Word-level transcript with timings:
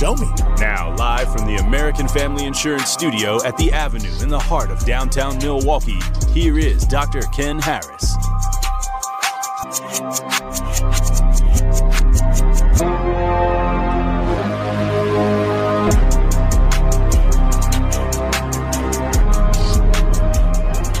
show 0.00 0.14
me. 0.14 0.32
Now, 0.58 0.96
live 0.96 1.30
from 1.30 1.46
the 1.46 1.56
American 1.56 2.08
Family 2.08 2.46
Insurance 2.46 2.88
Studio 2.88 3.38
at 3.44 3.54
the 3.58 3.70
Avenue 3.70 4.22
in 4.22 4.30
the 4.30 4.38
heart 4.38 4.70
of 4.70 4.82
downtown 4.86 5.36
Milwaukee, 5.36 6.00
here 6.32 6.58
is 6.58 6.86
Dr. 6.86 7.20
Ken 7.34 7.58
Harris. 7.58 8.16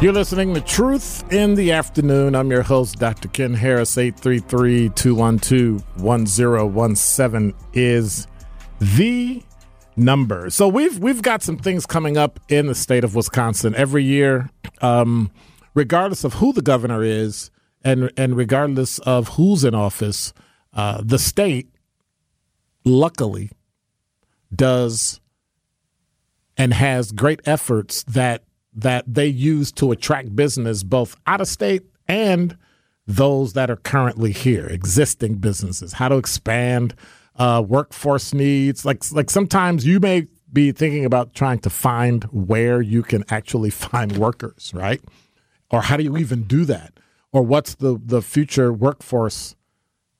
You're 0.02 0.12
listening 0.12 0.52
to 0.52 0.60
Truth 0.60 1.32
in 1.32 1.54
the 1.54 1.72
Afternoon. 1.72 2.34
I'm 2.34 2.50
your 2.50 2.62
host, 2.62 2.98
Dr. 2.98 3.28
Ken 3.28 3.54
Harris. 3.54 3.96
833 3.96 4.90
212 4.90 6.02
1017 6.02 7.54
is 7.72 8.26
the 8.80 9.42
number. 9.96 10.50
So 10.50 10.68
we've 10.68 10.98
we've 10.98 11.22
got 11.22 11.42
some 11.42 11.58
things 11.58 11.86
coming 11.86 12.16
up 12.16 12.40
in 12.48 12.66
the 12.66 12.74
state 12.74 13.04
of 13.04 13.14
Wisconsin 13.14 13.74
every 13.74 14.04
year, 14.04 14.50
um, 14.80 15.30
regardless 15.74 16.24
of 16.24 16.34
who 16.34 16.52
the 16.52 16.62
governor 16.62 17.02
is, 17.02 17.50
and 17.84 18.10
and 18.16 18.36
regardless 18.36 18.98
of 19.00 19.28
who's 19.30 19.64
in 19.64 19.74
office, 19.74 20.32
uh, 20.74 21.02
the 21.04 21.18
state, 21.18 21.68
luckily, 22.84 23.50
does 24.54 25.20
and 26.56 26.74
has 26.74 27.12
great 27.12 27.40
efforts 27.46 28.02
that 28.04 28.44
that 28.72 29.04
they 29.06 29.26
use 29.26 29.72
to 29.72 29.92
attract 29.92 30.34
business 30.34 30.82
both 30.82 31.16
out 31.26 31.40
of 31.40 31.48
state 31.48 31.82
and 32.08 32.56
those 33.06 33.54
that 33.54 33.70
are 33.70 33.76
currently 33.76 34.30
here, 34.30 34.66
existing 34.66 35.36
businesses, 35.36 35.94
how 35.94 36.08
to 36.08 36.16
expand 36.16 36.94
uh, 37.40 37.62
workforce 37.66 38.34
needs. 38.34 38.84
Like 38.84 39.02
like 39.12 39.30
sometimes 39.30 39.86
you 39.86 39.98
may 39.98 40.28
be 40.52 40.70
thinking 40.72 41.04
about 41.04 41.34
trying 41.34 41.58
to 41.60 41.70
find 41.70 42.24
where 42.24 42.80
you 42.82 43.02
can 43.02 43.24
actually 43.30 43.70
find 43.88 44.16
workers, 44.16 44.70
right? 44.74 45.00
Or 45.70 45.82
how 45.82 45.96
do 45.96 46.04
you 46.04 46.16
even 46.18 46.44
do 46.44 46.64
that? 46.66 46.92
Or 47.32 47.42
what's 47.42 47.74
the 47.76 47.98
the 48.04 48.22
future 48.22 48.72
workforce 48.72 49.56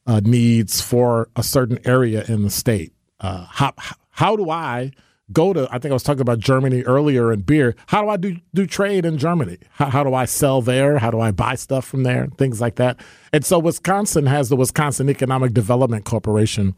uh, 0.06 0.20
needs 0.24 0.80
for 0.80 1.28
a 1.36 1.42
certain 1.42 1.78
area 1.84 2.24
in 2.26 2.42
the 2.42 2.50
state? 2.50 2.92
Uh, 3.20 3.46
how 3.50 3.74
how 4.10 4.34
do 4.34 4.48
I 4.48 4.92
go 5.30 5.52
to? 5.52 5.68
I 5.70 5.78
think 5.78 5.90
I 5.90 5.94
was 5.94 6.02
talking 6.02 6.22
about 6.22 6.38
Germany 6.38 6.84
earlier 6.84 7.32
and 7.32 7.44
beer. 7.44 7.74
How 7.88 8.00
do 8.00 8.08
I 8.08 8.16
do 8.16 8.38
do 8.54 8.66
trade 8.66 9.04
in 9.04 9.18
Germany? 9.18 9.58
How, 9.72 9.90
how 9.90 10.04
do 10.04 10.14
I 10.14 10.24
sell 10.24 10.62
there? 10.62 10.98
How 10.98 11.10
do 11.10 11.20
I 11.20 11.32
buy 11.32 11.56
stuff 11.56 11.84
from 11.84 12.04
there? 12.04 12.28
Things 12.38 12.62
like 12.62 12.76
that. 12.76 12.98
And 13.30 13.44
so 13.44 13.58
Wisconsin 13.58 14.24
has 14.24 14.48
the 14.48 14.56
Wisconsin 14.56 15.10
Economic 15.10 15.52
Development 15.52 16.04
Corporation 16.04 16.74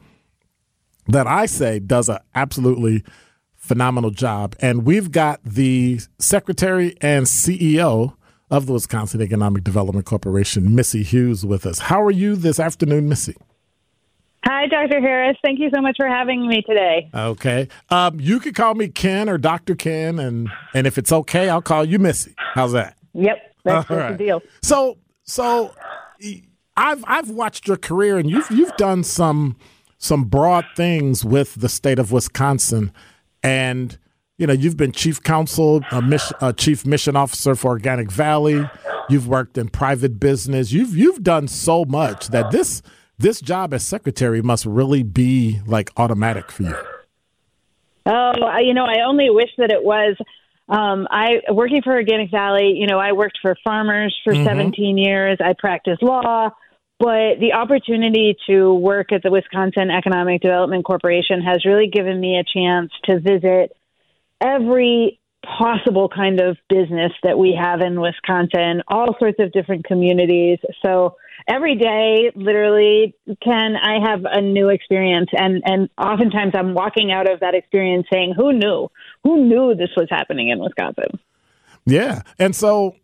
that 1.08 1.26
I 1.26 1.46
say 1.46 1.78
does 1.78 2.08
an 2.08 2.18
absolutely 2.34 3.04
phenomenal 3.56 4.10
job. 4.10 4.56
And 4.60 4.84
we've 4.84 5.10
got 5.10 5.40
the 5.44 6.00
secretary 6.18 6.96
and 7.00 7.26
CEO 7.26 8.14
of 8.50 8.66
the 8.66 8.72
Wisconsin 8.74 9.22
Economic 9.22 9.64
Development 9.64 10.04
Corporation, 10.04 10.74
Missy 10.74 11.02
Hughes, 11.02 11.46
with 11.46 11.64
us. 11.64 11.78
How 11.78 12.02
are 12.02 12.10
you 12.10 12.36
this 12.36 12.60
afternoon, 12.60 13.08
Missy? 13.08 13.36
Hi, 14.44 14.66
Dr. 14.66 15.00
Harris. 15.00 15.36
Thank 15.42 15.60
you 15.60 15.70
so 15.72 15.80
much 15.80 15.96
for 15.96 16.08
having 16.08 16.48
me 16.48 16.62
today. 16.62 17.08
Okay. 17.14 17.68
Um, 17.90 18.18
you 18.18 18.40
could 18.40 18.56
call 18.56 18.74
me 18.74 18.88
Ken 18.88 19.28
or 19.28 19.38
Dr. 19.38 19.76
Ken, 19.76 20.18
and 20.18 20.48
and 20.74 20.86
if 20.86 20.98
it's 20.98 21.12
okay, 21.12 21.48
I'll 21.48 21.62
call 21.62 21.84
you 21.84 22.00
Missy. 22.00 22.34
How's 22.36 22.72
that? 22.72 22.96
Yep, 23.14 23.38
that's, 23.64 23.90
All 23.90 23.96
right. 23.96 24.18
the 24.18 24.18
deal. 24.18 24.42
So 24.62 24.98
so 25.22 25.72
I've 26.76 27.04
I've 27.06 27.30
watched 27.30 27.68
your 27.68 27.76
career 27.76 28.18
and 28.18 28.28
you've 28.28 28.50
you've 28.50 28.76
done 28.76 29.04
some 29.04 29.56
some 30.02 30.24
broad 30.24 30.66
things 30.74 31.24
with 31.24 31.54
the 31.54 31.68
state 31.68 31.98
of 31.98 32.10
Wisconsin 32.10 32.92
and 33.42 33.98
you 34.36 34.46
know 34.46 34.52
you've 34.52 34.76
been 34.76 34.92
chief 34.92 35.22
counsel 35.22 35.82
a 35.92 36.02
mission, 36.02 36.36
a 36.40 36.52
chief 36.52 36.84
mission 36.84 37.14
officer 37.16 37.54
for 37.54 37.68
Organic 37.68 38.10
Valley 38.10 38.68
you've 39.08 39.28
worked 39.28 39.56
in 39.56 39.68
private 39.68 40.18
business 40.18 40.72
you've 40.72 40.96
you've 40.96 41.22
done 41.22 41.46
so 41.46 41.84
much 41.84 42.28
that 42.28 42.50
this 42.50 42.82
this 43.22 43.40
job 43.40 43.72
as 43.72 43.84
secretary 43.84 44.42
must 44.42 44.66
really 44.66 45.02
be 45.02 45.60
like 45.66 45.90
automatic 45.96 46.50
for 46.50 46.64
you. 46.64 46.76
Oh, 48.04 48.42
I, 48.42 48.60
you 48.60 48.74
know, 48.74 48.84
I 48.84 49.06
only 49.06 49.30
wish 49.30 49.50
that 49.58 49.70
it 49.70 49.82
was. 49.82 50.16
Um, 50.68 51.06
I 51.10 51.40
working 51.50 51.82
for 51.82 51.92
Organic 51.92 52.30
Valley. 52.30 52.74
You 52.76 52.86
know, 52.86 52.98
I 52.98 53.12
worked 53.12 53.38
for 53.40 53.56
farmers 53.62 54.16
for 54.24 54.34
17 54.34 54.98
years. 54.98 55.38
I 55.40 55.54
practiced 55.58 56.02
law, 56.02 56.50
but 57.02 57.40
the 57.40 57.54
opportunity 57.54 58.36
to 58.46 58.72
work 58.74 59.10
at 59.10 59.24
the 59.24 59.30
Wisconsin 59.32 59.90
Economic 59.90 60.40
Development 60.40 60.84
Corporation 60.84 61.42
has 61.42 61.64
really 61.64 61.88
given 61.88 62.20
me 62.20 62.38
a 62.38 62.44
chance 62.44 62.92
to 63.06 63.18
visit 63.18 63.76
every 64.40 65.18
possible 65.44 66.08
kind 66.08 66.40
of 66.40 66.56
business 66.68 67.10
that 67.24 67.36
we 67.36 67.58
have 67.60 67.80
in 67.80 68.00
Wisconsin, 68.00 68.84
all 68.86 69.16
sorts 69.18 69.40
of 69.40 69.50
different 69.50 69.84
communities. 69.84 70.60
So 70.86 71.16
every 71.48 71.74
day, 71.74 72.30
literally, 72.36 73.16
Ken, 73.42 73.74
I 73.74 73.98
have 74.08 74.20
a 74.24 74.40
new 74.40 74.68
experience, 74.68 75.30
and 75.32 75.60
and 75.64 75.90
oftentimes 75.98 76.52
I'm 76.54 76.72
walking 76.72 77.10
out 77.10 77.28
of 77.28 77.40
that 77.40 77.56
experience 77.56 78.06
saying, 78.12 78.34
"Who 78.36 78.52
knew? 78.52 78.88
Who 79.24 79.44
knew 79.44 79.74
this 79.74 79.90
was 79.96 80.06
happening 80.08 80.50
in 80.50 80.60
Wisconsin?" 80.60 81.18
Yeah. 81.84 82.22
And 82.38 82.54
so 82.54 82.94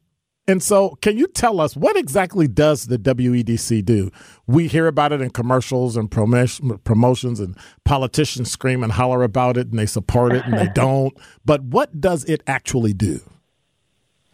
and 0.49 0.63
so 0.63 0.97
can 1.03 1.19
you 1.19 1.29
tell 1.29 1.61
us 1.61 1.77
what 1.77 1.97
exactly 1.97 2.49
does 2.49 2.87
the 2.87 2.99
WEDC 2.99 3.85
do? 3.85 4.11
We 4.47 4.67
hear 4.67 4.87
about 4.87 5.13
it 5.13 5.21
in 5.21 5.31
commercials 5.31 5.97
and 5.97 6.11
promotion, 6.11 6.79
promotions 6.79 7.39
and 7.39 7.57
politicians 7.85 8.51
scream 8.51 8.83
and 8.83 8.91
holler 8.91 9.23
about 9.23 9.59
it 9.59 9.69
and 9.69 9.79
they 9.79 9.87
support 9.87 10.33
it 10.33 10.45
and 10.47 10.59
they 10.59 10.69
don't. 10.75 11.17
But 11.45 11.63
what 11.63 12.01
does 12.01 12.25
it 12.25 12.43
actually 12.47 12.95
do? 12.95 13.21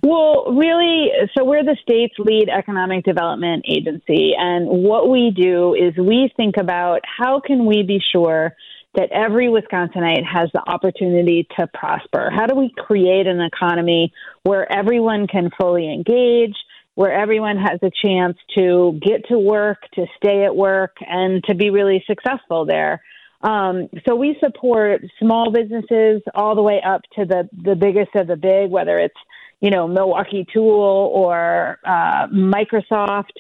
Well, 0.05 0.53
really, 0.53 1.09
so 1.37 1.45
we're 1.45 1.65
the 1.65 1.79
state's 1.83 2.15
lead 2.19 2.51
economic 2.51 3.07
development 3.07 3.65
agency, 3.67 4.33
and 4.37 4.69
what 4.69 5.09
we 5.09 5.33
do 5.35 5.73
is 5.73 5.97
we 5.97 6.31
think 6.37 6.57
about 6.59 7.01
how 7.07 7.41
can 7.41 7.65
we 7.65 7.83
be 7.83 8.03
sure 8.13 8.55
that 8.94 9.11
every 9.11 9.49
Wisconsinite 9.49 10.25
has 10.25 10.50
the 10.52 10.62
opportunity 10.67 11.46
to 11.58 11.67
prosper. 11.75 12.31
How 12.31 12.46
do 12.46 12.55
we 12.55 12.73
create 12.76 13.26
an 13.26 13.41
economy 13.41 14.12
where 14.43 14.70
everyone 14.70 15.26
can 15.26 15.50
fully 15.58 15.93
engage, 15.93 16.55
where 16.94 17.12
everyone 17.12 17.56
has 17.56 17.81
a 17.82 17.91
chance 18.05 18.37
to 18.56 18.99
get 19.02 19.26
to 19.29 19.38
work, 19.38 19.79
to 19.94 20.06
stay 20.17 20.44
at 20.44 20.55
work, 20.55 20.96
and 21.00 21.43
to 21.44 21.55
be 21.55 21.70
really 21.70 22.05
successful 22.06 22.64
there? 22.64 23.02
Um, 23.44 23.91
so 24.08 24.14
we 24.17 24.37
support 24.41 25.02
small 25.19 25.50
businesses 25.50 26.23
all 26.35 26.55
the 26.55 26.62
way 26.62 26.81
up 26.85 27.02
to 27.17 27.26
the 27.26 27.49
the 27.52 27.76
biggest 27.76 28.14
of 28.14 28.26
the 28.26 28.37
big, 28.37 28.70
whether 28.70 28.99
it's 28.99 29.14
you 29.61 29.70
know 29.70 29.87
Milwaukee 29.87 30.46
Tool 30.52 31.11
or 31.14 31.79
uh, 31.85 32.26
Microsoft. 32.29 33.32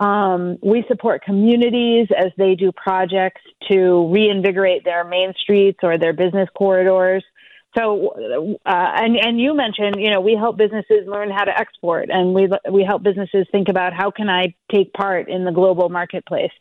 Um, 0.00 0.58
we 0.62 0.84
support 0.86 1.22
communities 1.24 2.08
as 2.16 2.30
they 2.36 2.54
do 2.54 2.70
projects 2.72 3.40
to 3.68 4.08
reinvigorate 4.12 4.84
their 4.84 5.04
main 5.04 5.32
streets 5.40 5.80
or 5.82 5.98
their 5.98 6.12
business 6.12 6.48
corridors. 6.56 7.24
So, 7.76 8.58
uh, 8.64 8.92
and 8.96 9.16
and 9.16 9.40
you 9.40 9.54
mentioned, 9.54 9.96
you 9.98 10.10
know, 10.10 10.20
we 10.20 10.34
help 10.34 10.56
businesses 10.56 11.06
learn 11.06 11.30
how 11.30 11.44
to 11.44 11.56
export, 11.56 12.08
and 12.10 12.32
we 12.32 12.48
we 12.70 12.82
help 12.82 13.02
businesses 13.02 13.46
think 13.52 13.68
about 13.68 13.92
how 13.92 14.10
can 14.10 14.30
I 14.30 14.54
take 14.72 14.92
part 14.94 15.28
in 15.28 15.44
the 15.44 15.52
global 15.52 15.88
marketplace. 15.88 16.52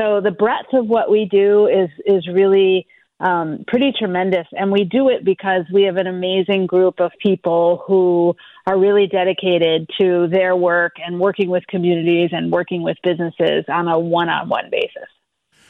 So 0.00 0.20
the 0.20 0.32
breadth 0.32 0.72
of 0.72 0.86
what 0.86 1.10
we 1.10 1.26
do 1.30 1.68
is 1.68 1.90
is 2.04 2.26
really 2.26 2.86
um, 3.20 3.64
pretty 3.66 3.92
tremendous, 3.96 4.46
and 4.52 4.72
we 4.72 4.84
do 4.84 5.08
it 5.08 5.24
because 5.24 5.64
we 5.72 5.84
have 5.84 5.96
an 5.96 6.06
amazing 6.06 6.66
group 6.66 7.00
of 7.00 7.12
people 7.22 7.84
who 7.86 8.34
are 8.68 8.78
really 8.78 9.06
dedicated 9.06 9.88
to 9.98 10.28
their 10.30 10.54
work 10.54 10.96
and 11.02 11.18
working 11.18 11.48
with 11.48 11.66
communities 11.68 12.28
and 12.32 12.52
working 12.52 12.82
with 12.82 12.98
businesses 13.02 13.64
on 13.66 13.88
a 13.88 13.98
one-on-one 13.98 14.68
basis. 14.70 15.08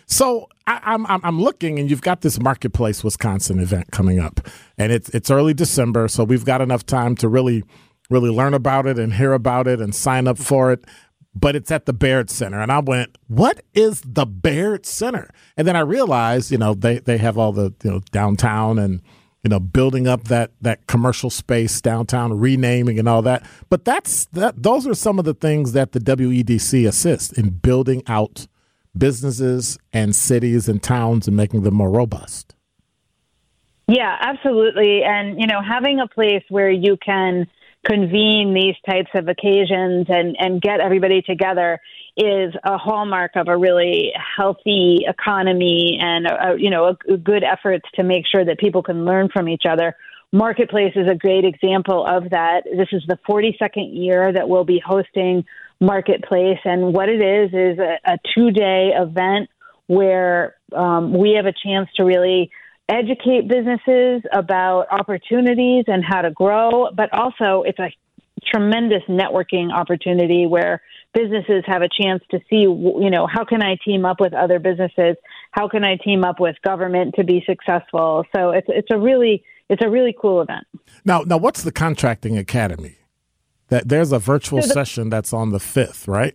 So 0.06 0.48
I, 0.66 0.80
am 0.94 1.06
I'm, 1.06 1.20
I'm 1.22 1.40
looking, 1.40 1.78
and 1.78 1.88
you've 1.88 2.02
got 2.02 2.22
this 2.22 2.40
Marketplace 2.40 3.04
Wisconsin 3.04 3.60
event 3.60 3.92
coming 3.92 4.18
up, 4.18 4.40
and 4.76 4.90
it's 4.90 5.10
it's 5.10 5.30
early 5.30 5.54
December, 5.54 6.08
so 6.08 6.24
we've 6.24 6.44
got 6.44 6.60
enough 6.60 6.84
time 6.86 7.14
to 7.16 7.28
really 7.28 7.62
really 8.10 8.30
learn 8.30 8.54
about 8.54 8.86
it 8.86 8.98
and 8.98 9.12
hear 9.12 9.32
about 9.32 9.68
it 9.68 9.80
and 9.80 9.94
sign 9.94 10.26
up 10.26 10.38
for 10.38 10.72
it. 10.72 10.84
But 11.34 11.54
it's 11.54 11.70
at 11.70 11.86
the 11.86 11.92
Baird 11.92 12.30
Center, 12.30 12.60
and 12.60 12.72
I 12.72 12.80
went, 12.80 13.16
"What 13.28 13.60
is 13.74 14.00
the 14.00 14.26
Baird 14.26 14.86
Center?" 14.86 15.30
And 15.56 15.68
then 15.68 15.76
I 15.76 15.80
realized, 15.80 16.50
you 16.50 16.58
know, 16.58 16.74
they 16.74 16.98
they 16.98 17.18
have 17.18 17.38
all 17.38 17.52
the 17.52 17.72
you 17.84 17.90
know 17.90 18.00
downtown 18.10 18.78
and 18.78 19.02
you 19.42 19.50
know 19.50 19.60
building 19.60 20.06
up 20.06 20.24
that 20.24 20.50
that 20.60 20.86
commercial 20.86 21.30
space 21.30 21.80
downtown, 21.80 22.38
renaming 22.38 22.98
and 22.98 23.08
all 23.08 23.22
that. 23.22 23.44
But 23.68 23.84
that's 23.84 24.26
that. 24.26 24.62
Those 24.62 24.86
are 24.86 24.94
some 24.94 25.18
of 25.18 25.24
the 25.24 25.34
things 25.34 25.72
that 25.72 25.92
the 25.92 26.00
WEDC 26.00 26.86
assists 26.86 27.32
in 27.32 27.50
building 27.50 28.02
out 28.06 28.46
businesses 28.96 29.78
and 29.92 30.14
cities 30.14 30.68
and 30.68 30.82
towns 30.82 31.28
and 31.28 31.36
making 31.36 31.62
them 31.62 31.74
more 31.74 31.90
robust. 31.90 32.54
Yeah, 33.86 34.16
absolutely. 34.20 35.02
And, 35.02 35.40
you 35.40 35.46
know, 35.46 35.62
having 35.62 35.98
a 36.00 36.06
place 36.06 36.44
where 36.50 36.70
you 36.70 36.98
can 36.98 37.46
convene 37.86 38.52
these 38.52 38.74
types 38.86 39.10
of 39.14 39.28
occasions 39.28 40.06
and, 40.10 40.36
and 40.38 40.60
get 40.60 40.80
everybody 40.80 41.22
together 41.22 41.80
is 42.18 42.52
a 42.64 42.76
hallmark 42.76 43.36
of 43.36 43.46
a 43.46 43.56
really 43.56 44.12
healthy 44.36 45.04
economy 45.06 45.98
and, 46.00 46.26
a, 46.26 46.50
a, 46.50 46.58
you 46.58 46.68
know, 46.68 46.86
a, 46.86 47.14
a 47.14 47.16
good 47.16 47.44
efforts 47.44 47.84
to 47.94 48.02
make 48.02 48.24
sure 48.26 48.44
that 48.44 48.58
people 48.58 48.82
can 48.82 49.04
learn 49.04 49.28
from 49.32 49.48
each 49.48 49.62
other. 49.68 49.94
Marketplace 50.32 50.92
is 50.96 51.08
a 51.08 51.14
great 51.14 51.44
example 51.44 52.04
of 52.04 52.30
that. 52.30 52.64
This 52.64 52.88
is 52.90 53.04
the 53.06 53.18
42nd 53.28 53.96
year 53.96 54.32
that 54.32 54.48
we'll 54.48 54.64
be 54.64 54.82
hosting 54.84 55.44
marketplace. 55.80 56.58
And 56.64 56.92
what 56.92 57.08
it 57.08 57.22
is 57.22 57.50
is 57.52 57.78
a, 57.78 57.98
a 58.04 58.18
two 58.34 58.50
day 58.50 58.90
event 58.96 59.48
where 59.86 60.56
um, 60.74 61.16
we 61.16 61.34
have 61.36 61.46
a 61.46 61.54
chance 61.64 61.88
to 61.96 62.04
really 62.04 62.50
educate 62.88 63.48
businesses 63.48 64.22
about 64.32 64.86
opportunities 64.90 65.84
and 65.86 66.04
how 66.04 66.22
to 66.22 66.30
grow, 66.30 66.90
but 66.94 67.12
also 67.12 67.62
it's 67.62 67.78
a 67.78 67.90
tremendous 68.52 69.02
networking 69.08 69.72
opportunity 69.72 70.46
where 70.46 70.82
businesses 71.20 71.64
have 71.66 71.82
a 71.82 71.88
chance 72.00 72.22
to 72.30 72.38
see 72.48 72.62
you 72.62 73.10
know 73.10 73.26
how 73.26 73.44
can 73.44 73.62
i 73.62 73.76
team 73.84 74.04
up 74.04 74.20
with 74.20 74.34
other 74.34 74.58
businesses 74.58 75.16
how 75.52 75.66
can 75.68 75.82
i 75.84 75.96
team 75.96 76.24
up 76.24 76.38
with 76.38 76.56
government 76.62 77.14
to 77.16 77.24
be 77.24 77.42
successful 77.46 78.24
so 78.34 78.50
it's 78.50 78.68
it's 78.68 78.90
a 78.90 78.98
really 78.98 79.42
it's 79.68 79.84
a 79.84 79.90
really 79.90 80.14
cool 80.20 80.40
event 80.40 80.66
now 81.04 81.22
now 81.22 81.36
what's 81.36 81.62
the 81.62 81.72
contracting 81.72 82.36
academy 82.36 82.98
that 83.68 83.88
there's 83.88 84.12
a 84.12 84.18
virtual 84.18 84.62
so 84.62 84.68
the, 84.68 84.74
session 84.74 85.10
that's 85.10 85.32
on 85.32 85.50
the 85.50 85.60
fifth, 85.60 86.08
right? 86.08 86.34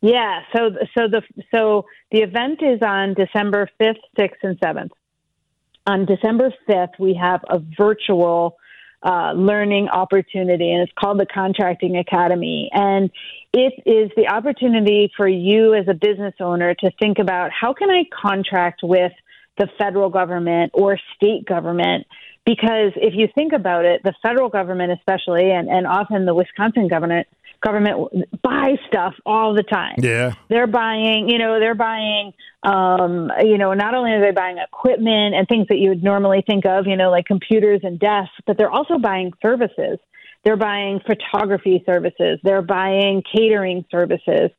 Yeah. 0.00 0.40
So 0.54 0.70
so 0.96 1.08
the 1.08 1.22
so 1.54 1.86
the 2.10 2.20
event 2.20 2.60
is 2.62 2.80
on 2.82 3.14
December 3.14 3.68
fifth, 3.78 4.00
sixth, 4.18 4.40
and 4.42 4.58
seventh. 4.62 4.92
On 5.86 6.06
December 6.06 6.52
fifth, 6.66 6.98
we 6.98 7.14
have 7.14 7.40
a 7.48 7.60
virtual 7.76 8.56
uh, 9.02 9.32
learning 9.32 9.88
opportunity, 9.88 10.72
and 10.72 10.82
it's 10.82 10.92
called 10.98 11.18
the 11.18 11.26
Contracting 11.26 11.96
Academy. 11.96 12.70
And 12.72 13.10
it 13.52 13.74
is 13.84 14.10
the 14.16 14.28
opportunity 14.28 15.10
for 15.16 15.28
you 15.28 15.74
as 15.74 15.86
a 15.88 15.94
business 15.94 16.34
owner 16.40 16.74
to 16.74 16.90
think 17.00 17.18
about 17.18 17.50
how 17.50 17.72
can 17.72 17.90
I 17.90 18.04
contract 18.22 18.80
with 18.82 19.12
the 19.58 19.68
federal 19.78 20.08
government 20.08 20.72
or 20.74 20.98
state 21.16 21.44
government 21.44 22.06
because 22.44 22.92
if 22.96 23.14
you 23.14 23.28
think 23.34 23.52
about 23.52 23.84
it, 23.84 24.02
the 24.02 24.14
federal 24.22 24.48
government, 24.48 24.92
especially, 24.92 25.50
and, 25.50 25.68
and 25.68 25.86
often 25.86 26.24
the 26.26 26.34
Wisconsin 26.34 26.88
government, 26.88 27.28
government 27.62 28.10
buys 28.42 28.78
stuff 28.88 29.14
all 29.24 29.54
the 29.54 29.62
time. 29.62 29.96
Yeah. 29.98 30.34
They're 30.48 30.66
buying, 30.66 31.28
you 31.28 31.38
know, 31.38 31.60
they're 31.60 31.74
buying, 31.74 32.32
um, 32.62 33.30
you 33.42 33.58
know, 33.58 33.72
not 33.74 33.94
only 33.94 34.12
are 34.12 34.20
they 34.20 34.32
buying 34.32 34.58
equipment 34.58 35.34
and 35.34 35.46
things 35.48 35.66
that 35.68 35.78
you 35.78 35.90
would 35.90 36.02
normally 36.02 36.42
think 36.46 36.66
of, 36.66 36.86
you 36.86 36.96
know, 36.96 37.10
like 37.10 37.26
computers 37.26 37.80
and 37.82 37.98
desks, 37.98 38.34
but 38.46 38.58
they're 38.58 38.70
also 38.70 38.98
buying 38.98 39.32
services. 39.40 39.98
They're 40.44 40.56
buying 40.56 41.00
photography 41.06 41.84
services. 41.86 42.40
They're 42.42 42.62
buying 42.62 43.22
catering 43.34 43.84
services. 43.90 44.50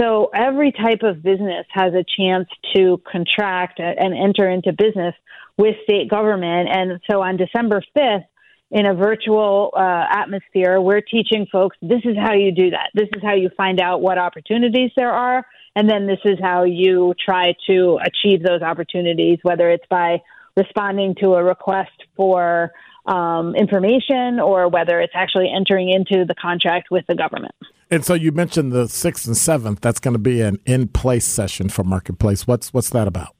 So 0.00 0.30
every 0.32 0.70
type 0.70 1.02
of 1.02 1.22
business 1.22 1.66
has 1.70 1.92
a 1.94 2.04
chance 2.16 2.48
to 2.76 3.02
contract 3.10 3.80
and 3.80 4.14
enter 4.14 4.48
into 4.48 4.72
business 4.72 5.14
with 5.58 5.74
state 5.82 6.08
government. 6.08 6.68
And 6.70 7.00
so 7.10 7.22
on 7.22 7.36
December 7.36 7.82
5th, 7.96 8.24
in 8.72 8.86
a 8.86 8.94
virtual 8.94 9.70
uh, 9.76 10.06
atmosphere, 10.10 10.80
we're 10.80 11.02
teaching 11.02 11.46
folks 11.52 11.76
this 11.82 12.00
is 12.04 12.16
how 12.16 12.32
you 12.32 12.50
do 12.50 12.70
that. 12.70 12.88
This 12.94 13.08
is 13.14 13.22
how 13.22 13.34
you 13.34 13.50
find 13.54 13.78
out 13.78 14.00
what 14.00 14.16
opportunities 14.16 14.90
there 14.96 15.12
are. 15.12 15.46
And 15.76 15.88
then 15.88 16.06
this 16.06 16.18
is 16.24 16.38
how 16.40 16.64
you 16.64 17.14
try 17.22 17.54
to 17.66 17.98
achieve 18.02 18.42
those 18.42 18.62
opportunities, 18.62 19.38
whether 19.42 19.70
it's 19.70 19.84
by 19.90 20.22
responding 20.56 21.14
to 21.20 21.34
a 21.34 21.44
request 21.44 21.92
for 22.16 22.72
um, 23.04 23.54
information 23.54 24.40
or 24.40 24.68
whether 24.68 25.00
it's 25.00 25.14
actually 25.14 25.52
entering 25.54 25.90
into 25.90 26.24
the 26.24 26.34
contract 26.34 26.88
with 26.90 27.06
the 27.08 27.14
government. 27.14 27.54
And 27.90 28.04
so 28.04 28.14
you 28.14 28.32
mentioned 28.32 28.72
the 28.72 28.88
sixth 28.88 29.26
and 29.26 29.36
seventh. 29.36 29.82
That's 29.82 30.00
going 30.00 30.14
to 30.14 30.18
be 30.18 30.40
an 30.40 30.58
in-place 30.64 31.26
session 31.26 31.68
for 31.68 31.84
Marketplace. 31.84 32.46
What's 32.46 32.72
what's 32.72 32.88
that 32.90 33.06
about? 33.06 33.34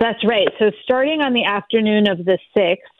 That's 0.00 0.22
right. 0.26 0.48
So 0.58 0.70
starting 0.82 1.22
on 1.22 1.32
the 1.32 1.44
afternoon 1.44 2.08
of 2.08 2.18
the 2.26 2.38
sixth, 2.54 2.92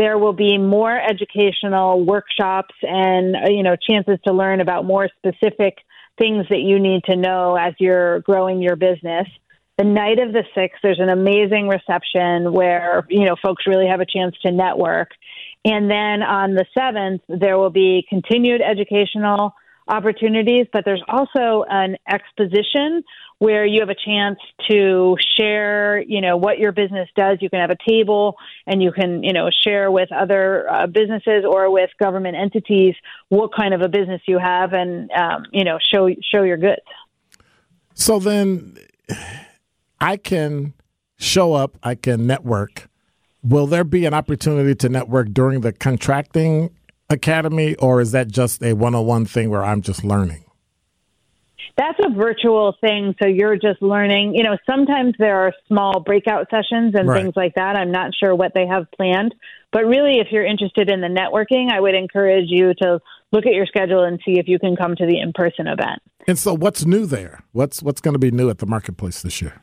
there 0.00 0.16
will 0.16 0.32
be 0.32 0.56
more 0.56 0.98
educational 0.98 2.02
workshops 2.02 2.74
and 2.80 3.36
uh, 3.36 3.50
you 3.50 3.62
know 3.62 3.76
chances 3.76 4.18
to 4.26 4.32
learn 4.32 4.60
about 4.60 4.86
more 4.86 5.08
specific 5.18 5.76
things 6.18 6.46
that 6.48 6.60
you 6.60 6.80
need 6.80 7.04
to 7.04 7.16
know 7.16 7.54
as 7.54 7.74
you're 7.78 8.20
growing 8.20 8.62
your 8.62 8.76
business. 8.76 9.28
The 9.76 9.84
night 9.84 10.18
of 10.18 10.32
the 10.32 10.44
6th, 10.54 10.80
there's 10.82 11.00
an 11.00 11.08
amazing 11.08 11.68
reception 11.68 12.52
where, 12.52 13.06
you 13.08 13.24
know, 13.24 13.36
folks 13.42 13.66
really 13.66 13.86
have 13.86 14.00
a 14.00 14.04
chance 14.04 14.36
to 14.42 14.52
network. 14.52 15.12
And 15.64 15.90
then 15.90 16.22
on 16.22 16.54
the 16.54 16.66
7th, 16.76 17.20
there 17.28 17.56
will 17.56 17.70
be 17.70 18.04
continued 18.10 18.60
educational 18.60 19.54
opportunities, 19.88 20.66
but 20.70 20.84
there's 20.84 21.02
also 21.08 21.64
an 21.68 21.96
exposition 22.06 23.02
where 23.40 23.64
you 23.64 23.80
have 23.80 23.88
a 23.88 23.94
chance 23.94 24.38
to 24.68 25.16
share, 25.34 26.02
you 26.02 26.20
know, 26.20 26.36
what 26.36 26.58
your 26.58 26.72
business 26.72 27.08
does. 27.16 27.38
You 27.40 27.48
can 27.48 27.60
have 27.60 27.70
a 27.70 27.90
table 27.90 28.36
and 28.66 28.82
you 28.82 28.92
can, 28.92 29.24
you 29.24 29.32
know, 29.32 29.48
share 29.64 29.90
with 29.90 30.12
other 30.12 30.70
uh, 30.70 30.86
businesses 30.86 31.44
or 31.48 31.70
with 31.72 31.88
government 31.98 32.36
entities 32.36 32.94
what 33.30 33.50
kind 33.58 33.72
of 33.72 33.80
a 33.80 33.88
business 33.88 34.20
you 34.28 34.38
have 34.38 34.74
and, 34.74 35.10
um, 35.12 35.44
you 35.52 35.64
know, 35.64 35.78
show, 35.90 36.10
show 36.30 36.42
your 36.42 36.58
goods. 36.58 36.82
So 37.94 38.18
then 38.18 38.76
I 40.02 40.18
can 40.18 40.74
show 41.18 41.54
up, 41.54 41.78
I 41.82 41.94
can 41.94 42.26
network. 42.26 42.90
Will 43.42 43.66
there 43.66 43.84
be 43.84 44.04
an 44.04 44.12
opportunity 44.12 44.74
to 44.74 44.90
network 44.90 45.32
during 45.32 45.62
the 45.62 45.72
contracting 45.72 46.76
academy, 47.08 47.74
or 47.76 48.02
is 48.02 48.12
that 48.12 48.28
just 48.28 48.62
a 48.62 48.74
one 48.74 48.94
on 48.94 49.06
one 49.06 49.24
thing 49.24 49.48
where 49.48 49.64
I'm 49.64 49.80
just 49.80 50.04
learning? 50.04 50.44
That's 51.76 51.98
a 52.04 52.10
virtual 52.10 52.74
thing, 52.80 53.14
so 53.22 53.28
you're 53.28 53.56
just 53.56 53.80
learning. 53.80 54.34
You 54.34 54.42
know, 54.42 54.56
sometimes 54.68 55.14
there 55.18 55.40
are 55.40 55.52
small 55.68 56.00
breakout 56.00 56.48
sessions 56.50 56.94
and 56.94 57.08
right. 57.08 57.22
things 57.22 57.34
like 57.36 57.54
that. 57.54 57.76
I'm 57.76 57.92
not 57.92 58.12
sure 58.14 58.34
what 58.34 58.52
they 58.54 58.66
have 58.66 58.86
planned, 58.96 59.34
but 59.72 59.84
really, 59.84 60.18
if 60.18 60.28
you're 60.30 60.44
interested 60.44 60.90
in 60.90 61.00
the 61.00 61.08
networking, 61.08 61.70
I 61.72 61.80
would 61.80 61.94
encourage 61.94 62.46
you 62.48 62.74
to 62.82 63.00
look 63.32 63.46
at 63.46 63.54
your 63.54 63.66
schedule 63.66 64.04
and 64.04 64.20
see 64.24 64.38
if 64.38 64.48
you 64.48 64.58
can 64.58 64.76
come 64.76 64.96
to 64.96 65.06
the 65.06 65.20
in 65.20 65.32
person 65.32 65.66
event. 65.66 66.02
And 66.26 66.38
so, 66.38 66.54
what's 66.54 66.84
new 66.84 67.06
there? 67.06 67.44
What's 67.52 67.82
what's 67.82 68.00
going 68.00 68.14
to 68.14 68.18
be 68.18 68.30
new 68.30 68.50
at 68.50 68.58
the 68.58 68.66
marketplace 68.66 69.22
this 69.22 69.40
year? 69.40 69.62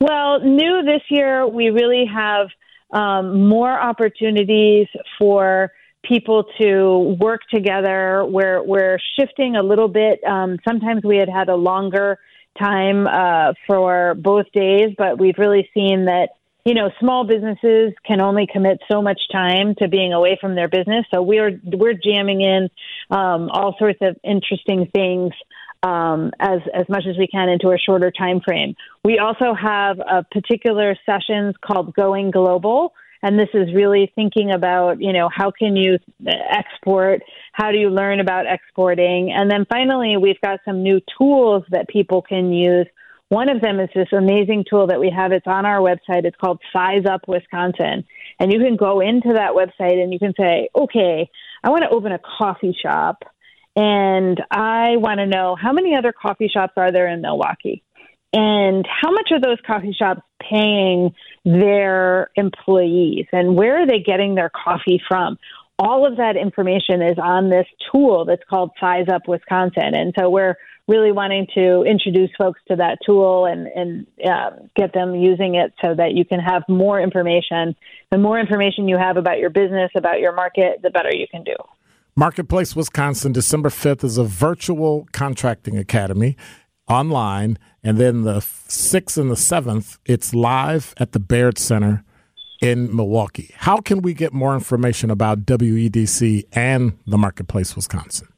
Well, 0.00 0.40
new 0.40 0.82
this 0.82 1.02
year, 1.10 1.46
we 1.46 1.70
really 1.70 2.04
have 2.12 2.48
um, 2.92 3.48
more 3.48 3.72
opportunities 3.72 4.88
for 5.18 5.70
people 6.08 6.44
to 6.60 7.16
work 7.20 7.42
together. 7.52 8.24
We're, 8.24 8.62
we're 8.62 8.98
shifting 9.18 9.56
a 9.56 9.62
little 9.62 9.88
bit. 9.88 10.22
Um, 10.24 10.58
sometimes 10.66 11.02
we 11.04 11.16
had 11.16 11.28
had 11.28 11.48
a 11.48 11.56
longer 11.56 12.18
time 12.58 13.06
uh, 13.06 13.52
for 13.66 14.14
both 14.14 14.46
days, 14.52 14.94
but 14.96 15.18
we've 15.18 15.38
really 15.38 15.68
seen 15.74 16.06
that 16.06 16.30
you 16.64 16.74
know 16.74 16.90
small 16.98 17.26
businesses 17.26 17.92
can 18.06 18.20
only 18.20 18.46
commit 18.50 18.78
so 18.90 19.02
much 19.02 19.20
time 19.30 19.74
to 19.80 19.88
being 19.88 20.12
away 20.12 20.38
from 20.40 20.54
their 20.54 20.68
business. 20.68 21.04
So 21.12 21.22
we're 21.22 21.60
we're 21.64 21.94
jamming 21.94 22.40
in 22.40 22.70
um, 23.10 23.50
all 23.50 23.76
sorts 23.78 23.98
of 24.00 24.16
interesting 24.24 24.88
things 24.94 25.32
um, 25.82 26.32
as 26.40 26.60
as 26.72 26.88
much 26.88 27.04
as 27.08 27.18
we 27.18 27.26
can 27.26 27.48
into 27.48 27.68
a 27.68 27.78
shorter 27.78 28.10
time 28.10 28.40
frame. 28.40 28.74
We 29.04 29.18
also 29.18 29.54
have 29.54 29.98
a 29.98 30.24
particular 30.24 30.96
sessions 31.04 31.54
called 31.60 31.94
Going 31.94 32.30
Global, 32.30 32.94
and 33.24 33.38
this 33.38 33.48
is 33.54 33.74
really 33.74 34.12
thinking 34.14 34.52
about 34.52 35.00
you 35.00 35.12
know 35.12 35.28
how 35.34 35.50
can 35.50 35.74
you 35.74 35.98
export, 36.50 37.22
how 37.52 37.72
do 37.72 37.78
you 37.78 37.88
learn 37.88 38.20
about 38.20 38.44
exporting, 38.46 39.32
and 39.34 39.50
then 39.50 39.64
finally 39.68 40.16
we've 40.18 40.40
got 40.42 40.60
some 40.64 40.82
new 40.82 41.00
tools 41.18 41.64
that 41.70 41.88
people 41.88 42.20
can 42.22 42.52
use. 42.52 42.86
One 43.30 43.48
of 43.48 43.62
them 43.62 43.80
is 43.80 43.88
this 43.94 44.12
amazing 44.12 44.66
tool 44.68 44.86
that 44.88 45.00
we 45.00 45.10
have. 45.10 45.32
It's 45.32 45.46
on 45.46 45.64
our 45.64 45.78
website. 45.78 46.24
It's 46.24 46.36
called 46.36 46.60
Size 46.72 47.06
Up 47.10 47.22
Wisconsin. 47.26 48.04
And 48.38 48.52
you 48.52 48.60
can 48.60 48.76
go 48.76 49.00
into 49.00 49.32
that 49.32 49.52
website 49.52 50.00
and 50.00 50.12
you 50.12 50.18
can 50.18 50.34
say, 50.38 50.68
okay, 50.76 51.28
I 51.64 51.70
want 51.70 51.82
to 51.82 51.88
open 51.88 52.12
a 52.12 52.18
coffee 52.18 52.76
shop 52.80 53.24
and 53.74 54.40
I 54.50 54.98
want 54.98 55.18
to 55.18 55.26
know 55.26 55.56
how 55.60 55.72
many 55.72 55.96
other 55.96 56.12
coffee 56.12 56.50
shops 56.52 56.74
are 56.76 56.92
there 56.92 57.08
in 57.08 57.22
Milwaukee? 57.22 57.82
And 58.36 58.84
how 58.84 59.12
much 59.12 59.28
are 59.30 59.40
those 59.40 59.58
coffee 59.64 59.94
shops 59.96 60.22
paying 60.42 61.14
their 61.44 62.30
employees? 62.34 63.26
And 63.32 63.54
where 63.54 63.80
are 63.80 63.86
they 63.86 64.00
getting 64.00 64.34
their 64.34 64.50
coffee 64.50 65.00
from? 65.06 65.38
All 65.78 66.04
of 66.04 66.16
that 66.16 66.36
information 66.36 67.00
is 67.00 67.16
on 67.22 67.48
this 67.48 67.66
tool 67.92 68.24
that's 68.24 68.42
called 68.50 68.72
Size 68.80 69.06
Up 69.12 69.28
Wisconsin. 69.28 69.94
And 69.94 70.12
so 70.18 70.28
we're 70.30 70.56
really 70.88 71.12
wanting 71.12 71.46
to 71.54 71.84
introduce 71.84 72.30
folks 72.36 72.60
to 72.68 72.76
that 72.76 72.98
tool 73.06 73.46
and, 73.46 73.68
and 73.68 74.06
um, 74.28 74.68
get 74.74 74.92
them 74.92 75.14
using 75.14 75.54
it 75.54 75.72
so 75.82 75.94
that 75.94 76.14
you 76.14 76.24
can 76.24 76.40
have 76.40 76.64
more 76.68 77.00
information. 77.00 77.76
The 78.10 78.18
more 78.18 78.40
information 78.40 78.88
you 78.88 78.98
have 78.98 79.16
about 79.16 79.38
your 79.38 79.50
business, 79.50 79.92
about 79.96 80.18
your 80.18 80.34
market, 80.34 80.82
the 80.82 80.90
better 80.90 81.10
you 81.14 81.26
can 81.30 81.44
do. 81.44 81.54
Marketplace 82.16 82.74
Wisconsin, 82.74 83.32
December 83.32 83.68
5th, 83.68 84.02
is 84.02 84.18
a 84.18 84.24
virtual 84.24 85.06
contracting 85.12 85.78
academy 85.78 86.36
online. 86.88 87.58
And 87.84 87.98
then 87.98 88.22
the 88.22 88.38
6th 88.38 89.18
and 89.18 89.30
the 89.30 89.34
7th, 89.34 89.98
it's 90.06 90.34
live 90.34 90.94
at 90.96 91.12
the 91.12 91.20
Baird 91.20 91.58
Center 91.58 92.02
in 92.62 92.96
Milwaukee. 92.96 93.50
How 93.56 93.76
can 93.76 94.00
we 94.00 94.14
get 94.14 94.32
more 94.32 94.54
information 94.54 95.10
about 95.10 95.44
WEDC 95.44 96.44
and 96.52 96.98
the 97.06 97.18
Marketplace 97.18 97.76
Wisconsin? 97.76 98.28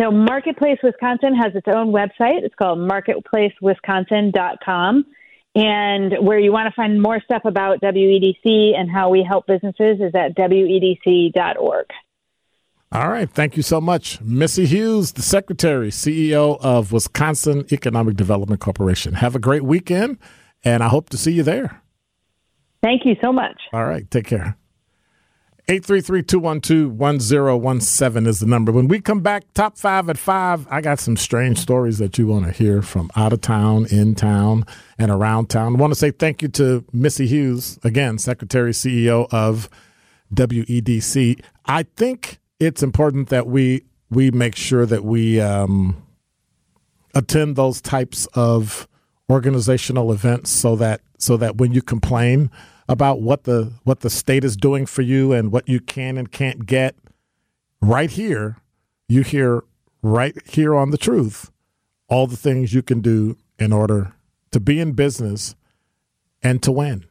So, 0.00 0.10
Marketplace 0.10 0.78
Wisconsin 0.82 1.36
has 1.36 1.54
its 1.54 1.68
own 1.68 1.92
website. 1.92 2.42
It's 2.42 2.54
called 2.54 2.78
marketplacewisconsin.com. 2.78 5.04
And 5.54 6.14
where 6.20 6.38
you 6.38 6.52
want 6.52 6.66
to 6.66 6.72
find 6.74 7.00
more 7.00 7.18
stuff 7.20 7.46
about 7.46 7.80
WEDC 7.80 8.76
and 8.76 8.90
how 8.90 9.08
we 9.08 9.24
help 9.26 9.46
businesses 9.46 10.00
is 10.00 10.14
at 10.14 10.36
wedc.org. 10.36 11.86
All 12.92 13.08
right. 13.08 13.28
Thank 13.28 13.56
you 13.56 13.62
so 13.62 13.80
much. 13.80 14.20
Missy 14.20 14.64
Hughes, 14.64 15.12
the 15.12 15.22
Secretary, 15.22 15.90
CEO 15.90 16.58
of 16.60 16.92
Wisconsin 16.92 17.66
Economic 17.72 18.16
Development 18.16 18.60
Corporation. 18.60 19.14
Have 19.14 19.34
a 19.34 19.40
great 19.40 19.64
weekend, 19.64 20.18
and 20.64 20.82
I 20.82 20.88
hope 20.88 21.10
to 21.10 21.18
see 21.18 21.32
you 21.32 21.42
there. 21.42 21.82
Thank 22.82 23.04
you 23.04 23.16
so 23.20 23.32
much. 23.32 23.60
All 23.72 23.84
right. 23.84 24.08
Take 24.10 24.26
care. 24.26 24.56
833-212-1017 25.68 28.26
is 28.28 28.38
the 28.38 28.46
number. 28.46 28.70
When 28.70 28.86
we 28.86 29.00
come 29.00 29.20
back, 29.20 29.52
top 29.52 29.76
five 29.76 30.08
at 30.08 30.16
five, 30.16 30.64
I 30.70 30.80
got 30.80 31.00
some 31.00 31.16
strange 31.16 31.58
stories 31.58 31.98
that 31.98 32.18
you 32.18 32.28
want 32.28 32.44
to 32.44 32.52
hear 32.52 32.82
from 32.82 33.10
out 33.16 33.32
of 33.32 33.40
town, 33.40 33.86
in 33.90 34.14
town, 34.14 34.64
and 34.96 35.10
around 35.10 35.50
town. 35.50 35.74
I 35.74 35.78
want 35.80 35.92
to 35.92 35.98
say 35.98 36.12
thank 36.12 36.40
you 36.40 36.46
to 36.50 36.84
Missy 36.92 37.26
Hughes, 37.26 37.80
again, 37.82 38.18
Secretary, 38.18 38.70
CEO 38.70 39.26
of 39.32 39.68
WEDC. 40.32 41.42
I 41.64 41.82
think 41.96 42.38
it's 42.58 42.82
important 42.82 43.28
that 43.28 43.46
we 43.46 43.84
we 44.10 44.30
make 44.30 44.54
sure 44.54 44.86
that 44.86 45.04
we 45.04 45.40
um, 45.40 46.02
attend 47.14 47.56
those 47.56 47.80
types 47.80 48.26
of 48.34 48.86
organizational 49.30 50.12
events 50.12 50.50
so 50.50 50.76
that 50.76 51.00
so 51.18 51.36
that 51.36 51.56
when 51.56 51.72
you 51.72 51.82
complain 51.82 52.50
about 52.88 53.20
what 53.20 53.44
the 53.44 53.72
what 53.84 54.00
the 54.00 54.10
state 54.10 54.44
is 54.44 54.56
doing 54.56 54.86
for 54.86 55.02
you 55.02 55.32
and 55.32 55.50
what 55.50 55.68
you 55.68 55.80
can 55.80 56.16
and 56.16 56.30
can't 56.30 56.66
get 56.66 56.94
right 57.80 58.10
here 58.10 58.58
you 59.08 59.22
hear 59.22 59.64
right 60.02 60.36
here 60.46 60.74
on 60.74 60.90
the 60.90 60.98
truth 60.98 61.50
all 62.08 62.26
the 62.26 62.36
things 62.36 62.72
you 62.72 62.82
can 62.82 63.00
do 63.00 63.36
in 63.58 63.72
order 63.72 64.14
to 64.52 64.60
be 64.60 64.78
in 64.78 64.92
business 64.92 65.56
and 66.42 66.62
to 66.62 66.70
win 66.70 67.04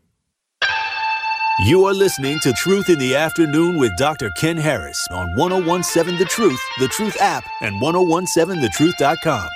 you 1.60 1.86
are 1.86 1.94
listening 1.94 2.38
to 2.42 2.52
Truth 2.52 2.90
in 2.90 3.00
the 3.00 3.16
Afternoon 3.16 3.78
with 3.78 3.96
Dr. 3.98 4.30
Ken 4.32 4.58
Harris 4.58 5.08
on 5.10 5.34
1017 5.38 6.20
The 6.20 6.26
Truth, 6.26 6.60
The 6.80 6.90
Truth 6.90 7.16
app, 7.22 7.46
and 7.62 7.82
1017thetruth.com. 7.82 9.48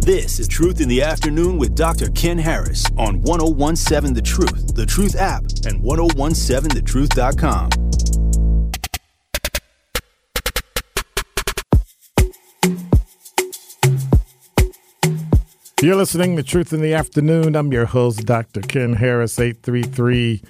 This 0.00 0.38
is 0.38 0.46
Truth 0.48 0.82
in 0.82 0.88
the 0.88 1.02
Afternoon 1.02 1.56
with 1.56 1.74
Dr. 1.74 2.10
Ken 2.10 2.36
Harris 2.36 2.84
on 2.98 3.22
1017 3.22 4.14
The 4.14 4.22
Truth, 4.22 4.74
The 4.74 4.84
Truth 4.84 5.16
app, 5.16 5.44
and 5.64 5.82
1017thetruth.com. 5.82 7.70
You're 15.86 15.94
listening 15.94 16.34
to 16.34 16.42
Truth 16.42 16.72
in 16.72 16.80
the 16.80 16.94
Afternoon. 16.94 17.54
I'm 17.54 17.70
your 17.70 17.86
host, 17.86 18.26
Dr. 18.26 18.60
Ken 18.60 18.94
Harris, 18.94 19.38
833 19.38 20.42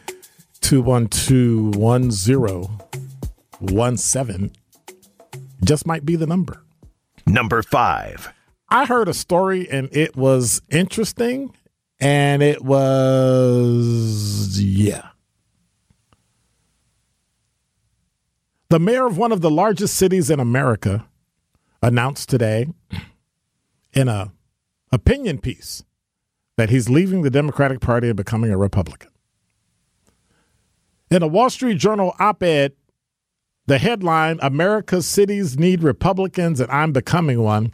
212 0.62 1.76
1017. 1.76 4.50
Just 5.62 5.86
might 5.86 6.06
be 6.06 6.16
the 6.16 6.26
number. 6.26 6.62
Number 7.26 7.62
five. 7.62 8.32
I 8.70 8.86
heard 8.86 9.08
a 9.08 9.12
story 9.12 9.70
and 9.70 9.94
it 9.94 10.16
was 10.16 10.62
interesting 10.70 11.54
and 12.00 12.42
it 12.42 12.64
was, 12.64 14.58
yeah. 14.58 15.08
The 18.70 18.78
mayor 18.78 19.04
of 19.04 19.18
one 19.18 19.32
of 19.32 19.42
the 19.42 19.50
largest 19.50 19.98
cities 19.98 20.30
in 20.30 20.40
America 20.40 21.04
announced 21.82 22.30
today 22.30 22.68
in 23.92 24.08
a 24.08 24.32
opinion 24.92 25.38
piece 25.38 25.84
that 26.56 26.70
he's 26.70 26.88
leaving 26.88 27.22
the 27.22 27.30
Democratic 27.30 27.80
Party 27.80 28.08
and 28.08 28.16
becoming 28.16 28.50
a 28.50 28.56
Republican. 28.56 29.10
In 31.10 31.22
a 31.22 31.26
Wall 31.26 31.50
Street 31.50 31.78
Journal 31.78 32.14
op 32.18 32.42
ed, 32.42 32.72
the 33.66 33.78
headline 33.78 34.38
America's 34.42 35.06
Cities 35.06 35.58
Need 35.58 35.82
Republicans 35.82 36.60
and 36.60 36.70
I'm 36.70 36.92
Becoming 36.92 37.42
One, 37.42 37.72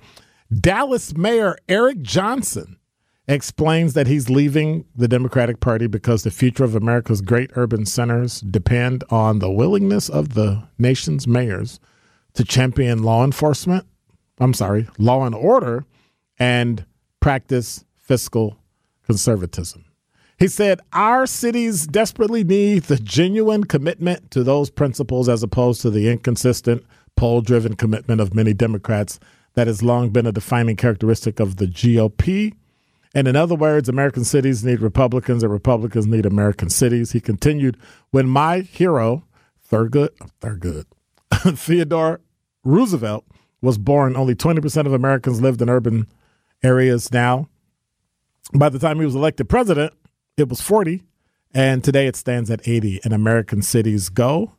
Dallas 0.52 1.16
Mayor 1.16 1.56
Eric 1.68 2.02
Johnson 2.02 2.76
explains 3.28 3.94
that 3.94 4.06
he's 4.06 4.28
leaving 4.28 4.84
the 4.96 5.08
Democratic 5.08 5.60
Party 5.60 5.86
because 5.86 6.22
the 6.22 6.30
future 6.30 6.64
of 6.64 6.74
America's 6.74 7.20
great 7.20 7.50
urban 7.54 7.86
centers 7.86 8.40
depend 8.40 9.04
on 9.10 9.38
the 9.38 9.50
willingness 9.50 10.08
of 10.08 10.34
the 10.34 10.62
nation's 10.78 11.26
mayors 11.26 11.78
to 12.34 12.44
champion 12.44 13.02
law 13.02 13.24
enforcement, 13.24 13.86
I'm 14.38 14.54
sorry, 14.54 14.88
law 14.98 15.24
and 15.24 15.34
order, 15.34 15.84
and 16.38 16.84
practice 17.22 17.84
fiscal 17.96 18.58
conservatism. 19.06 19.84
He 20.38 20.48
said, 20.48 20.80
Our 20.92 21.26
cities 21.26 21.86
desperately 21.86 22.42
need 22.42 22.84
the 22.84 22.96
genuine 22.96 23.64
commitment 23.64 24.30
to 24.32 24.42
those 24.42 24.70
principles 24.70 25.28
as 25.28 25.42
opposed 25.42 25.80
to 25.82 25.90
the 25.90 26.10
inconsistent, 26.10 26.84
poll 27.16 27.40
driven 27.40 27.76
commitment 27.76 28.20
of 28.20 28.34
many 28.34 28.52
Democrats 28.52 29.20
that 29.54 29.68
has 29.68 29.82
long 29.82 30.10
been 30.10 30.26
a 30.26 30.32
defining 30.32 30.76
characteristic 30.76 31.38
of 31.38 31.56
the 31.56 31.66
GOP. 31.66 32.54
And 33.14 33.28
in 33.28 33.36
other 33.36 33.54
words, 33.54 33.88
American 33.88 34.24
cities 34.24 34.64
need 34.64 34.80
Republicans 34.80 35.44
and 35.44 35.52
Republicans 35.52 36.06
need 36.06 36.26
American 36.26 36.70
cities. 36.70 37.12
He 37.12 37.20
continued, 37.20 37.76
When 38.10 38.26
my 38.26 38.60
hero, 38.60 39.24
Thurgood, 39.70 40.08
Thurgood, 40.40 40.86
Theodore 41.56 42.20
Roosevelt 42.64 43.24
was 43.60 43.78
born, 43.78 44.16
only 44.16 44.34
20% 44.34 44.86
of 44.86 44.92
Americans 44.92 45.40
lived 45.40 45.62
in 45.62 45.68
urban 45.68 46.08
areas 46.62 47.12
now. 47.12 47.48
By 48.54 48.68
the 48.68 48.78
time 48.78 48.98
he 48.98 49.04
was 49.04 49.14
elected 49.14 49.48
president, 49.48 49.92
it 50.36 50.48
was 50.48 50.60
40, 50.60 51.02
and 51.54 51.82
today 51.82 52.06
it 52.06 52.16
stands 52.16 52.50
at 52.50 52.66
80. 52.66 53.00
And 53.04 53.12
American 53.12 53.62
cities 53.62 54.08
go, 54.08 54.52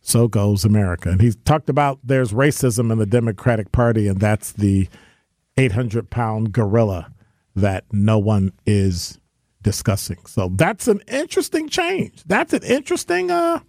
so 0.00 0.28
goes 0.28 0.64
America. 0.64 1.10
And 1.10 1.20
he 1.20 1.32
talked 1.32 1.68
about 1.68 1.98
there's 2.04 2.32
racism 2.32 2.92
in 2.92 2.98
the 2.98 3.06
Democratic 3.06 3.72
Party, 3.72 4.06
and 4.08 4.20
that's 4.20 4.52
the 4.52 4.88
800 5.56 6.10
pound 6.10 6.52
gorilla 6.52 7.12
that 7.54 7.84
no 7.90 8.18
one 8.18 8.52
is 8.66 9.18
discussing. 9.62 10.18
So 10.26 10.50
that's 10.54 10.86
an 10.86 11.02
interesting 11.08 11.68
change. 11.68 12.22
That's 12.24 12.52
an 12.52 12.62
interesting 12.62 13.30
uh 13.30 13.60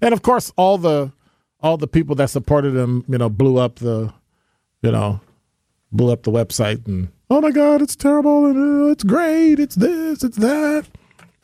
and 0.00 0.14
of 0.14 0.22
course 0.22 0.52
all 0.56 0.78
the 0.78 1.12
all 1.60 1.76
the 1.76 1.88
people 1.88 2.14
that 2.16 2.30
supported 2.30 2.74
him, 2.74 3.04
you 3.08 3.18
know, 3.18 3.28
blew 3.28 3.58
up 3.58 3.76
the 3.76 4.14
you 4.82 4.92
know, 4.92 5.20
blew 5.96 6.12
up 6.12 6.22
the 6.22 6.30
website 6.30 6.86
and 6.86 7.08
oh 7.30 7.40
my 7.40 7.50
god, 7.50 7.82
it's 7.82 7.96
terrible 7.96 8.46
and 8.46 8.88
uh, 8.88 8.92
it's 8.92 9.04
great, 9.04 9.58
it's 9.58 9.74
this, 9.74 10.22
it's 10.22 10.36
that. 10.38 10.86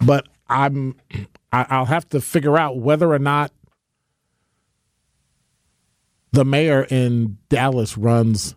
But 0.01 0.29
I'm 0.49 0.95
I, 1.53 1.67
I'll 1.69 1.85
have 1.85 2.09
to 2.11 2.21
figure 2.21 2.59
out 2.59 2.79
whether 2.79 3.13
or 3.13 3.19
not 3.19 3.53
the 6.33 6.45
mayor 6.45 6.87
in 6.91 7.39
Dallas 7.49 7.99
runs 7.99 8.55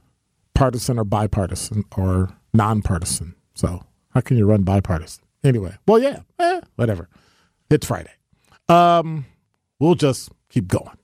partisan 0.53 0.97
or 0.97 1.03
bipartisan 1.03 1.83
or 1.97 2.29
nonpartisan. 2.53 3.35
So 3.53 3.85
how 4.13 4.21
can 4.21 4.37
you 4.37 4.45
run 4.45 4.63
bipartisan? 4.63 5.23
Anyway, 5.43 5.75
well, 5.85 5.99
yeah, 5.99 6.21
eh, 6.39 6.61
whatever. 6.75 7.09
It's 7.69 7.85
Friday. 7.85 8.13
Um, 8.67 9.25
we'll 9.79 9.95
just 9.95 10.31
keep 10.49 10.67
going. 10.67 10.97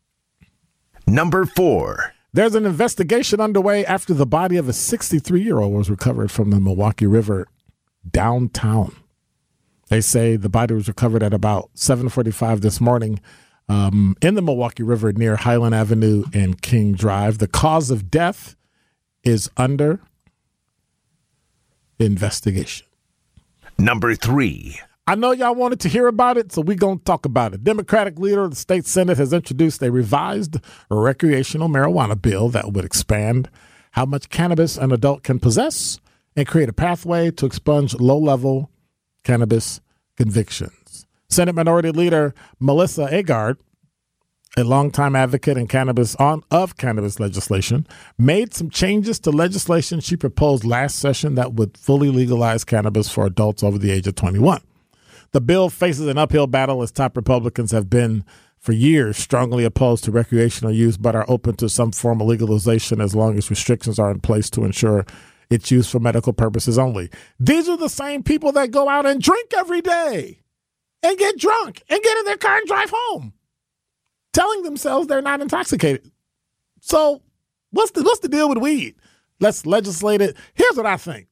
Number 1.06 1.46
four. 1.46 2.14
There's 2.34 2.56
an 2.56 2.66
investigation 2.66 3.42
underway 3.42 3.86
after 3.86 4.14
the 4.14 4.26
body 4.26 4.56
of 4.56 4.70
a 4.70 4.74
63 4.74 5.42
year 5.42 5.60
old 5.60 5.74
was 5.74 5.90
recovered 5.90 6.32
from 6.32 6.50
the 6.50 6.60
Milwaukee 6.60 7.08
River 7.08 7.48
downtown. 8.10 8.96
They 9.90 10.00
say 10.00 10.38
the 10.38 10.50
body 10.50 10.74
was 10.74 10.88
recovered 10.88 11.24
at 11.24 11.34
about 11.34 11.70
7:45 11.76 12.62
this 12.62 12.80
morning 12.80 13.20
um, 13.68 14.16
in 14.22 14.36
the 14.36 14.42
Milwaukee 14.42 14.84
River 14.84 15.12
near 15.12 15.36
Highland 15.36 15.76
Avenue 15.76 16.24
and 16.34 16.62
King 16.62 16.94
Drive. 16.94 17.40
The 17.40 17.48
cause 17.48 17.92
of 17.92 18.10
death 18.10 18.56
is 19.24 19.50
under 19.58 20.00
investigation. 22.00 22.88
Number 23.78 24.16
three. 24.16 24.80
I 25.12 25.16
know 25.16 25.34
y'all 25.34 25.54
wanted 25.54 25.82
to 25.82 25.90
hear 25.90 26.08
about 26.08 26.38
it, 26.38 26.54
so 26.54 26.62
we're 26.62 26.78
going 26.78 27.00
to 27.00 27.04
talk 27.04 27.26
about 27.26 27.54
it. 27.54 27.66
Democratic 27.66 28.18
leader 28.18 28.46
of 28.46 28.52
the 28.52 28.56
state 28.56 28.86
Senate 28.86 29.18
has 29.18 29.34
introduced 29.34 29.84
a 29.84 29.92
revised 29.92 30.56
recreational 30.90 31.68
marijuana 31.68 32.20
bill 32.20 32.48
that 32.48 32.72
would 32.72 32.86
expand 32.86 33.50
how 33.92 34.06
much 34.06 34.30
cannabis 34.30 34.78
an 34.78 34.94
adult 34.94 35.24
can 35.24 35.38
possess 35.38 36.00
and 36.38 36.48
create 36.48 36.70
a 36.70 36.74
pathway 36.74 37.30
to 37.30 37.46
expunge 37.46 37.94
low 37.96 38.18
level 38.18 38.72
cannabis 39.26 39.82
convictions. 40.16 41.06
Senate 41.28 41.56
Minority 41.56 41.92
Leader 41.92 42.34
Melissa 42.62 43.10
Agard 43.12 43.58
a 44.58 44.64
longtime 44.64 45.16
advocate 45.16 45.58
in 45.58 45.68
cannabis 45.68 46.16
on 46.16 46.44
of 46.52 46.76
cannabis 46.76 47.22
legislation, 47.22 47.88
made 48.18 48.54
some 48.54 48.70
changes 48.70 49.18
to 49.18 49.32
legislation 49.32 50.02
she 50.02 50.18
proposed 50.18 50.66
last 50.66 51.00
session 51.00 51.36
that 51.36 51.54
would 51.54 51.78
fully 51.78 52.10
legalize 52.10 52.66
cannabis 52.66 53.10
for 53.10 53.26
adults 53.26 53.64
over 53.64 53.78
the 53.78 53.92
age 53.92 54.08
of 54.08 54.16
21. 54.16 54.62
The 55.34 55.42
bill 55.42 55.70
faces 55.70 56.08
an 56.08 56.18
uphill 56.18 56.48
battle 56.48 56.82
as 56.82 56.92
top 56.92 57.16
Republicans 57.16 57.72
have 57.72 57.90
been 57.90 58.26
for 58.58 58.74
years 58.74 59.18
strongly 59.18 59.64
opposed 59.64 60.04
to 60.04 60.12
recreational 60.12 60.72
use 60.72 60.98
but 60.98 61.16
are 61.16 61.26
open 61.28 61.56
to 61.56 61.70
some 61.70 61.92
form 61.92 62.22
of 62.22 62.28
legalization 62.28 63.02
as 63.02 63.16
long 63.16 63.38
as 63.38 63.50
restrictions 63.50 63.98
are 63.98 64.12
in 64.12 64.20
place 64.20 64.50
to 64.52 64.64
ensure 64.66 65.06
its 65.50 65.72
used 65.72 65.90
for 65.90 66.00
medical 66.00 66.34
purposes 66.34 66.78
only. 66.78 67.10
These 67.40 67.68
are 67.68 67.78
the 67.78 67.90
same 67.90 68.24
people 68.24 68.52
that 68.54 68.72
go 68.72 68.88
out 68.88 69.06
and 69.06 69.22
drink 69.22 69.52
every 69.56 69.82
day 69.82 70.40
and 71.02 71.18
get 71.18 71.38
drunk 71.38 71.84
and 71.90 72.02
get 72.02 72.18
in 72.18 72.26
their 72.26 72.38
car 72.38 72.58
and 72.58 72.68
drive 72.68 72.92
home 72.94 73.34
telling 74.34 74.64
themselves 74.64 75.08
they're 75.08 75.22
not 75.22 75.42
intoxicated. 75.42 76.10
So 76.82 77.22
what's 77.72 77.92
the 77.92 78.04
what's 78.04 78.20
the 78.20 78.30
deal 78.30 78.50
with 78.50 78.58
weed? 78.58 78.96
Let's 79.40 79.66
legislate 79.66 80.22
it. 80.22 80.38
Here's 80.54 80.76
what 80.76 80.86
I 80.86 80.98
think. 80.98 81.28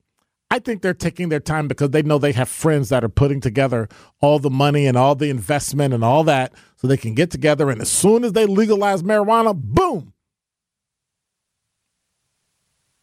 I 0.51 0.59
think 0.59 0.81
they're 0.81 0.95
taking 0.95 1.29
their 1.29 1.39
time 1.39 1.67
because 1.67 1.91
they 1.91 2.01
know 2.01 2.17
they 2.17 2.31
have 2.31 2.49
friends 2.49 2.89
that 2.89 3.03
are 3.03 3.09
putting 3.09 3.39
together 3.39 3.87
all 4.19 4.39
the 4.39 4.49
money 4.49 4.87
and 4.87 4.97
all 4.97 5.13
the 5.13 5.29
investment 5.29 5.93
and 5.93 6.03
all 6.03 6.23
that 6.23 6.53
so 6.75 6.87
they 6.87 6.97
can 6.97 7.13
get 7.13 7.29
together 7.29 7.69
and 7.69 7.81
as 7.81 7.89
soon 7.89 8.23
as 8.23 8.33
they 8.33 8.45
legalize 8.45 9.03
marijuana, 9.03 9.55
boom. 9.55 10.13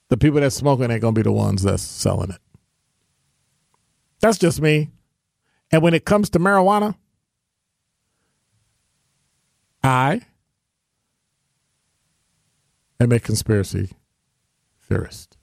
The 0.08 0.16
people 0.16 0.40
that's 0.40 0.56
smoking 0.56 0.90
ain't 0.90 1.00
gonna 1.00 1.12
be 1.12 1.22
the 1.22 1.32
ones 1.32 1.62
that's 1.62 1.82
selling 1.82 2.30
it. 2.30 2.40
That's 4.20 4.38
just 4.38 4.60
me. 4.60 4.90
And 5.70 5.82
when 5.82 5.94
it 5.94 6.04
comes 6.04 6.30
to 6.30 6.38
marijuana, 6.38 6.96
I 9.82 10.22
am 12.98 13.12
a 13.12 13.20
conspiracy 13.20 13.90
theorist. 14.82 15.37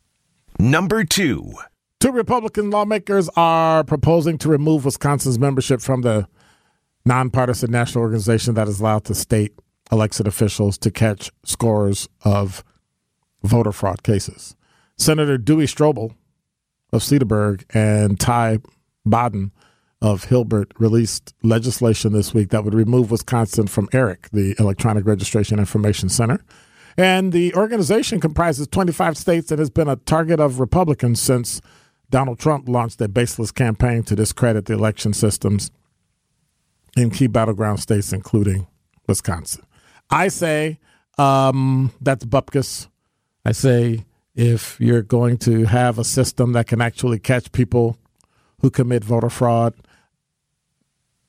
Number 0.59 1.03
two. 1.03 1.53
Two 2.03 2.11
Republican 2.11 2.69
lawmakers 2.69 3.29
are 3.37 3.85
proposing 3.85 4.37
to 4.39 4.49
remove 4.49 4.83
Wisconsin's 4.83 5.39
membership 5.39 5.79
from 5.79 6.01
the 6.01 6.27
nonpartisan 7.05 7.71
national 7.71 8.01
organization 8.01 8.55
that 8.55 8.67
is 8.67 8.81
allowed 8.81 9.05
to 9.05 9.15
state 9.15 9.53
elected 9.89 10.27
officials 10.27 10.77
to 10.79 10.91
catch 10.91 11.31
scores 11.45 12.09
of 12.25 12.61
voter 13.41 13.71
fraud 13.71 14.03
cases. 14.03 14.53
Senator 14.97 15.37
Duey 15.37 15.63
Stroebel 15.63 16.13
of 16.91 17.03
Cedarburg 17.03 17.63
and 17.73 18.19
Ty 18.19 18.59
Bodden 19.07 19.51
of 20.01 20.25
Hilbert 20.25 20.73
released 20.77 21.33
legislation 21.41 22.11
this 22.11 22.33
week 22.33 22.49
that 22.49 22.65
would 22.65 22.73
remove 22.73 23.11
Wisconsin 23.11 23.67
from 23.67 23.87
ERIC, 23.93 24.27
the 24.31 24.57
Electronic 24.59 25.05
Registration 25.05 25.57
Information 25.57 26.09
Center. 26.09 26.43
And 26.97 27.31
the 27.31 27.55
organization 27.55 28.19
comprises 28.19 28.67
25 28.67 29.17
states 29.17 29.51
and 29.51 29.59
has 29.59 29.69
been 29.69 29.87
a 29.87 29.95
target 29.95 30.41
of 30.41 30.59
Republicans 30.59 31.21
since 31.21 31.61
Donald 32.13 32.37
Trump 32.37 32.69
launched 32.69 33.01
a 33.01 33.07
baseless 33.07 33.49
campaign 33.49 34.03
to 34.03 34.15
discredit 34.15 34.67
the 34.67 34.73
election 34.73 35.13
systems 35.13 35.71
in 36.95 37.09
key 37.09 37.25
battleground 37.25 37.79
states, 37.79 38.13
including 38.13 38.67
Wisconsin. 39.07 39.65
I 40.11 40.27
say 40.27 40.79
um, 41.17 41.91
that's 42.01 42.23
bupkis. 42.23 42.87
I 43.43 43.51
say 43.51 44.05
if 44.35 44.79
you're 44.79 45.01
going 45.01 45.39
to 45.39 45.65
have 45.65 45.97
a 45.97 46.03
system 46.03 46.53
that 46.53 46.67
can 46.67 46.81
actually 46.81 47.17
catch 47.17 47.51
people 47.51 47.97
who 48.61 48.69
commit 48.69 49.03
voter 49.03 49.31
fraud, 49.31 49.73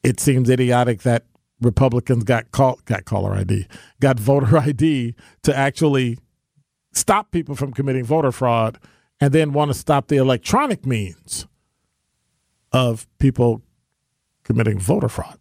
it 0.02 0.20
seems 0.20 0.50
idiotic 0.50 1.00
that 1.00 1.24
Republicans 1.62 2.24
got 2.24 2.52
call, 2.52 2.78
got 2.84 3.06
caller 3.06 3.32
ID, 3.32 3.66
got 4.02 4.20
voter 4.20 4.58
ID 4.58 5.14
to 5.44 5.56
actually 5.56 6.18
stop 6.92 7.30
people 7.30 7.54
from 7.54 7.72
committing 7.72 8.04
voter 8.04 8.30
fraud, 8.30 8.78
and 9.20 9.32
then 9.32 9.52
want 9.52 9.70
to 9.70 9.78
stop 9.78 10.08
the 10.08 10.16
electronic 10.16 10.84
means 10.84 11.46
of 12.72 13.06
people 13.18 13.62
committing 14.42 14.78
voter 14.78 15.08
fraud. 15.08 15.38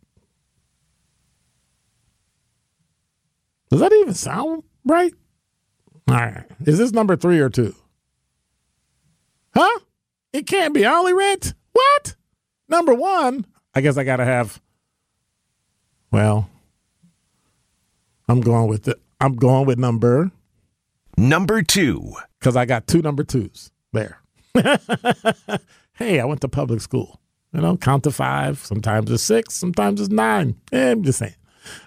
Does 3.70 3.80
that 3.80 3.92
even 3.92 4.14
sound 4.14 4.64
right? 4.86 5.14
All 6.08 6.16
right. 6.16 6.46
Is 6.66 6.78
this 6.78 6.92
number 6.92 7.16
three 7.16 7.40
or 7.40 7.50
two? 7.50 7.76
Huh? 9.56 9.80
It 10.32 10.48
can't 10.48 10.74
be. 10.74 10.86
I 10.86 10.94
only 10.94 11.14
read 11.14 11.54
what? 11.72 12.16
Number 12.70 12.94
one, 12.94 13.46
I 13.74 13.82
guess 13.82 13.98
I 13.98 14.04
got 14.04 14.18
to 14.18 14.26
have. 14.26 14.62
Well, 16.12 16.50
I'm 18.28 18.42
going 18.42 18.68
with 18.68 18.84
the. 18.84 18.98
I'm 19.20 19.36
going 19.36 19.66
with 19.66 19.80
number 19.80 20.32
Number 21.18 21.62
two. 21.62 22.14
Because 22.44 22.58
I 22.58 22.66
got 22.66 22.88
two 22.88 23.02
number 23.02 23.24
twos 23.24 23.72
there. 23.94 24.20
hey, 25.94 26.20
I 26.20 26.26
went 26.26 26.42
to 26.42 26.50
public 26.50 26.82
school. 26.82 27.22
You 27.54 27.62
know, 27.62 27.78
count 27.78 28.04
to 28.04 28.12
five. 28.12 28.60
Sometimes 28.60 29.10
it's 29.10 29.24
six. 29.24 29.54
Sometimes 29.54 30.02
it's 30.02 30.10
nine. 30.10 30.60
Eh, 30.74 30.92
I'm 30.92 31.04
just 31.04 31.20
saying. 31.20 31.36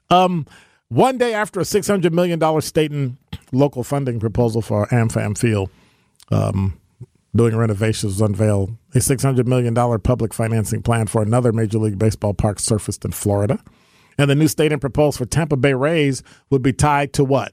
Um, 0.09 0.47
one 0.89 1.19
day 1.19 1.35
after 1.35 1.61
a 1.61 1.65
six 1.65 1.87
hundred 1.87 2.15
million 2.15 2.39
dollar 2.39 2.63
state 2.63 2.91
and 2.91 3.19
local 3.53 3.85
funding 3.85 4.19
proposal 4.19 4.63
for 4.63 4.87
AmFam 4.87 5.37
Field, 5.37 5.69
um, 6.31 6.81
doing 7.35 7.55
renovations 7.55 8.21
unveiled. 8.23 8.75
A 8.95 9.01
six 9.03 9.23
hundred 9.23 9.47
million 9.47 9.75
dollar 9.75 9.99
public 9.99 10.33
financing 10.33 10.81
plan 10.81 11.07
for 11.07 11.21
another 11.21 11.53
Major 11.53 11.79
League 11.79 11.99
Baseball 11.99 12.33
park 12.33 12.61
surfaced 12.61 13.05
in 13.05 13.13
Florida, 13.13 13.63
and 14.17 14.31
the 14.31 14.35
new 14.35 14.49
stadium 14.49 14.81
proposed 14.81 15.19
for 15.19 15.27
Tampa 15.27 15.59
Bay 15.59 15.75
Rays 15.75 16.23
would 16.49 16.63
be 16.63 16.73
tied 16.73 17.13
to 17.15 17.25
what? 17.25 17.53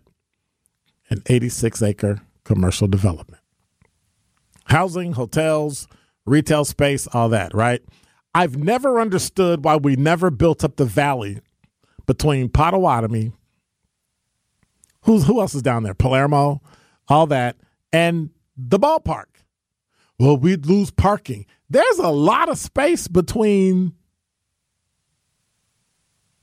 An 1.10 1.22
eighty-six 1.28 1.82
acre 1.82 2.22
commercial 2.45 2.88
development, 2.88 3.41
housing, 4.65 5.13
hotels, 5.13 5.88
retail 6.25 6.65
space, 6.65 7.08
all 7.08 7.29
that. 7.29 7.53
Right? 7.53 7.82
I've 8.36 8.58
never 8.58 8.99
understood 8.99 9.63
why 9.63 9.75
we 9.75 9.95
never 9.95 10.32
built 10.32 10.63
up 10.63 10.75
the 10.75 10.86
valley 10.86 11.39
between 12.08 12.49
Potawatomi, 12.49 13.32
who's 15.03 15.25
who 15.25 15.39
else 15.39 15.53
is 15.56 15.62
down 15.62 15.84
there? 15.84 15.93
Palermo, 15.93 16.62
all 17.08 17.27
that, 17.27 17.58
and 17.91 18.32
the 18.58 18.79
ballpark. 18.79 19.25
Well, 20.19 20.38
we'd 20.38 20.65
lose 20.65 20.91
parking. 20.91 21.45
There's 21.69 21.99
a 21.99 22.10
lot 22.10 22.49
of 22.49 22.58
space 22.58 23.08
between 23.08 23.93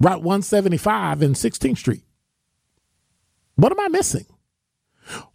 Route 0.00 0.22
175 0.22 1.22
and 1.22 1.34
16th 1.34 1.78
Street. 1.78 2.04
What 3.56 3.72
am 3.72 3.80
I 3.80 3.88
missing? 3.88 4.26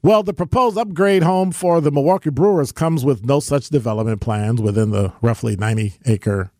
Well, 0.01 0.23
the 0.23 0.33
proposed 0.33 0.77
upgrade 0.77 1.23
home 1.23 1.51
for 1.51 1.81
the 1.81 1.91
Milwaukee 1.91 2.29
Brewers 2.29 2.71
comes 2.71 3.03
with 3.03 3.25
no 3.25 3.39
such 3.39 3.69
development 3.69 4.21
plans 4.21 4.61
within 4.61 4.91
the 4.91 5.13
roughly 5.21 5.55
90 5.55 5.95
acre 6.05 6.51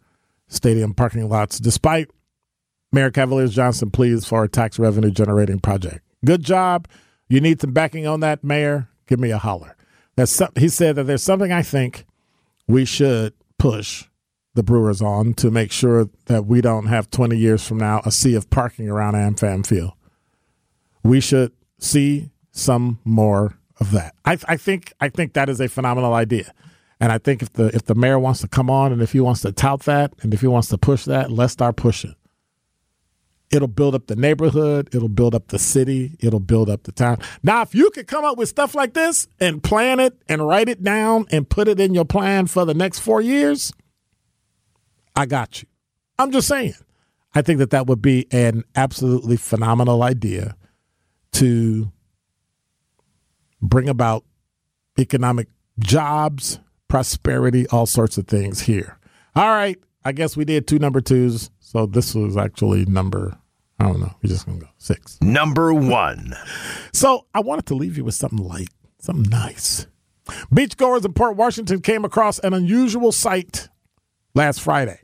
stadium 0.48 0.94
parking 0.94 1.28
lots, 1.30 1.60
despite 1.60 2.10
Mayor 2.92 3.12
Cavalier 3.12 3.48
Johnson's 3.48 3.92
pleas 3.92 4.26
for 4.26 4.44
a 4.44 4.50
tax 4.50 4.80
revenue 4.80 5.12
generating 5.12 5.60
project. 5.60 6.02
Good 6.24 6.44
job. 6.44 6.88
You 7.28 7.42
need 7.42 7.62
some 7.62 7.74
backing 7.74 8.08
on 8.08 8.20
that, 8.22 8.44
Mayor. 8.44 8.90
give 9.08 9.20
me 9.20 9.32
a 9.32 9.38
holler. 9.38 9.76
There's 10.16 10.32
some, 10.32 10.50
he 10.58 10.70
said 10.70 10.96
that 10.96 11.04
there's 11.04 11.24
something 11.24 11.52
I 11.52 11.62
think 11.62 12.06
we 12.68 12.86
should 12.86 13.34
push 13.58 14.06
the 14.54 14.64
Brewers 14.64 15.02
on 15.02 15.34
to 15.36 15.52
make 15.52 15.72
sure 15.72 16.10
that 16.26 16.46
we 16.46 16.62
don't 16.62 16.86
have 16.86 17.12
20 17.12 17.38
years 17.38 17.68
from 17.68 17.78
now 17.78 18.02
a 18.06 18.12
sea 18.12 18.36
of 18.36 18.50
parking 18.50 18.90
around 18.90 19.16
AmFam 19.16 19.68
Field. 19.68 19.92
We 21.04 21.20
should 21.20 21.52
see 21.78 22.32
some 22.56 23.00
more 23.04 23.58
of 23.80 23.92
that. 23.92 24.16
I, 24.24 24.38
I 24.48 24.58
think 24.58 24.94
I 25.00 25.10
think 25.10 25.34
that 25.34 25.50
is 25.50 25.60
a 25.60 25.68
phenomenal 25.68 26.14
idea, 26.14 26.52
and 27.00 27.12
I 27.12 27.18
think 27.18 27.42
if 27.42 27.54
the 27.54 27.68
if 27.76 27.86
the 27.86 27.96
mayor 27.96 28.18
wants 28.18 28.42
to 28.42 28.48
come 28.48 28.70
on 28.70 28.92
and 28.92 29.02
if 29.02 29.12
he 29.12 29.20
wants 29.20 29.42
to 29.42 29.52
tout 29.52 29.84
that 29.84 30.14
and 30.22 30.34
if 30.34 30.42
he 30.42 30.48
wants 30.48 30.70
to 30.70 30.78
push 30.78 31.06
that, 31.06 31.32
let's 31.32 31.54
start 31.54 31.76
pushing. 31.76 32.16
It'll 33.52 33.68
build 33.68 33.94
up 33.94 34.08
the 34.08 34.16
neighborhood. 34.16 34.90
It'll 34.94 35.08
build 35.08 35.36
up 35.36 35.50
the 35.50 35.60
city. 35.60 36.18
It'll 36.20 36.40
build 36.40 36.68
up 36.68 36.84
the 36.84 36.92
town. 36.92 37.20
Now, 37.44 37.62
if 37.62 37.76
you 37.76 37.92
could 37.92 38.08
come 38.08 38.26
up 38.26 38.38
with 38.38 38.50
stuff 38.50 38.74
like 38.74 38.94
this 38.94 39.28
and 39.40 39.62
plan 39.62 40.00
it 40.00 40.20
and 40.28 40.46
write 40.46 40.68
it 40.68 40.84
down 40.84 41.28
and 41.32 41.48
put 41.48 41.68
it 41.68 41.80
in 41.80 41.94
your 41.94 42.06
plan 42.06 42.48
for 42.48 42.66
the 42.66 42.74
next 42.74 43.00
four 43.00 43.22
years, 43.22 43.72
I 45.16 45.28
got 45.28 45.62
you. 45.62 45.68
I'm 46.18 46.32
just 46.32 46.48
saying. 46.48 46.74
I 47.36 47.44
think 47.44 47.60
that 47.60 47.70
that 47.70 47.86
would 47.86 48.02
be 48.02 48.28
an 48.32 48.64
absolutely 48.76 49.38
phenomenal 49.38 50.02
idea 50.02 50.56
to 51.34 51.92
bring 53.68 53.90
about 53.90 54.24
economic 54.98 55.48
jobs, 55.80 56.60
prosperity, 56.88 57.68
all 57.68 57.86
sorts 57.86 58.18
of 58.18 58.28
things 58.28 58.62
here. 58.62 58.98
All 59.36 59.50
right. 59.50 59.78
I 60.04 60.12
guess 60.12 60.38
we 60.38 60.46
did 60.46 60.68
two 60.68 60.80
number 60.80 61.02
twos. 61.02 61.50
So 61.60 61.86
this 61.86 62.14
was 62.14 62.38
actually 62.38 62.86
number, 62.86 63.38
I 63.80 63.86
don't 63.86 64.00
know. 64.00 64.16
We're 64.22 64.30
just 64.30 64.46
going 64.46 64.60
to 64.60 64.66
go 64.66 64.72
six. 64.78 65.18
Number 65.22 65.74
one. 65.74 66.36
So 66.94 67.26
I 67.34 67.40
wanted 67.40 67.66
to 67.68 67.76
leave 67.76 67.98
you 67.98 68.06
with 68.06 68.14
something 68.14 68.40
light, 68.40 68.70
something 69.00 69.30
nice. 69.30 69.88
Beachgoers 70.54 71.06
in 71.06 71.14
Port 71.14 71.36
Washington 71.36 71.82
came 71.82 72.06
across 72.06 72.40
an 72.40 72.54
unusual 72.54 73.12
sight 73.12 73.70
last 74.34 74.62
Friday. 74.62 75.00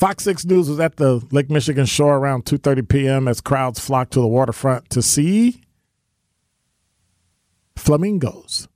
Fox 0.00 0.24
6 0.24 0.46
News 0.46 0.70
was 0.70 0.80
at 0.80 0.96
the 0.96 1.22
Lake 1.30 1.50
Michigan 1.50 1.84
shore 1.84 2.16
around 2.16 2.46
2:30 2.46 2.88
p.m. 2.88 3.28
as 3.28 3.42
crowds 3.42 3.78
flocked 3.78 4.14
to 4.14 4.20
the 4.20 4.26
waterfront 4.26 4.88
to 4.88 5.02
see 5.02 5.60
flamingos. 7.76 8.66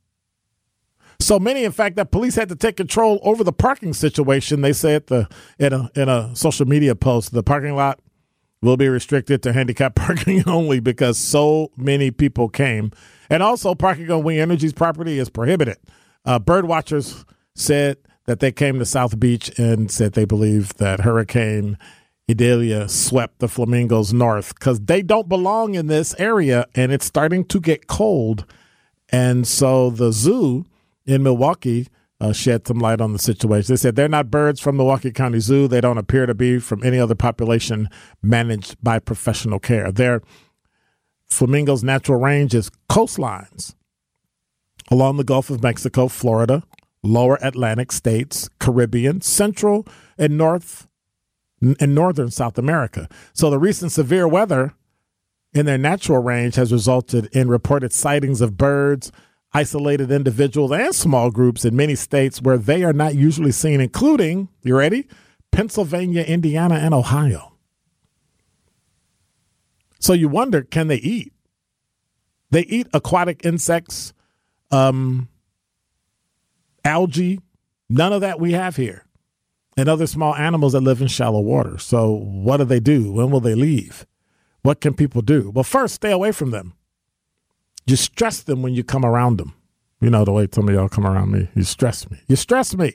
So 1.18 1.38
many, 1.38 1.64
in 1.64 1.72
fact, 1.72 1.96
that 1.96 2.10
police 2.10 2.34
had 2.34 2.50
to 2.50 2.54
take 2.54 2.76
control 2.76 3.20
over 3.22 3.42
the 3.42 3.54
parking 3.54 3.94
situation. 3.94 4.60
They 4.60 4.74
said 4.74 5.06
the 5.06 5.26
in 5.58 5.72
a 5.72 5.90
in 5.94 6.10
a 6.10 6.36
social 6.36 6.66
media 6.66 6.94
post, 6.94 7.32
the 7.32 7.42
parking 7.42 7.74
lot 7.74 8.00
will 8.60 8.76
be 8.76 8.88
restricted 8.88 9.42
to 9.44 9.54
handicap 9.54 9.94
parking 9.96 10.46
only 10.46 10.78
because 10.78 11.16
so 11.16 11.70
many 11.74 12.10
people 12.10 12.50
came, 12.50 12.90
and 13.30 13.42
also 13.42 13.74
parking 13.74 14.10
on 14.10 14.24
We 14.24 14.38
Energies 14.38 14.74
property 14.74 15.18
is 15.18 15.30
prohibited. 15.30 15.78
Uh, 16.26 16.38
bird 16.38 16.66
watchers 16.66 17.24
said 17.54 17.96
that 18.26 18.40
they 18.40 18.52
came 18.52 18.78
to 18.78 18.86
South 18.86 19.18
Beach 19.18 19.56
and 19.58 19.90
said 19.90 20.12
they 20.12 20.24
believe 20.24 20.74
that 20.74 21.00
Hurricane 21.00 21.78
Idalia 22.30 22.88
swept 22.88 23.38
the 23.40 23.48
flamingos 23.48 24.12
north 24.12 24.54
because 24.54 24.80
they 24.80 25.02
don't 25.02 25.28
belong 25.28 25.74
in 25.74 25.88
this 25.88 26.14
area, 26.18 26.66
and 26.74 26.90
it's 26.90 27.04
starting 27.04 27.44
to 27.46 27.60
get 27.60 27.86
cold, 27.86 28.46
and 29.10 29.46
so 29.46 29.90
the 29.90 30.10
zoo 30.10 30.64
in 31.04 31.22
Milwaukee 31.22 31.88
uh, 32.20 32.32
shed 32.32 32.66
some 32.66 32.78
light 32.78 33.02
on 33.02 33.12
the 33.12 33.18
situation. 33.18 33.72
They 33.72 33.76
said 33.76 33.96
they're 33.96 34.08
not 34.08 34.30
birds 34.30 34.58
from 34.58 34.78
Milwaukee 34.78 35.10
County 35.10 35.40
Zoo. 35.40 35.68
They 35.68 35.82
don't 35.82 35.98
appear 35.98 36.24
to 36.24 36.34
be 36.34 36.58
from 36.58 36.82
any 36.82 36.98
other 36.98 37.14
population 37.14 37.88
managed 38.22 38.82
by 38.82 38.98
professional 39.00 39.58
care. 39.58 39.92
Their 39.92 40.22
flamingos' 41.28 41.84
natural 41.84 42.18
range 42.18 42.54
is 42.54 42.70
coastlines 42.88 43.74
along 44.90 45.16
the 45.18 45.24
Gulf 45.24 45.50
of 45.50 45.62
Mexico, 45.62 46.08
Florida, 46.08 46.62
lower 47.04 47.38
Atlantic 47.42 47.92
states, 47.92 48.48
Caribbean, 48.58 49.20
Central, 49.20 49.86
and 50.18 50.36
North 50.36 50.88
and 51.80 51.94
northern 51.94 52.30
South 52.30 52.58
America. 52.58 53.08
So 53.32 53.48
the 53.48 53.58
recent 53.58 53.90
severe 53.92 54.28
weather 54.28 54.74
in 55.54 55.64
their 55.64 55.78
natural 55.78 56.22
range 56.22 56.56
has 56.56 56.72
resulted 56.72 57.26
in 57.34 57.48
reported 57.48 57.92
sightings 57.92 58.40
of 58.42 58.58
birds 58.58 59.10
isolated 59.54 60.10
individuals 60.10 60.72
and 60.72 60.94
small 60.94 61.30
groups 61.30 61.64
in 61.64 61.76
many 61.76 61.94
states 61.94 62.42
where 62.42 62.58
they 62.58 62.82
are 62.82 62.92
not 62.92 63.14
usually 63.14 63.52
seen, 63.52 63.80
including, 63.80 64.48
you 64.62 64.76
ready? 64.76 65.06
Pennsylvania, 65.52 66.22
Indiana, 66.22 66.74
and 66.74 66.92
Ohio. 66.92 67.52
So 70.00 70.12
you 70.12 70.28
wonder 70.28 70.62
can 70.62 70.88
they 70.88 70.96
eat? 70.96 71.32
They 72.50 72.62
eat 72.62 72.88
aquatic 72.92 73.44
insects, 73.44 74.12
um, 74.70 75.28
algae, 76.84 77.40
none 77.88 78.12
of 78.12 78.20
that 78.20 78.40
we 78.40 78.52
have 78.52 78.76
here, 78.76 79.04
and 79.76 79.88
other 79.88 80.06
small 80.06 80.34
animals 80.34 80.72
that 80.72 80.80
live 80.80 81.00
in 81.00 81.08
shallow 81.08 81.40
water. 81.40 81.78
So 81.78 82.12
what 82.12 82.58
do 82.58 82.64
they 82.64 82.80
do? 82.80 83.12
When 83.12 83.30
will 83.30 83.40
they 83.40 83.54
leave? 83.54 84.06
What 84.62 84.80
can 84.80 84.94
people 84.94 85.22
do? 85.22 85.50
Well, 85.54 85.64
first, 85.64 85.94
stay 85.94 86.10
away 86.10 86.32
from 86.32 86.50
them. 86.50 86.74
You 87.86 87.96
stress 87.96 88.40
them 88.40 88.62
when 88.62 88.72
you 88.72 88.82
come 88.82 89.04
around 89.04 89.36
them. 89.38 89.54
You 90.00 90.10
know 90.10 90.24
the 90.24 90.32
way 90.32 90.48
some 90.50 90.68
of 90.68 90.74
y'all 90.74 90.88
come 90.88 91.06
around 91.06 91.30
me. 91.32 91.48
You 91.54 91.64
stress 91.64 92.10
me. 92.10 92.18
You 92.26 92.36
stress 92.36 92.74
me. 92.76 92.94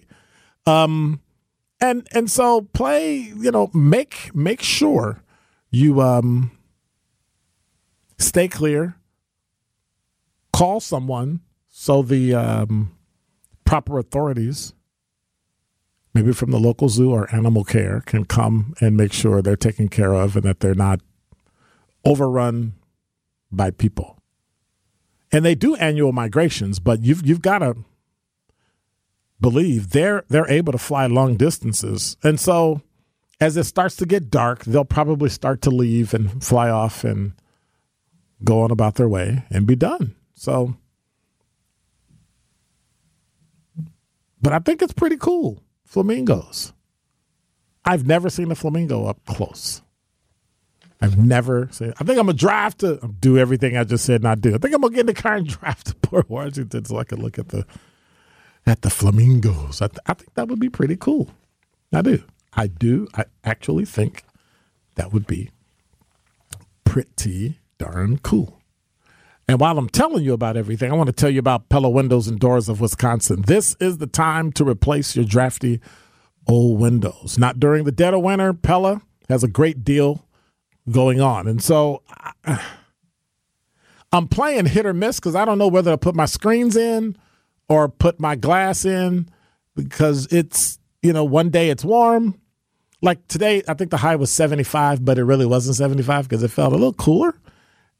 Um, 0.66 1.22
and 1.80 2.08
and 2.12 2.30
so 2.30 2.62
play. 2.62 3.18
You 3.18 3.52
know, 3.52 3.70
make 3.74 4.32
make 4.36 4.62
sure 4.62 5.24
you 5.72 6.02
um 6.02 6.52
stay 8.18 8.48
clear. 8.48 8.96
Call 10.52 10.80
someone 10.80 11.42
so 11.70 12.02
the 12.02 12.34
um, 12.34 12.92
proper 13.70 14.00
authorities, 14.00 14.74
maybe 16.14 16.34
from 16.34 16.52
the 16.52 16.60
local 16.60 16.90
zoo 16.90 17.12
or 17.12 17.34
animal 17.34 17.64
care, 17.64 18.02
can 18.06 18.26
come 18.26 18.74
and 18.82 18.98
make 18.98 19.14
sure 19.14 19.42
they're 19.42 19.56
taken 19.56 19.90
care 19.90 20.14
of 20.14 20.36
and 20.36 20.44
that 20.46 20.60
they're 20.60 20.76
not 20.76 21.02
overrun 22.06 22.74
by 23.52 23.72
people 23.72 24.20
and 25.32 25.46
they 25.46 25.56
do 25.56 25.76
annual 25.76 26.12
migrations, 26.12 26.80
but 26.80 27.02
you've 27.02 27.26
you've 27.26 27.42
got 27.42 27.60
to 27.60 27.76
believe 29.40 29.92
they're 29.92 30.24
they're 30.30 30.50
able 30.50 30.72
to 30.72 30.78
fly 30.78 31.06
long 31.06 31.36
distances, 31.36 32.18
and 32.24 32.40
so 32.40 32.82
as 33.40 33.56
it 33.56 33.64
starts 33.64 33.96
to 33.98 34.06
get 34.06 34.30
dark, 34.30 34.66
they'll 34.66 34.84
probably 34.84 35.30
start 35.30 35.62
to 35.62 35.70
leave 35.70 36.14
and 36.14 36.44
fly 36.44 36.70
off 36.70 37.04
and 37.04 37.34
go 38.44 38.62
on 38.62 38.72
about 38.72 38.96
their 38.96 39.08
way 39.08 39.46
and 39.50 39.66
be 39.66 39.76
done. 39.76 40.16
So, 40.34 40.76
but 44.42 44.54
I 44.54 44.60
think 44.60 44.82
it's 44.82 44.94
pretty 44.94 45.18
cool. 45.18 45.64
Flamingos. 45.86 46.74
I've 47.86 48.06
never 48.06 48.30
seen 48.30 48.52
a 48.52 48.56
flamingo 48.56 49.06
up 49.06 49.26
close. 49.26 49.82
I've 51.02 51.18
never 51.18 51.70
seen. 51.72 51.94
I 52.00 52.04
think 52.04 52.20
I'm 52.20 52.26
gonna 52.26 52.34
drive 52.34 52.78
to 52.80 53.00
do 53.20 53.38
everything 53.38 53.78
I 53.78 53.84
just 53.86 54.06
said 54.06 54.22
not 54.22 54.42
do. 54.42 54.54
I 54.54 54.58
think 54.58 54.74
I'm 54.74 54.82
gonna 54.82 54.94
get 54.94 55.02
in 55.02 55.06
the 55.08 55.14
car 55.14 55.36
and 55.36 55.48
drive 55.60 55.84
to 55.86 55.96
Port 55.96 56.30
Washington 56.30 56.86
so 56.86 56.98
I 56.98 57.04
can 57.04 57.22
look 57.22 57.40
at 57.40 57.50
the 57.50 57.66
at 58.66 58.82
the 58.82 58.90
flamingos. 58.90 59.82
I, 59.82 59.88
th- 59.88 60.00
I 60.06 60.14
think 60.14 60.34
that 60.36 60.48
would 60.50 60.60
be 60.60 60.70
pretty 60.70 60.96
cool. 60.98 61.32
I 61.94 62.02
do. 62.02 62.24
I 62.54 62.68
do. 62.68 63.08
I 63.16 63.26
actually 63.44 63.86
think 63.86 64.24
that 64.96 65.14
would 65.14 65.26
be 65.26 65.50
pretty 66.84 67.60
darn 67.78 68.18
cool. 68.20 68.59
And 69.50 69.60
while 69.60 69.80
I'm 69.80 69.90
telling 69.90 70.24
you 70.24 70.34
about 70.34 70.58
everything, 70.58 70.92
I 70.92 70.96
want 70.96 71.08
to 71.08 71.12
tell 71.12 71.32
you 71.32 71.40
about 71.40 71.70
Pella 71.70 71.90
Windows 71.90 72.28
and 72.28 72.40
Doors 72.40 72.70
of 72.70 72.80
Wisconsin. 72.80 73.42
This 73.48 73.76
is 73.80 73.98
the 73.98 74.06
time 74.06 74.52
to 74.52 74.64
replace 74.64 75.16
your 75.16 75.26
drafty 75.26 75.82
old 76.48 76.80
windows. 76.80 77.40
Not 77.40 77.60
during 77.60 77.84
the 77.84 77.92
dead 77.92 78.14
of 78.14 78.22
winter. 78.22 78.54
Pella 78.54 79.02
has 79.28 79.44
a 79.44 79.48
great 79.48 79.84
deal 79.84 80.24
going 80.92 81.20
on. 81.20 81.48
And 81.48 81.64
so 81.64 82.04
I'm 84.12 84.28
playing 84.28 84.68
hit 84.68 84.86
or 84.86 84.94
miss 84.94 85.20
because 85.20 85.34
I 85.34 85.46
don't 85.46 85.58
know 85.58 85.68
whether 85.68 85.90
to 85.90 85.98
put 85.98 86.14
my 86.14 86.28
screens 86.28 86.76
in 86.76 87.18
or 87.68 87.90
put 87.90 88.20
my 88.20 88.36
glass 88.36 88.86
in 88.86 89.30
because 89.76 90.28
it's, 90.32 90.78
you 91.02 91.12
know, 91.12 91.24
one 91.24 91.50
day 91.50 91.72
it's 91.72 91.84
warm. 91.84 92.40
Like 93.02 93.28
today, 93.28 93.64
I 93.68 93.74
think 93.74 93.90
the 93.90 93.98
high 93.98 94.16
was 94.16 94.32
75, 94.32 95.04
but 95.04 95.18
it 95.18 95.24
really 95.24 95.48
wasn't 95.48 95.76
75 95.76 96.30
because 96.30 96.44
it 96.44 96.52
felt 96.52 96.72
a 96.72 96.76
little 96.76 96.94
cooler. 96.94 97.34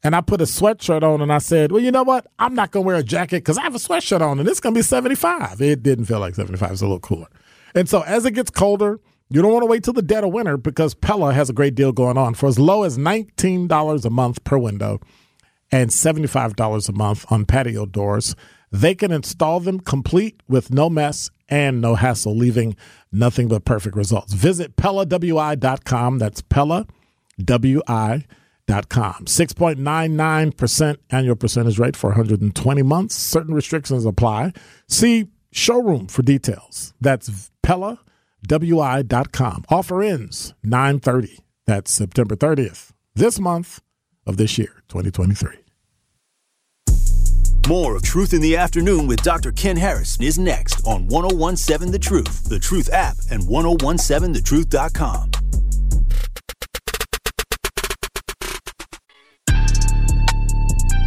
And 0.02 0.16
I 0.16 0.22
put 0.22 0.40
a 0.40 0.44
sweatshirt 0.44 1.02
on 1.02 1.20
and 1.20 1.32
I 1.32 1.38
said, 1.38 1.72
well, 1.72 1.82
you 1.82 1.90
know 1.90 2.02
what? 2.02 2.26
I'm 2.38 2.54
not 2.54 2.70
going 2.70 2.84
to 2.84 2.86
wear 2.86 2.96
a 2.96 3.02
jacket 3.02 3.38
because 3.38 3.58
I 3.58 3.62
have 3.62 3.74
a 3.74 3.78
sweatshirt 3.78 4.22
on 4.22 4.38
and 4.40 4.48
it's 4.48 4.60
going 4.60 4.74
to 4.74 4.78
be 4.78 4.82
75. 4.82 5.60
It 5.60 5.82
didn't 5.82 6.06
feel 6.06 6.20
like 6.20 6.34
75. 6.34 6.72
It's 6.72 6.80
a 6.80 6.84
little 6.84 7.00
cooler. 7.00 7.26
And 7.74 7.88
so 7.88 8.00
as 8.02 8.24
it 8.24 8.32
gets 8.32 8.50
colder, 8.50 8.98
you 9.28 9.42
don't 9.42 9.52
want 9.52 9.62
to 9.62 9.66
wait 9.66 9.84
till 9.84 9.92
the 9.92 10.02
dead 10.02 10.24
of 10.24 10.32
winter 10.32 10.56
because 10.56 10.94
Pella 10.94 11.32
has 11.34 11.50
a 11.50 11.52
great 11.52 11.74
deal 11.74 11.92
going 11.92 12.16
on 12.18 12.34
for 12.34 12.46
as 12.46 12.58
low 12.58 12.82
as 12.82 12.98
$19 12.98 14.04
a 14.04 14.10
month 14.10 14.42
per 14.42 14.58
window 14.58 15.00
and 15.70 15.90
$75 15.90 16.88
a 16.88 16.92
month 16.92 17.26
on 17.30 17.44
patio 17.44 17.86
doors. 17.86 18.34
They 18.72 18.94
can 18.94 19.12
install 19.12 19.60
them 19.60 19.80
complete 19.80 20.42
with 20.48 20.72
no 20.72 20.88
mess 20.88 21.30
and 21.48 21.80
no 21.80 21.94
hassle, 21.96 22.36
leaving 22.36 22.76
nothing 23.12 23.48
but 23.48 23.64
perfect 23.64 23.96
results. 23.96 24.32
Visit 24.32 24.76
PellaWI.com. 24.76 26.18
That's 26.18 26.42
PellaWI.com 28.70 29.26
6.99% 29.26 30.96
annual 31.10 31.36
percentage 31.36 31.78
rate 31.78 31.96
for 31.96 32.10
120 32.10 32.82
months. 32.82 33.14
Certain 33.14 33.54
restrictions 33.54 34.04
apply. 34.04 34.52
See 34.88 35.28
showroom 35.52 36.06
for 36.06 36.22
details. 36.22 36.94
That's 37.00 37.50
PellaWI.com. 37.64 39.64
Offer 39.68 40.02
ends 40.02 40.54
930. 40.62 41.38
That's 41.66 41.92
September 41.92 42.36
30th, 42.36 42.90
this 43.14 43.38
month 43.38 43.80
of 44.26 44.36
this 44.36 44.58
year, 44.58 44.82
2023. 44.88 45.56
More 47.68 47.94
of 47.94 48.02
Truth 48.02 48.34
in 48.34 48.40
the 48.40 48.56
Afternoon 48.56 49.06
with 49.06 49.22
Dr. 49.22 49.52
Ken 49.52 49.76
Harrison 49.76 50.24
is 50.24 50.38
next 50.38 50.84
on 50.84 51.06
1017 51.06 51.92
The 51.92 51.98
Truth, 51.98 52.48
The 52.48 52.58
Truth 52.58 52.90
app, 52.92 53.16
and 53.30 53.44
1017thetruth.com. 53.44 55.39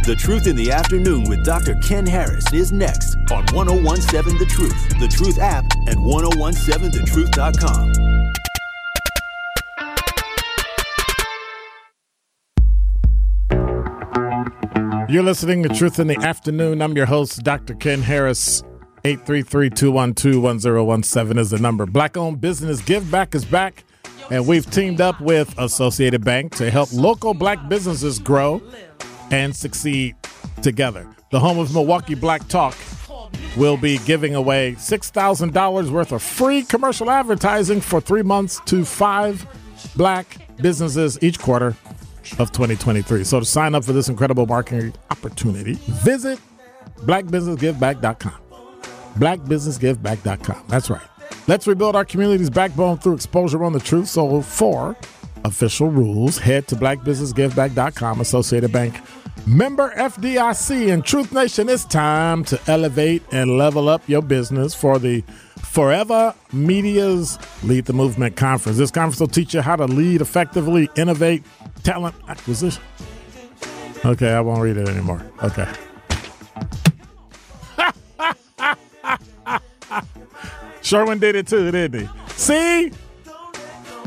The 0.04 0.14
Truth 0.14 0.46
in 0.46 0.54
the 0.54 0.70
Afternoon 0.70 1.24
with 1.30 1.42
Dr. 1.46 1.76
Ken 1.76 2.06
Harris 2.06 2.52
is 2.52 2.72
next 2.72 3.16
on 3.32 3.46
1017 3.54 4.36
The 4.36 4.44
Truth, 4.44 5.00
The 5.00 5.08
Truth 5.08 5.38
app, 5.38 5.64
and 5.86 5.96
1017thetruth.com. 5.96 7.92
You're 15.08 15.22
listening 15.22 15.62
to 15.62 15.70
Truth 15.70 15.98
in 15.98 16.08
the 16.08 16.18
Afternoon. 16.18 16.82
I'm 16.82 16.94
your 16.94 17.06
host, 17.06 17.42
Dr. 17.42 17.74
Ken 17.74 18.02
Harris. 18.02 18.62
833-212-1017 19.04 21.38
is 21.38 21.48
the 21.48 21.58
number. 21.58 21.86
Black-owned 21.86 22.42
business 22.42 22.82
Give 22.82 23.10
Back 23.10 23.34
is 23.34 23.46
back, 23.46 23.84
and 24.30 24.46
we've 24.46 24.70
teamed 24.70 25.00
up 25.00 25.18
with 25.22 25.54
Associated 25.56 26.22
Bank 26.22 26.54
to 26.56 26.70
help 26.70 26.92
local 26.92 27.32
black 27.32 27.70
businesses 27.70 28.18
grow 28.18 28.60
and 29.34 29.54
succeed 29.54 30.14
together. 30.62 31.04
The 31.30 31.40
home 31.40 31.58
of 31.58 31.74
Milwaukee 31.74 32.14
Black 32.14 32.46
Talk 32.46 32.76
will 33.56 33.76
be 33.76 33.98
giving 33.98 34.36
away 34.36 34.76
$6,000 34.78 35.90
worth 35.90 36.12
of 36.12 36.22
free 36.22 36.62
commercial 36.62 37.10
advertising 37.10 37.80
for 37.80 38.00
three 38.00 38.22
months 38.22 38.60
to 38.66 38.84
five 38.84 39.44
black 39.96 40.26
businesses 40.58 41.18
each 41.20 41.40
quarter 41.40 41.76
of 42.38 42.52
2023. 42.52 43.24
So 43.24 43.40
to 43.40 43.44
sign 43.44 43.74
up 43.74 43.84
for 43.84 43.92
this 43.92 44.08
incredible 44.08 44.46
marketing 44.46 44.94
opportunity, 45.10 45.74
visit 46.04 46.38
blackbusinessgiveback.com. 46.98 48.40
Blackbusinessgiveback.com. 49.18 50.64
That's 50.68 50.90
right. 50.90 51.08
Let's 51.48 51.66
rebuild 51.66 51.96
our 51.96 52.04
community's 52.04 52.50
backbone 52.50 52.98
through 52.98 53.14
exposure 53.14 53.64
on 53.64 53.72
the 53.72 53.80
truth. 53.80 54.08
So 54.08 54.42
for 54.42 54.96
official 55.44 55.88
rules, 55.88 56.38
head 56.38 56.66
to 56.68 56.76
blackbusinessgiveback.com, 56.76 58.20
Associated 58.20 58.72
Bank. 58.72 59.00
Member 59.46 59.90
FDIC 59.90 60.92
and 60.92 61.04
Truth 61.04 61.32
Nation, 61.32 61.68
it's 61.68 61.84
time 61.84 62.44
to 62.44 62.58
elevate 62.66 63.22
and 63.30 63.58
level 63.58 63.88
up 63.88 64.08
your 64.08 64.22
business 64.22 64.74
for 64.74 64.98
the 64.98 65.22
Forever 65.58 66.34
Media's 66.52 67.38
Lead 67.62 67.84
the 67.84 67.92
Movement 67.92 68.36
Conference. 68.36 68.78
This 68.78 68.90
conference 68.90 69.20
will 69.20 69.26
teach 69.26 69.52
you 69.54 69.60
how 69.60 69.76
to 69.76 69.86
lead 69.86 70.20
effectively, 70.20 70.88
innovate, 70.96 71.42
talent 71.82 72.14
acquisition. 72.28 72.82
Okay, 74.04 74.32
I 74.32 74.40
won't 74.40 74.62
read 74.62 74.76
it 74.76 74.88
anymore. 74.88 75.26
Okay. 75.42 75.70
Sherwin 80.82 81.18
did 81.18 81.34
it 81.34 81.48
too, 81.48 81.70
didn't 81.70 82.02
he? 82.02 82.08
See? 82.36 82.92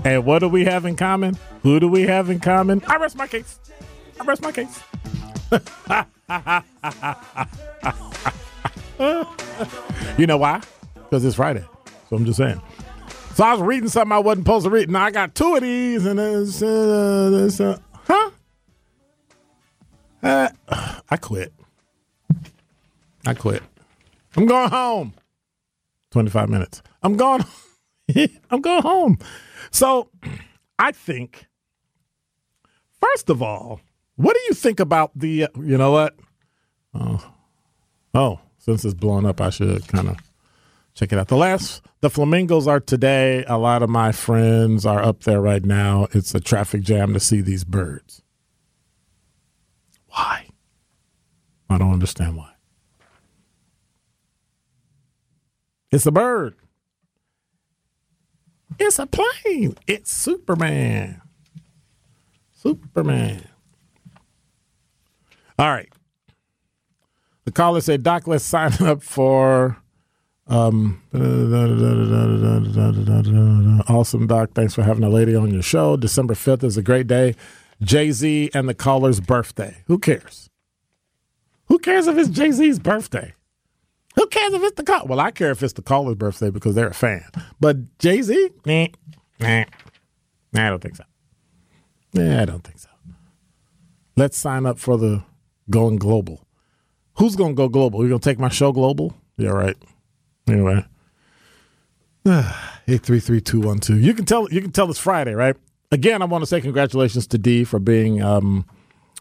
And 0.03 0.25
what 0.25 0.39
do 0.39 0.47
we 0.47 0.65
have 0.65 0.85
in 0.85 0.95
common? 0.95 1.37
Who 1.63 1.79
do 1.79 1.87
we 1.87 2.03
have 2.03 2.29
in 2.29 2.39
common? 2.39 2.81
I 2.87 2.97
rest 2.97 3.17
my 3.17 3.27
case. 3.27 3.59
I 4.19 4.23
rest 4.23 4.41
my 4.41 4.51
case. 4.51 4.79
you 10.17 10.27
know 10.27 10.37
why? 10.37 10.61
Because 10.95 11.23
it's 11.23 11.35
Friday. 11.35 11.63
So 12.09 12.15
I'm 12.15 12.25
just 12.25 12.37
saying. 12.37 12.61
So 13.35 13.45
I 13.45 13.53
was 13.53 13.61
reading 13.61 13.87
something 13.87 14.11
I 14.11 14.19
wasn't 14.19 14.45
supposed 14.45 14.65
to 14.65 14.69
read. 14.69 14.89
Now 14.89 15.03
I 15.03 15.11
got 15.11 15.35
two 15.35 15.55
of 15.55 15.61
these, 15.61 16.05
and 16.05 16.19
it's, 16.19 16.61
uh, 16.61 17.45
it's 17.45 17.61
uh, 17.61 17.79
huh? 17.93 18.31
Uh, 20.21 20.49
I 21.09 21.17
quit. 21.17 21.53
I 23.25 23.33
quit. 23.33 23.63
I'm 24.35 24.47
going 24.47 24.69
home. 24.69 25.13
25 26.11 26.49
minutes. 26.49 26.81
I'm 27.03 27.15
going. 27.15 27.45
I'm 28.49 28.61
going 28.61 28.81
home. 28.81 29.19
So 29.71 30.09
I 30.79 30.91
think, 30.91 31.47
first 33.01 33.29
of 33.29 33.41
all, 33.41 33.81
what 34.17 34.33
do 34.33 34.41
you 34.47 34.53
think 34.53 34.79
about 34.79 35.11
the, 35.15 35.47
you 35.55 35.77
know 35.77 35.91
what? 35.91 36.15
Oh, 36.93 37.33
oh, 38.13 38.39
since 38.57 38.83
it's 38.83 38.93
blown 38.93 39.25
up, 39.25 39.39
I 39.39 39.51
should 39.51 39.87
kind 39.87 40.09
of 40.09 40.17
check 40.95 41.13
it 41.13 41.19
out. 41.19 41.27
The 41.27 41.37
last, 41.37 41.83
the 42.01 42.09
flamingos 42.09 42.67
are 42.67 42.79
today. 42.79 43.45
A 43.47 43.57
lot 43.57 43.83
of 43.83 43.89
my 43.89 44.11
friends 44.11 44.85
are 44.85 45.01
up 45.01 45.21
there 45.23 45.39
right 45.39 45.63
now. 45.63 46.07
It's 46.11 46.33
a 46.33 46.39
traffic 46.39 46.81
jam 46.81 47.13
to 47.13 47.19
see 47.19 47.41
these 47.41 47.63
birds. 47.63 48.23
Why? 50.07 50.47
I 51.69 51.77
don't 51.77 51.93
understand 51.93 52.37
why. 52.37 52.51
It's 55.91 56.07
a 56.07 56.11
bird. 56.11 56.55
It's 58.79 58.99
a 58.99 59.05
plane. 59.05 59.75
It's 59.85 60.11
Superman. 60.11 61.21
Superman. 62.53 63.47
All 65.59 65.69
right. 65.69 65.89
The 67.45 67.51
caller 67.51 67.81
said, 67.81 68.03
Doc, 68.03 68.27
let's 68.27 68.43
sign 68.43 68.73
up 68.81 69.01
for 69.01 69.77
um, 70.47 71.01
awesome, 73.89 74.27
Doc. 74.27 74.51
Thanks 74.53 74.75
for 74.75 74.83
having 74.83 75.03
a 75.03 75.09
lady 75.09 75.35
on 75.35 75.51
your 75.51 75.61
show. 75.61 75.97
December 75.97 76.35
5th 76.35 76.63
is 76.63 76.77
a 76.77 76.81
great 76.81 77.07
day. 77.07 77.35
Jay 77.81 78.11
Z 78.11 78.51
and 78.53 78.67
the 78.67 78.73
caller's 78.73 79.19
birthday. 79.19 79.83
Who 79.87 79.99
cares? 79.99 80.49
Who 81.67 81.79
cares 81.79 82.07
if 82.07 82.17
it's 82.17 82.29
Jay 82.29 82.51
Z's 82.51 82.79
birthday? 82.79 83.33
Who 84.15 84.25
cares 84.27 84.53
if 84.53 84.63
it's 84.63 84.77
the 84.77 84.83
call? 84.83 85.05
Well, 85.05 85.19
I 85.19 85.31
care 85.31 85.51
if 85.51 85.61
it's 85.61 85.73
the 85.73 85.81
caller's 85.81 86.15
birthday 86.15 86.49
because 86.49 86.75
they're 86.75 86.87
a 86.87 86.93
fan. 86.93 87.25
But 87.59 87.99
Jay 87.99 88.21
Z, 88.21 88.51
nah, 88.65 88.87
nah, 89.39 89.65
nah, 90.53 90.67
I 90.67 90.69
don't 90.69 90.81
think 90.81 90.95
so. 90.95 91.03
Yeah, 92.13 92.41
I 92.41 92.45
don't 92.45 92.63
think 92.63 92.79
so. 92.79 92.89
Let's 94.15 94.37
sign 94.37 94.65
up 94.65 94.79
for 94.79 94.97
the 94.97 95.23
going 95.69 95.97
global. 95.97 96.45
Who's 97.17 97.35
going 97.35 97.53
to 97.53 97.55
go 97.55 97.67
global? 97.67 98.03
You 98.03 98.09
going 98.09 98.21
to 98.21 98.29
take 98.29 98.39
my 98.39 98.49
show 98.49 98.71
global? 98.71 99.15
Yeah, 99.37 99.49
right. 99.49 99.77
Anyway, 100.47 100.85
eight 102.87 103.01
three 103.03 103.19
three 103.19 103.41
two 103.41 103.59
one 103.59 103.79
two. 103.79 103.97
You 103.97 104.13
can 104.13 104.25
tell. 104.25 104.49
You 104.51 104.61
can 104.61 104.71
tell 104.71 104.89
it's 104.89 104.99
Friday, 104.99 105.33
right? 105.33 105.55
Again, 105.91 106.21
I 106.21 106.25
want 106.25 106.41
to 106.41 106.45
say 106.45 106.61
congratulations 106.61 107.27
to 107.27 107.37
D 107.37 107.63
for 107.63 107.79
being 107.79 108.21
um, 108.21 108.65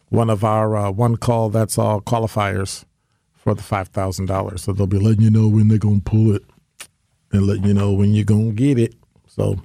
one 0.08 0.30
of 0.30 0.44
our 0.44 0.76
uh, 0.76 0.90
one 0.90 1.16
call. 1.16 1.50
That's 1.50 1.78
all 1.78 2.00
qualifiers 2.00 2.84
for 3.34 3.54
the 3.54 3.62
five 3.62 3.88
thousand 3.88 4.26
dollars. 4.26 4.62
So 4.62 4.72
they'll 4.72 4.86
be 4.86 4.98
letting 4.98 5.22
you 5.22 5.30
know 5.30 5.48
when 5.48 5.68
they're 5.68 5.78
gonna 5.78 6.00
pull 6.00 6.34
it 6.34 6.44
and 7.32 7.46
letting 7.46 7.64
you 7.64 7.74
know 7.74 7.92
when 7.92 8.14
you're 8.14 8.24
gonna 8.24 8.52
get 8.52 8.78
it. 8.78 8.94
So 9.26 9.60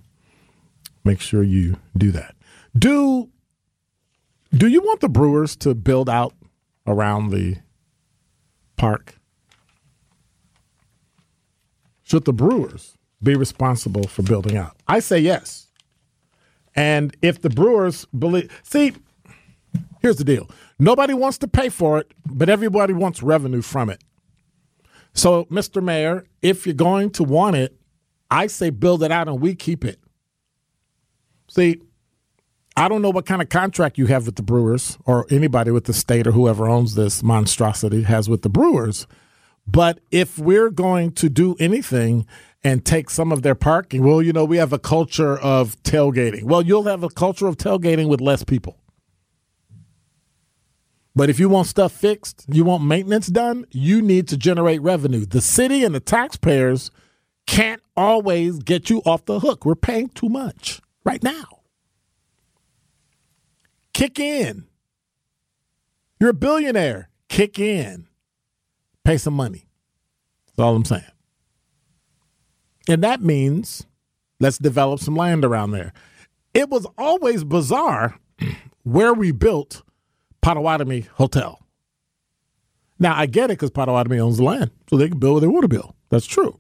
make 1.03 1.21
sure 1.21 1.43
you 1.43 1.77
do 1.97 2.11
that. 2.11 2.35
Do 2.77 3.29
do 4.53 4.67
you 4.67 4.81
want 4.81 4.99
the 4.99 5.09
Brewers 5.09 5.55
to 5.57 5.73
build 5.73 6.09
out 6.09 6.33
around 6.87 7.29
the 7.29 7.57
park? 8.77 9.15
Should 12.03 12.25
the 12.25 12.33
Brewers 12.33 12.97
be 13.23 13.35
responsible 13.35 14.07
for 14.07 14.23
building 14.23 14.57
out? 14.57 14.75
I 14.87 14.99
say 14.99 15.19
yes. 15.19 15.67
And 16.75 17.15
if 17.21 17.41
the 17.41 17.49
Brewers 17.49 18.05
believe, 18.05 18.51
see, 18.63 18.93
here's 20.01 20.17
the 20.17 20.23
deal 20.23 20.49
nobody 20.79 21.13
wants 21.13 21.37
to 21.39 21.47
pay 21.47 21.69
for 21.69 21.99
it, 21.99 22.13
but 22.25 22.49
everybody 22.49 22.93
wants 22.93 23.21
revenue 23.21 23.61
from 23.61 23.89
it. 23.89 24.03
So, 25.13 25.45
Mr. 25.45 25.83
Mayor, 25.83 26.25
if 26.41 26.65
you're 26.65 26.73
going 26.73 27.11
to 27.11 27.23
want 27.23 27.55
it, 27.55 27.75
I 28.29 28.47
say 28.47 28.69
build 28.69 29.03
it 29.03 29.11
out 29.11 29.27
and 29.27 29.41
we 29.41 29.55
keep 29.55 29.83
it. 29.83 29.99
See, 31.49 31.81
I 32.81 32.87
don't 32.87 33.03
know 33.03 33.11
what 33.11 33.27
kind 33.27 33.43
of 33.43 33.49
contract 33.49 33.99
you 33.99 34.07
have 34.07 34.25
with 34.25 34.37
the 34.37 34.41
Brewers 34.41 34.97
or 35.05 35.27
anybody 35.29 35.69
with 35.69 35.83
the 35.83 35.93
state 35.93 36.25
or 36.25 36.31
whoever 36.31 36.67
owns 36.67 36.95
this 36.95 37.21
monstrosity 37.21 38.01
has 38.01 38.27
with 38.27 38.41
the 38.41 38.49
Brewers. 38.49 39.05
But 39.67 39.99
if 40.09 40.39
we're 40.39 40.71
going 40.71 41.11
to 41.11 41.29
do 41.29 41.55
anything 41.59 42.25
and 42.63 42.83
take 42.83 43.11
some 43.11 43.31
of 43.31 43.43
their 43.43 43.53
parking, 43.53 44.01
well, 44.03 44.19
you 44.19 44.33
know, 44.33 44.45
we 44.45 44.57
have 44.57 44.73
a 44.73 44.79
culture 44.79 45.37
of 45.37 45.79
tailgating. 45.83 46.45
Well, 46.45 46.63
you'll 46.63 46.85
have 46.85 47.03
a 47.03 47.09
culture 47.09 47.45
of 47.45 47.55
tailgating 47.55 48.07
with 48.07 48.19
less 48.19 48.43
people. 48.43 48.79
But 51.15 51.29
if 51.29 51.39
you 51.39 51.49
want 51.49 51.67
stuff 51.67 51.91
fixed, 51.91 52.45
you 52.47 52.63
want 52.63 52.83
maintenance 52.83 53.27
done, 53.27 53.67
you 53.69 54.01
need 54.01 54.27
to 54.29 54.37
generate 54.37 54.81
revenue. 54.81 55.27
The 55.27 55.41
city 55.41 55.83
and 55.83 55.93
the 55.93 55.99
taxpayers 55.99 56.89
can't 57.45 57.83
always 57.95 58.57
get 58.57 58.89
you 58.89 59.03
off 59.05 59.25
the 59.25 59.39
hook. 59.39 59.65
We're 59.65 59.75
paying 59.75 60.09
too 60.09 60.29
much 60.29 60.81
right 61.05 61.21
now. 61.21 61.60
Kick 64.01 64.19
in. 64.19 64.65
You're 66.19 66.31
a 66.31 66.33
billionaire. 66.33 67.09
Kick 67.29 67.59
in. 67.59 68.07
Pay 69.03 69.17
some 69.17 69.35
money. 69.35 69.67
That's 70.47 70.59
all 70.59 70.75
I'm 70.75 70.85
saying. 70.85 71.03
And 72.89 73.03
that 73.03 73.21
means 73.21 73.85
let's 74.39 74.57
develop 74.57 75.01
some 75.01 75.15
land 75.15 75.45
around 75.45 75.71
there. 75.71 75.93
It 76.53 76.69
was 76.69 76.87
always 76.97 77.43
bizarre 77.43 78.19
where 78.83 79.13
we 79.13 79.31
built 79.31 79.83
Potawatomi 80.41 81.01
Hotel. 81.13 81.59
Now, 82.97 83.15
I 83.15 83.27
get 83.27 83.45
it 83.45 83.53
because 83.53 83.71
Potawatomi 83.71 84.19
owns 84.19 84.37
the 84.37 84.43
land, 84.43 84.71
so 84.89 84.97
they 84.97 85.09
can 85.09 85.19
build 85.19 85.35
what 85.35 85.39
they 85.41 85.47
want 85.47 85.63
to 85.63 85.67
build. 85.67 85.93
That's 86.09 86.25
true. 86.25 86.59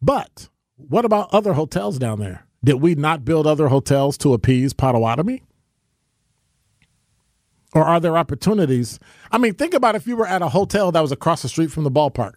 But 0.00 0.48
what 0.76 1.04
about 1.04 1.32
other 1.32 1.52
hotels 1.52 1.98
down 1.98 2.18
there? 2.18 2.46
Did 2.64 2.74
we 2.74 2.96
not 2.96 3.24
build 3.24 3.46
other 3.46 3.68
hotels 3.68 4.18
to 4.18 4.32
appease 4.32 4.72
Potawatomi? 4.72 5.42
Or 7.74 7.84
are 7.84 8.00
there 8.00 8.18
opportunities? 8.18 8.98
I 9.30 9.38
mean, 9.38 9.54
think 9.54 9.74
about 9.74 9.94
if 9.94 10.06
you 10.06 10.16
were 10.16 10.26
at 10.26 10.42
a 10.42 10.48
hotel 10.50 10.92
that 10.92 11.00
was 11.00 11.12
across 11.12 11.42
the 11.42 11.48
street 11.48 11.70
from 11.70 11.84
the 11.84 11.90
ballpark, 11.90 12.34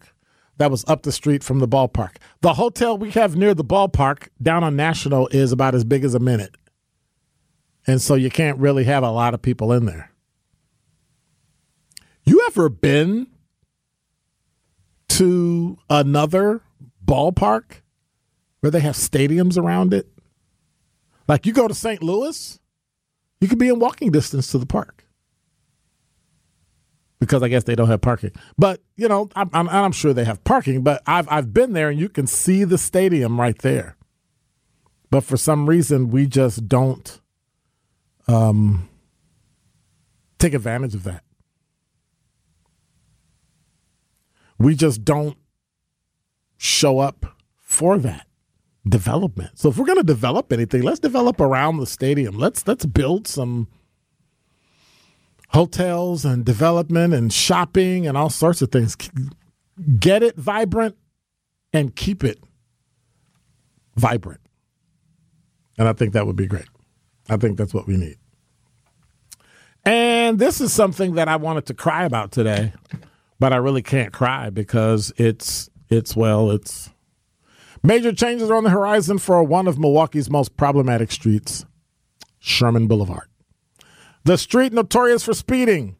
that 0.56 0.70
was 0.70 0.84
up 0.88 1.02
the 1.02 1.12
street 1.12 1.44
from 1.44 1.58
the 1.58 1.68
ballpark. 1.68 2.16
The 2.40 2.54
hotel 2.54 2.96
we 2.96 3.10
have 3.10 3.36
near 3.36 3.54
the 3.54 3.64
ballpark 3.64 4.28
down 4.42 4.64
on 4.64 4.76
National 4.76 5.28
is 5.28 5.52
about 5.52 5.74
as 5.74 5.84
big 5.84 6.04
as 6.04 6.14
a 6.14 6.18
minute. 6.18 6.56
And 7.86 8.00
so 8.00 8.14
you 8.14 8.30
can't 8.30 8.58
really 8.58 8.84
have 8.84 9.02
a 9.02 9.10
lot 9.10 9.34
of 9.34 9.42
people 9.42 9.72
in 9.72 9.84
there. 9.84 10.10
You 12.24 12.44
ever 12.48 12.68
been 12.68 13.28
to 15.10 15.78
another 15.88 16.62
ballpark 17.04 17.82
where 18.60 18.70
they 18.70 18.80
have 18.80 18.96
stadiums 18.96 19.58
around 19.58 19.92
it? 19.92 20.08
Like 21.28 21.46
you 21.46 21.52
go 21.52 21.68
to 21.68 21.74
St. 21.74 22.02
Louis, 22.02 22.58
you 23.40 23.48
could 23.48 23.58
be 23.58 23.68
in 23.68 23.78
walking 23.78 24.10
distance 24.10 24.50
to 24.52 24.58
the 24.58 24.66
park 24.66 24.95
because 27.18 27.42
I 27.42 27.48
guess 27.48 27.64
they 27.64 27.74
don't 27.74 27.88
have 27.88 28.00
parking. 28.00 28.32
But 28.58 28.80
you 28.96 29.08
know, 29.08 29.28
I'm, 29.34 29.50
I'm, 29.52 29.68
I'm, 29.68 29.92
sure 29.92 30.12
they 30.12 30.24
have 30.24 30.42
parking. 30.44 30.82
But 30.82 31.02
I've 31.06 31.28
I've 31.30 31.52
been 31.52 31.72
there, 31.72 31.88
and 31.88 31.98
you 31.98 32.08
can 32.08 32.26
see 32.26 32.64
the 32.64 32.78
stadium 32.78 33.40
right 33.40 33.58
there. 33.58 33.96
But 35.10 35.22
for 35.22 35.36
some 35.36 35.68
reason, 35.68 36.10
we 36.10 36.26
just 36.26 36.68
don't 36.68 37.20
um, 38.28 38.88
take 40.38 40.54
advantage 40.54 40.94
of 40.94 41.04
that. 41.04 41.22
We 44.58 44.74
just 44.74 45.04
don't 45.04 45.36
show 46.56 46.98
up 46.98 47.26
for 47.56 47.98
that 47.98 48.26
development. 48.88 49.58
So 49.58 49.68
if 49.68 49.76
we're 49.76 49.86
going 49.86 49.98
to 49.98 50.04
develop 50.04 50.52
anything, 50.52 50.82
let's 50.82 51.00
develop 51.00 51.40
around 51.40 51.78
the 51.78 51.86
stadium. 51.86 52.38
Let's 52.38 52.66
let's 52.66 52.86
build 52.86 53.26
some 53.26 53.68
hotels 55.48 56.24
and 56.24 56.44
development 56.44 57.14
and 57.14 57.32
shopping 57.32 58.06
and 58.06 58.16
all 58.16 58.30
sorts 58.30 58.62
of 58.62 58.70
things. 58.70 58.96
Get 59.98 60.22
it 60.22 60.36
vibrant 60.36 60.96
and 61.72 61.94
keep 61.94 62.24
it 62.24 62.38
vibrant. 63.96 64.40
And 65.78 65.88
I 65.88 65.92
think 65.92 66.12
that 66.14 66.26
would 66.26 66.36
be 66.36 66.46
great. 66.46 66.68
I 67.28 67.36
think 67.36 67.58
that's 67.58 67.74
what 67.74 67.86
we 67.86 67.96
need. 67.96 68.16
And 69.84 70.38
this 70.38 70.60
is 70.60 70.72
something 70.72 71.14
that 71.14 71.28
I 71.28 71.36
wanted 71.36 71.66
to 71.66 71.74
cry 71.74 72.04
about 72.04 72.32
today, 72.32 72.72
but 73.38 73.52
I 73.52 73.56
really 73.56 73.82
can't 73.82 74.12
cry 74.12 74.50
because 74.50 75.12
it's 75.16 75.70
it's 75.88 76.16
well, 76.16 76.50
it's 76.50 76.90
major 77.84 78.12
changes 78.12 78.50
are 78.50 78.56
on 78.56 78.64
the 78.64 78.70
horizon 78.70 79.18
for 79.18 79.42
one 79.44 79.68
of 79.68 79.78
Milwaukee's 79.78 80.28
most 80.28 80.56
problematic 80.56 81.12
streets, 81.12 81.64
Sherman 82.40 82.88
Boulevard. 82.88 83.28
The 84.26 84.36
street 84.36 84.72
notorious 84.72 85.22
for 85.22 85.34
speeding, 85.34 85.94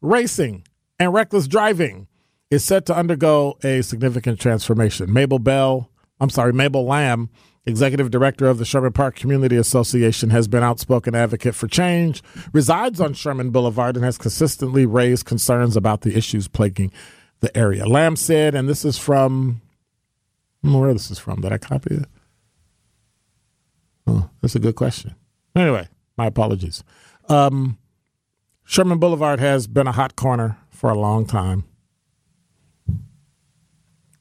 racing, 0.00 0.64
and 0.98 1.14
reckless 1.14 1.46
driving 1.46 2.08
is 2.50 2.64
set 2.64 2.86
to 2.86 2.96
undergo 2.96 3.56
a 3.62 3.82
significant 3.82 4.40
transformation. 4.40 5.12
Mabel 5.12 5.38
Bell, 5.38 5.88
I'm 6.18 6.28
sorry, 6.28 6.52
Mabel 6.52 6.84
Lamb, 6.84 7.30
executive 7.66 8.10
director 8.10 8.48
of 8.48 8.58
the 8.58 8.64
Sherman 8.64 8.94
Park 8.94 9.14
Community 9.14 9.54
Association, 9.54 10.30
has 10.30 10.48
been 10.48 10.64
outspoken 10.64 11.14
advocate 11.14 11.54
for 11.54 11.68
change, 11.68 12.20
resides 12.52 13.00
on 13.00 13.14
Sherman 13.14 13.50
Boulevard, 13.50 13.94
and 13.94 14.04
has 14.04 14.18
consistently 14.18 14.84
raised 14.84 15.24
concerns 15.24 15.76
about 15.76 16.00
the 16.00 16.18
issues 16.18 16.48
plaguing 16.48 16.90
the 17.38 17.56
area. 17.56 17.86
Lamb 17.86 18.16
said, 18.16 18.56
and 18.56 18.68
this 18.68 18.84
is 18.84 18.98
from 18.98 19.60
where 20.62 20.92
this 20.92 21.12
is 21.12 21.20
from. 21.20 21.42
Did 21.42 21.52
I 21.52 21.58
copy 21.58 21.94
it? 21.94 22.06
Oh, 24.08 24.30
that's 24.42 24.56
a 24.56 24.58
good 24.58 24.74
question. 24.74 25.14
Anyway, 25.54 25.86
my 26.16 26.26
apologies. 26.26 26.82
Um, 27.28 27.78
Sherman 28.64 28.98
Boulevard 28.98 29.40
has 29.40 29.66
been 29.66 29.86
a 29.86 29.92
hot 29.92 30.16
corner 30.16 30.58
for 30.70 30.90
a 30.90 30.98
long 30.98 31.26
time. 31.26 31.64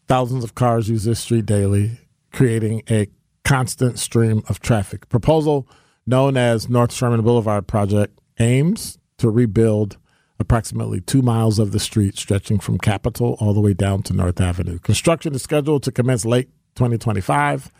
Thousands 0.07 0.43
of 0.43 0.55
cars 0.55 0.89
use 0.89 1.03
this 1.03 1.19
street 1.19 1.45
daily, 1.45 1.99
creating 2.31 2.83
a 2.89 3.07
constant 3.43 3.99
stream 3.99 4.41
of 4.47 4.59
traffic. 4.59 5.09
Proposal 5.09 5.67
known 6.05 6.37
as 6.37 6.69
North 6.69 6.93
Sherman 6.93 7.21
Boulevard 7.21 7.67
Project 7.67 8.19
aims 8.39 8.97
to 9.17 9.29
rebuild 9.29 9.97
approximately 10.39 11.01
two 11.01 11.21
miles 11.21 11.59
of 11.59 11.71
the 11.71 11.79
street 11.79 12.17
stretching 12.17 12.59
from 12.59 12.77
Capitol 12.77 13.35
all 13.39 13.53
the 13.53 13.59
way 13.59 13.73
down 13.73 14.03
to 14.03 14.13
North 14.13 14.39
Avenue. 14.39 14.79
Construction 14.79 15.33
is 15.33 15.41
scheduled 15.41 15.83
to 15.83 15.91
commence 15.91 16.25
late 16.25 16.49
2025 16.75 17.71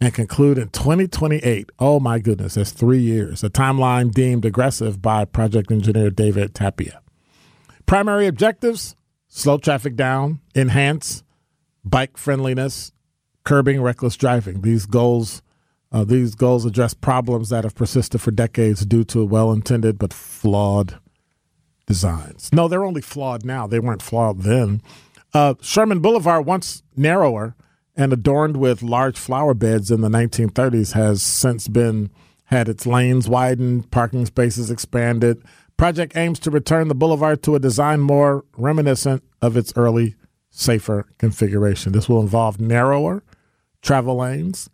and 0.00 0.14
conclude 0.14 0.58
in 0.58 0.68
2028. 0.68 1.70
Oh 1.78 2.00
my 2.00 2.18
goodness, 2.18 2.54
that's 2.54 2.72
three 2.72 3.00
years. 3.00 3.44
A 3.44 3.50
timeline 3.50 4.12
deemed 4.12 4.44
aggressive 4.44 5.02
by 5.02 5.24
project 5.24 5.70
engineer 5.70 6.10
David 6.10 6.54
Tapia. 6.54 7.02
Primary 7.86 8.26
objectives 8.26 8.96
slow 9.30 9.58
traffic 9.58 9.96
down, 9.96 10.40
enhance 10.54 11.22
bike 11.84 12.18
friendliness, 12.18 12.92
curbing 13.44 13.80
reckless 13.80 14.16
driving. 14.16 14.60
These 14.60 14.84
goals. 14.86 15.42
Uh, 15.92 16.04
these 16.04 16.36
goals 16.36 16.64
address 16.64 16.94
problems 16.94 17.48
that 17.48 17.64
have 17.64 17.74
persisted 17.74 18.20
for 18.20 18.30
decades 18.30 18.86
due 18.86 19.02
to 19.02 19.24
well 19.26 19.50
intended 19.50 19.98
but 19.98 20.12
flawed 20.12 21.00
designs. 21.84 22.48
No, 22.52 22.68
they're 22.68 22.84
only 22.84 23.00
flawed 23.00 23.44
now. 23.44 23.66
They 23.66 23.80
weren't 23.80 24.00
flawed 24.00 24.42
then. 24.42 24.82
Uh, 25.34 25.54
Sherman 25.60 25.98
Boulevard, 25.98 26.46
once 26.46 26.84
narrower, 26.96 27.56
and 27.96 28.12
adorned 28.12 28.56
with 28.56 28.82
large 28.82 29.18
flower 29.18 29.54
beds 29.54 29.90
in 29.90 30.00
the 30.00 30.08
1930s, 30.08 30.92
has 30.92 31.22
since 31.22 31.68
been 31.68 32.10
had 32.46 32.68
its 32.68 32.86
lanes 32.86 33.28
widened, 33.28 33.90
parking 33.90 34.26
spaces 34.26 34.70
expanded. 34.70 35.42
Project 35.76 36.16
aims 36.16 36.38
to 36.40 36.50
return 36.50 36.88
the 36.88 36.94
boulevard 36.94 37.42
to 37.44 37.54
a 37.54 37.60
design 37.60 38.00
more 38.00 38.44
reminiscent 38.56 39.22
of 39.40 39.56
its 39.56 39.72
early, 39.76 40.16
safer 40.50 41.06
configuration. 41.18 41.92
This 41.92 42.08
will 42.08 42.20
involve 42.20 42.60
narrower 42.60 43.22
travel 43.82 44.16
lanes, 44.16 44.68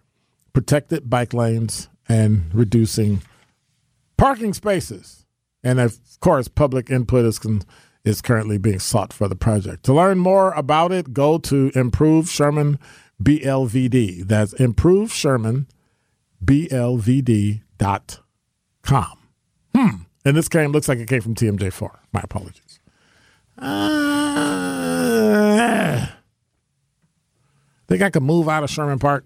protected 0.53 1.09
bike 1.09 1.33
lanes, 1.33 1.89
and 2.09 2.53
reducing 2.53 3.23
parking 4.17 4.55
spaces. 4.55 5.27
And 5.63 5.81
of 5.81 5.99
course, 6.21 6.49
public 6.49 6.91
input 6.91 7.25
is 7.25 7.39
con- 7.39 7.63
is 8.05 8.23
currently 8.23 8.57
being 8.57 8.79
sought 8.79 9.13
for 9.13 9.27
the 9.27 9.35
project. 9.35 9.85
To 9.85 9.93
learn 9.93 10.19
more 10.19 10.53
about 10.53 10.93
it, 10.93 11.13
go 11.13 11.39
to 11.39 11.73
Improve 11.75 12.31
Sherman 12.31 12.79
BLVD. 13.23 14.27
That's 14.27 14.53
Improve 14.55 15.13
Sherman 15.13 15.67
BLVD.com. 16.45 17.63
Hmm. 19.75 19.89
And 20.25 20.37
this 20.37 20.49
came, 20.49 20.73
looks 20.73 20.89
like 20.89 20.99
it 20.99 21.09
came 21.09 21.21
from 21.21 21.35
TMJ4. 21.35 21.99
My 22.13 22.21
apologies. 22.23 22.81
Uh, 23.59 24.17
think 27.89 28.03
I 28.03 28.11
could 28.11 28.23
move 28.23 28.49
out 28.49 28.65
of 28.65 28.71
Sherman 28.71 28.99
Park 28.99 29.25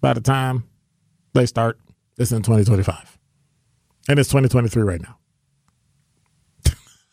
by 0.00 0.12
the 0.12 0.20
time 0.20 0.64
they 1.34 1.46
start. 1.46 1.78
It's 2.18 2.32
in 2.32 2.42
2025. 2.42 3.18
And 4.08 4.18
it's 4.18 4.28
2023 4.30 4.82
right 4.82 5.00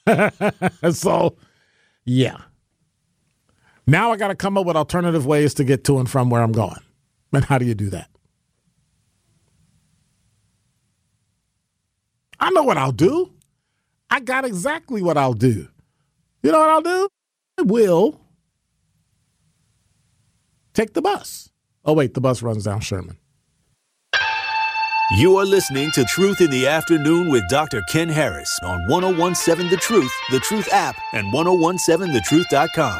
now. 0.05 0.91
so, 0.91 1.36
yeah. 2.05 2.38
Now 3.88 4.11
I 4.11 4.17
got 4.17 4.29
to 4.29 4.36
come 4.36 4.57
up 4.57 4.65
with 4.65 4.75
alternative 4.75 5.25
ways 5.25 5.53
to 5.55 5.63
get 5.63 5.83
to 5.86 5.99
and 5.99 6.09
from 6.09 6.29
where 6.29 6.41
I'm 6.41 6.51
going. 6.51 6.79
And 7.33 7.43
how 7.45 7.57
do 7.57 7.65
you 7.65 7.75
do 7.75 7.89
that? 7.89 8.09
I 12.39 12.49
know 12.51 12.63
what 12.63 12.77
I'll 12.77 12.91
do. 12.91 13.31
I 14.09 14.19
got 14.19 14.45
exactly 14.45 15.01
what 15.01 15.17
I'll 15.17 15.33
do. 15.33 15.67
You 16.43 16.51
know 16.51 16.59
what 16.59 16.69
I'll 16.69 16.81
do? 16.81 17.09
I 17.57 17.61
will 17.63 18.21
take 20.73 20.93
the 20.93 21.01
bus. 21.01 21.49
Oh, 21.83 21.93
wait, 21.93 22.13
the 22.13 22.21
bus 22.21 22.41
runs 22.41 22.65
down 22.65 22.81
Sherman. 22.81 23.17
You 25.17 25.38
are 25.38 25.45
listening 25.45 25.91
to 25.91 26.03
Truth 26.05 26.41
in 26.41 26.49
the 26.49 26.67
Afternoon 26.67 27.29
with 27.29 27.43
Dr. 27.49 27.81
Ken 27.89 28.09
Harris 28.09 28.59
on 28.63 28.88
1017 28.88 29.69
The 29.69 29.77
Truth, 29.77 30.11
The 30.31 30.39
Truth 30.39 30.67
app, 30.73 30.95
and 31.13 31.31
1017thetruth.com. 31.31 32.99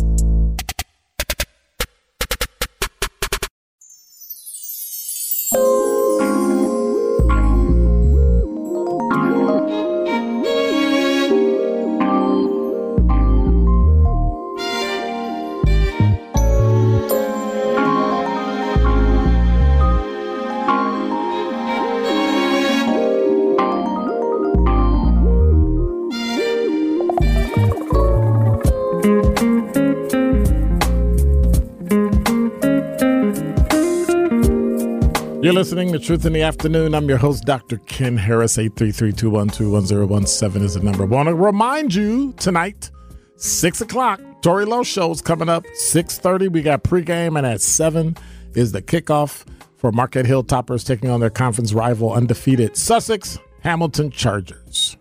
listening 35.71 35.93
to 35.93 35.99
Truth 35.99 36.25
in 36.25 36.33
the 36.33 36.41
Afternoon. 36.41 36.93
I'm 36.93 37.07
your 37.07 37.17
host, 37.17 37.45
Dr. 37.45 37.77
Ken 37.77 38.17
Harris. 38.17 38.57
833-212-1017 38.57 40.63
is 40.63 40.73
the 40.73 40.81
number. 40.81 41.05
Want 41.05 41.29
to 41.29 41.33
remind 41.33 41.95
you 41.95 42.33
tonight, 42.33 42.91
6 43.37 43.79
o'clock, 43.79 44.19
Tori 44.41 44.65
Lowe 44.65 44.83
show 44.83 45.11
is 45.11 45.21
coming 45.21 45.47
up. 45.47 45.63
6.30, 45.63 46.51
we 46.51 46.61
got 46.61 46.83
pregame, 46.83 47.37
and 47.37 47.47
at 47.47 47.61
7 47.61 48.17
is 48.53 48.73
the 48.73 48.81
kickoff 48.81 49.45
for 49.77 49.93
Marquette 49.93 50.25
Hill 50.25 50.43
Toppers 50.43 50.83
taking 50.83 51.09
on 51.09 51.21
their 51.21 51.29
conference 51.29 51.71
rival, 51.71 52.11
undefeated 52.11 52.75
Sussex 52.75 53.39
Hamilton 53.61 54.11
Chargers. 54.11 54.97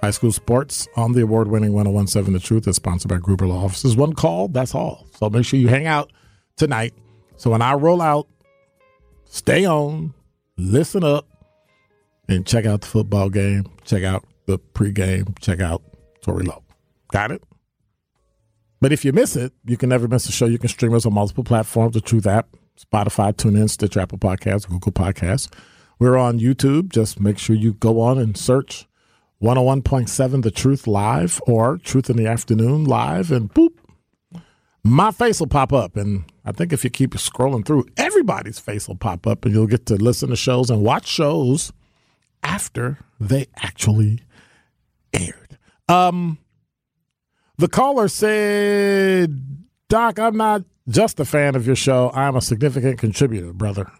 High 0.00 0.12
school 0.12 0.32
sports 0.32 0.88
on 0.96 1.12
the 1.12 1.20
award-winning 1.20 1.74
1017 1.74 2.32
The 2.32 2.40
Truth 2.40 2.68
is 2.68 2.76
sponsored 2.76 3.10
by 3.10 3.18
Gruber 3.18 3.46
Law 3.46 3.66
Offices. 3.66 3.98
One 3.98 4.14
call, 4.14 4.48
that's 4.48 4.74
all. 4.74 5.06
So 5.18 5.28
make 5.28 5.44
sure 5.44 5.60
you 5.60 5.68
hang 5.68 5.86
out 5.86 6.10
tonight. 6.56 6.94
So 7.36 7.50
when 7.50 7.60
I 7.60 7.74
roll 7.74 8.00
out, 8.00 8.28
stay 9.28 9.64
on, 9.64 10.14
listen 10.56 11.04
up, 11.04 11.26
and 12.28 12.46
check 12.46 12.66
out 12.66 12.82
the 12.82 12.86
football 12.86 13.30
game. 13.30 13.66
Check 13.84 14.02
out 14.02 14.24
the 14.46 14.58
pregame. 14.58 15.38
Check 15.40 15.60
out 15.60 15.82
Tori 16.20 16.44
Lowe. 16.44 16.64
Got 17.12 17.32
it? 17.32 17.42
But 18.80 18.92
if 18.92 19.04
you 19.04 19.12
miss 19.12 19.34
it, 19.34 19.52
you 19.64 19.76
can 19.76 19.88
never 19.88 20.06
miss 20.06 20.26
the 20.26 20.32
show. 20.32 20.46
You 20.46 20.58
can 20.58 20.68
stream 20.68 20.94
us 20.94 21.06
on 21.06 21.14
multiple 21.14 21.44
platforms, 21.44 21.94
the 21.94 22.00
Truth 22.00 22.26
app, 22.26 22.48
Spotify, 22.78 23.32
TuneIn, 23.32 23.68
Stitcher, 23.68 24.00
Apple 24.00 24.18
Podcasts, 24.18 24.68
Google 24.68 24.92
Podcasts. 24.92 25.52
We're 25.98 26.16
on 26.16 26.38
YouTube. 26.38 26.90
Just 26.90 27.18
make 27.18 27.38
sure 27.38 27.56
you 27.56 27.72
go 27.72 28.00
on 28.00 28.18
and 28.18 28.36
search 28.36 28.86
101.7 29.42 30.42
The 30.42 30.50
Truth 30.50 30.86
Live 30.86 31.40
or 31.46 31.78
Truth 31.78 32.10
in 32.10 32.16
the 32.16 32.26
Afternoon 32.26 32.84
Live, 32.84 33.32
and 33.32 33.52
boop, 33.52 33.77
my 34.84 35.10
face 35.10 35.40
will 35.40 35.46
pop 35.46 35.72
up. 35.72 35.96
And 35.96 36.24
I 36.44 36.52
think 36.52 36.72
if 36.72 36.84
you 36.84 36.90
keep 36.90 37.12
scrolling 37.12 37.64
through, 37.64 37.86
everybody's 37.96 38.58
face 38.58 38.88
will 38.88 38.96
pop 38.96 39.26
up 39.26 39.44
and 39.44 39.54
you'll 39.54 39.66
get 39.66 39.86
to 39.86 39.96
listen 39.96 40.30
to 40.30 40.36
shows 40.36 40.70
and 40.70 40.82
watch 40.82 41.06
shows 41.06 41.72
after 42.42 42.98
they 43.20 43.46
actually 43.56 44.20
aired. 45.12 45.58
Um, 45.88 46.38
the 47.56 47.68
caller 47.68 48.08
said, 48.08 49.66
Doc, 49.88 50.18
I'm 50.18 50.36
not 50.36 50.62
just 50.88 51.20
a 51.20 51.24
fan 51.24 51.54
of 51.54 51.66
your 51.66 51.76
show. 51.76 52.10
I'm 52.14 52.36
a 52.36 52.40
significant 52.40 52.98
contributor, 52.98 53.52
brother. 53.52 53.90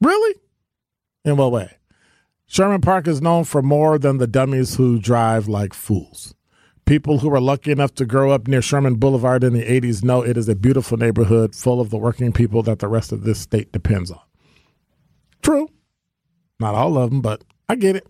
Really? 0.00 0.34
In 1.24 1.36
what 1.36 1.52
way? 1.52 1.78
Sherman 2.46 2.80
Park 2.80 3.06
is 3.06 3.20
known 3.20 3.44
for 3.44 3.62
more 3.62 3.98
than 3.98 4.18
the 4.18 4.26
dummies 4.26 4.76
who 4.76 4.98
drive 4.98 5.48
like 5.48 5.74
fools. 5.74 6.34
People 6.88 7.18
who 7.18 7.28
were 7.28 7.38
lucky 7.38 7.70
enough 7.70 7.94
to 7.96 8.06
grow 8.06 8.30
up 8.30 8.48
near 8.48 8.62
Sherman 8.62 8.94
Boulevard 8.94 9.44
in 9.44 9.52
the 9.52 9.62
80s 9.62 10.02
know 10.02 10.22
it 10.22 10.38
is 10.38 10.48
a 10.48 10.54
beautiful 10.54 10.96
neighborhood 10.96 11.54
full 11.54 11.82
of 11.82 11.90
the 11.90 11.98
working 11.98 12.32
people 12.32 12.62
that 12.62 12.78
the 12.78 12.88
rest 12.88 13.12
of 13.12 13.24
this 13.24 13.38
state 13.38 13.70
depends 13.72 14.10
on. 14.10 14.22
True. 15.42 15.68
Not 16.58 16.74
all 16.74 16.96
of 16.96 17.10
them, 17.10 17.20
but 17.20 17.44
I 17.68 17.74
get 17.74 17.94
it. 17.94 18.06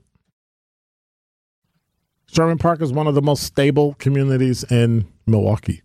Sherman 2.28 2.58
Park 2.58 2.80
is 2.80 2.92
one 2.92 3.08
of 3.08 3.16
the 3.16 3.20
most 3.20 3.42
stable 3.42 3.94
communities 3.94 4.62
in 4.70 5.08
Milwaukee. 5.26 5.82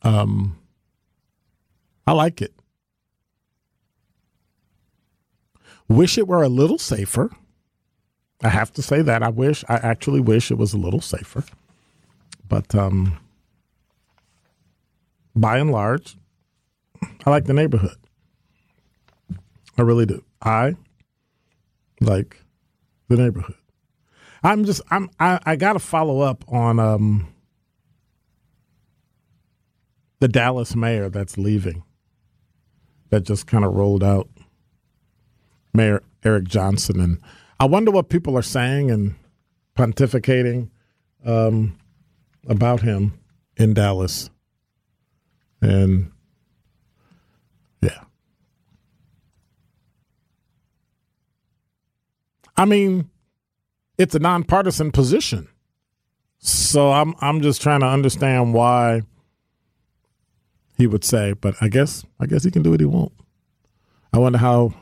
Um, 0.00 0.58
I 2.06 2.12
like 2.12 2.40
it. 2.40 2.54
Wish 5.86 6.16
it 6.16 6.26
were 6.26 6.42
a 6.42 6.48
little 6.48 6.78
safer. 6.78 7.30
I 8.42 8.48
have 8.48 8.72
to 8.74 8.82
say 8.82 9.02
that. 9.02 9.22
I 9.22 9.28
wish, 9.30 9.64
I 9.68 9.76
actually 9.76 10.20
wish 10.20 10.50
it 10.50 10.58
was 10.58 10.72
a 10.74 10.78
little 10.78 11.00
safer. 11.00 11.44
But 12.48 12.74
um, 12.74 13.18
by 15.34 15.58
and 15.58 15.70
large, 15.70 16.16
I 17.24 17.30
like 17.30 17.44
the 17.44 17.52
neighborhood. 17.52 17.96
I 19.76 19.82
really 19.82 20.06
do. 20.06 20.22
I 20.42 20.76
like 22.00 22.40
the 23.08 23.16
neighborhood. 23.16 23.56
I'm 24.42 24.64
just 24.64 24.82
I'm 24.90 25.10
I, 25.18 25.40
I 25.44 25.56
gotta 25.56 25.78
follow 25.78 26.20
up 26.20 26.44
on 26.48 26.78
um 26.78 27.26
the 30.20 30.28
Dallas 30.28 30.76
mayor 30.76 31.08
that's 31.08 31.38
leaving. 31.38 31.82
That 33.10 33.22
just 33.22 33.46
kind 33.46 33.64
of 33.64 33.74
rolled 33.74 34.04
out. 34.04 34.28
Mayor 35.72 36.02
Eric 36.24 36.44
Johnson 36.44 37.00
and 37.00 37.20
I 37.58 37.66
wonder 37.66 37.90
what 37.90 38.08
people 38.08 38.36
are 38.36 38.42
saying 38.42 38.90
and 38.90 39.14
pontificating 39.76 40.70
um, 41.24 41.78
about 42.46 42.80
him 42.80 43.18
in 43.56 43.74
Dallas. 43.74 44.30
And 45.60 46.10
yeah. 47.80 48.04
I 52.56 52.64
mean, 52.64 53.10
it's 53.98 54.14
a 54.14 54.18
nonpartisan 54.18 54.92
position. 54.92 55.48
So 56.38 56.92
I'm 56.92 57.14
I'm 57.20 57.40
just 57.40 57.62
trying 57.62 57.80
to 57.80 57.86
understand 57.86 58.52
why 58.52 59.02
he 60.76 60.86
would 60.86 61.04
say, 61.04 61.32
but 61.32 61.54
I 61.60 61.68
guess 61.68 62.04
I 62.20 62.26
guess 62.26 62.44
he 62.44 62.50
can 62.50 62.62
do 62.62 62.72
what 62.72 62.80
he 62.80 62.86
won't. 62.86 63.12
I 64.12 64.18
wonder 64.18 64.38
how 64.38 64.74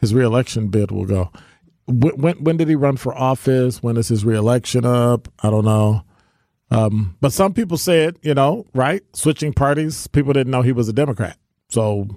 his 0.00 0.12
reelection 0.12 0.68
bid 0.68 0.90
will 0.90 1.06
go. 1.06 1.30
When, 1.92 2.42
when, 2.42 2.56
did 2.56 2.68
he 2.68 2.74
run 2.74 2.96
for 2.96 3.14
office? 3.14 3.82
When 3.82 3.96
is 3.96 4.08
his 4.08 4.24
reelection 4.24 4.84
up? 4.84 5.28
I 5.42 5.50
don't 5.50 5.64
know. 5.64 6.04
Um, 6.70 7.16
but 7.20 7.32
some 7.32 7.52
people 7.52 7.76
said, 7.76 8.18
you 8.22 8.34
know, 8.34 8.66
right, 8.74 9.02
switching 9.14 9.52
parties. 9.52 10.06
People 10.06 10.32
didn't 10.32 10.50
know 10.50 10.62
he 10.62 10.72
was 10.72 10.88
a 10.88 10.92
Democrat, 10.92 11.36
so 11.68 12.08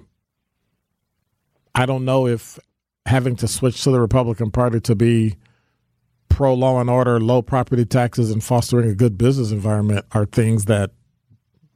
I 1.74 1.84
don't 1.84 2.06
know 2.06 2.26
if 2.26 2.58
having 3.04 3.36
to 3.36 3.48
switch 3.48 3.82
to 3.84 3.90
the 3.90 4.00
Republican 4.00 4.50
Party 4.50 4.80
to 4.80 4.94
be 4.94 5.36
pro 6.30 6.54
law 6.54 6.80
and 6.80 6.88
order, 6.88 7.20
low 7.20 7.42
property 7.42 7.84
taxes, 7.84 8.30
and 8.30 8.42
fostering 8.42 8.90
a 8.90 8.94
good 8.94 9.18
business 9.18 9.50
environment 9.50 10.06
are 10.12 10.24
things 10.24 10.64
that 10.64 10.92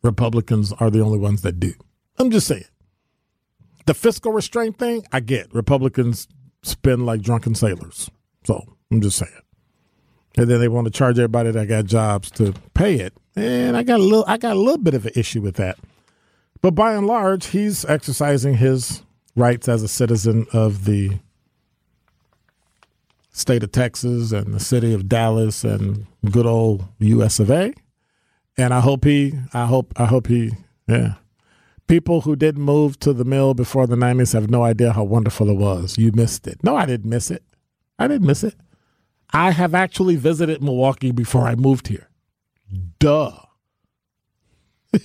Republicans 0.02 0.72
are 0.72 0.90
the 0.90 1.00
only 1.00 1.18
ones 1.18 1.42
that 1.42 1.60
do. 1.60 1.72
I'm 2.18 2.30
just 2.30 2.46
saying. 2.46 2.64
The 3.86 3.94
fiscal 3.94 4.32
restraint 4.32 4.78
thing, 4.78 5.04
I 5.12 5.20
get. 5.20 5.52
Republicans 5.54 6.28
spend 6.62 7.06
like 7.06 7.22
drunken 7.22 7.54
sailors. 7.54 8.10
So 8.44 8.64
I'm 8.90 9.00
just 9.00 9.18
saying. 9.18 9.32
And 10.36 10.48
then 10.48 10.60
they 10.60 10.68
want 10.68 10.86
to 10.86 10.90
charge 10.90 11.18
everybody 11.18 11.50
that 11.50 11.66
got 11.66 11.86
jobs 11.86 12.30
to 12.32 12.54
pay 12.74 12.96
it. 12.96 13.14
And 13.36 13.76
I 13.76 13.82
got 13.82 14.00
a 14.00 14.02
little 14.02 14.24
I 14.26 14.38
got 14.38 14.56
a 14.56 14.60
little 14.60 14.78
bit 14.78 14.94
of 14.94 15.06
an 15.06 15.12
issue 15.16 15.40
with 15.40 15.56
that. 15.56 15.78
But 16.60 16.72
by 16.72 16.94
and 16.94 17.06
large, 17.06 17.46
he's 17.46 17.84
exercising 17.84 18.54
his 18.54 19.02
rights 19.34 19.68
as 19.68 19.82
a 19.82 19.88
citizen 19.88 20.46
of 20.52 20.84
the 20.84 21.18
state 23.30 23.62
of 23.62 23.72
Texas 23.72 24.32
and 24.32 24.52
the 24.52 24.60
city 24.60 24.92
of 24.92 25.08
Dallas 25.08 25.64
and 25.64 26.06
good 26.30 26.46
old 26.46 26.84
US 26.98 27.40
of 27.40 27.50
A. 27.50 27.72
And 28.56 28.74
I 28.74 28.80
hope 28.80 29.04
he 29.04 29.34
I 29.52 29.66
hope 29.66 29.92
I 29.96 30.06
hope 30.06 30.26
he 30.26 30.52
yeah. 30.86 31.14
People 31.90 32.20
who 32.20 32.36
didn't 32.36 32.62
move 32.62 33.00
to 33.00 33.12
the 33.12 33.24
mill 33.24 33.52
before 33.52 33.88
the 33.88 33.96
90s 33.96 34.32
have 34.32 34.48
no 34.48 34.62
idea 34.62 34.92
how 34.92 35.02
wonderful 35.02 35.50
it 35.50 35.56
was. 35.56 35.98
You 35.98 36.12
missed 36.12 36.46
it. 36.46 36.62
No, 36.62 36.76
I 36.76 36.86
didn't 36.86 37.10
miss 37.10 37.32
it. 37.32 37.42
I 37.98 38.06
didn't 38.06 38.28
miss 38.28 38.44
it. 38.44 38.54
I 39.32 39.50
have 39.50 39.74
actually 39.74 40.14
visited 40.14 40.62
Milwaukee 40.62 41.10
before 41.10 41.48
I 41.48 41.56
moved 41.56 41.88
here. 41.88 42.08
Duh. 43.00 43.32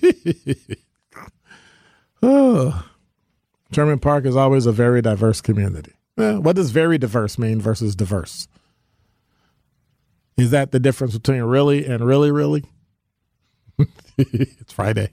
oh. 2.22 2.86
Park 4.02 4.26
is 4.26 4.36
always 4.36 4.68
a 4.68 4.72
very 4.72 5.02
diverse 5.02 5.42
community. 5.42 5.94
Eh, 6.20 6.36
what 6.36 6.56
does 6.56 6.70
very 6.70 7.00
diverse 7.00 7.40
mean 7.40 7.60
versus 7.60 7.96
diverse? 7.96 8.48
Is 10.38 10.52
that 10.52 10.72
the 10.72 10.80
difference 10.80 11.16
between 11.18 11.42
really 11.42 11.84
and 11.84 12.06
really, 12.06 12.30
really? 12.30 12.64
it's 14.20 14.72
Friday. 14.72 15.10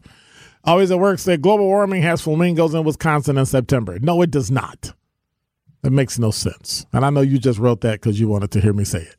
Always 0.64 0.90
at 0.90 0.98
work 0.98 1.18
said 1.18 1.42
global 1.42 1.66
warming 1.66 2.02
has 2.02 2.20
flamingos 2.22 2.74
in 2.74 2.84
Wisconsin 2.84 3.36
in 3.36 3.46
September. 3.46 3.98
No, 3.98 4.22
it 4.22 4.30
does 4.30 4.50
not. 4.50 4.94
That 5.82 5.90
makes 5.90 6.18
no 6.18 6.30
sense. 6.30 6.86
And 6.92 7.04
I 7.04 7.10
know 7.10 7.20
you 7.20 7.38
just 7.38 7.58
wrote 7.58 7.80
that 7.80 8.00
because 8.00 8.20
you 8.20 8.28
wanted 8.28 8.52
to 8.52 8.60
hear 8.60 8.72
me 8.72 8.84
say 8.84 9.02
it. 9.02 9.16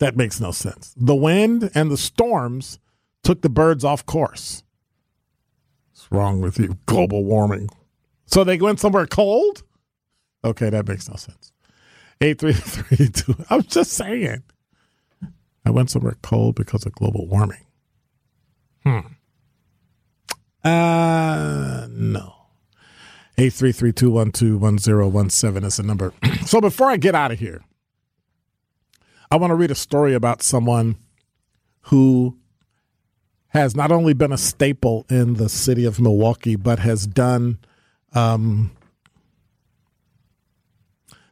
That 0.00 0.16
makes 0.16 0.40
no 0.40 0.50
sense. 0.50 0.94
The 0.96 1.14
wind 1.14 1.70
and 1.74 1.90
the 1.90 1.96
storms 1.96 2.80
took 3.22 3.42
the 3.42 3.48
birds 3.48 3.84
off 3.84 4.04
course. 4.06 4.64
What's 5.92 6.10
wrong 6.10 6.40
with 6.40 6.58
you? 6.58 6.78
Global 6.86 7.22
warming. 7.24 7.68
So 8.26 8.42
they 8.42 8.58
went 8.58 8.80
somewhere 8.80 9.06
cold? 9.06 9.62
Okay, 10.44 10.70
that 10.70 10.88
makes 10.88 11.08
no 11.08 11.16
sense. 11.16 11.52
8332. 12.20 13.44
I'm 13.50 13.62
just 13.62 13.92
saying. 13.92 14.42
I 15.64 15.70
went 15.70 15.90
somewhere 15.90 16.16
cold 16.22 16.54
because 16.54 16.86
of 16.86 16.92
global 16.92 17.26
warming. 17.28 17.66
Hmm. 18.82 19.00
Uh, 20.64 21.86
no. 21.90 22.34
833-212-1017 23.40 25.64
is 25.64 25.78
the 25.78 25.82
number. 25.82 26.12
so 26.46 26.60
before 26.60 26.90
I 26.90 26.98
get 26.98 27.14
out 27.14 27.32
of 27.32 27.38
here, 27.38 27.62
I 29.30 29.36
want 29.36 29.50
to 29.50 29.54
read 29.54 29.70
a 29.70 29.74
story 29.74 30.12
about 30.12 30.42
someone 30.42 30.96
who 31.84 32.36
has 33.48 33.74
not 33.74 33.90
only 33.90 34.12
been 34.12 34.32
a 34.32 34.36
staple 34.36 35.06
in 35.08 35.32
the 35.34 35.48
city 35.48 35.86
of 35.86 35.98
Milwaukee, 35.98 36.54
but 36.54 36.80
has 36.80 37.06
done 37.06 37.58
um, 38.12 38.72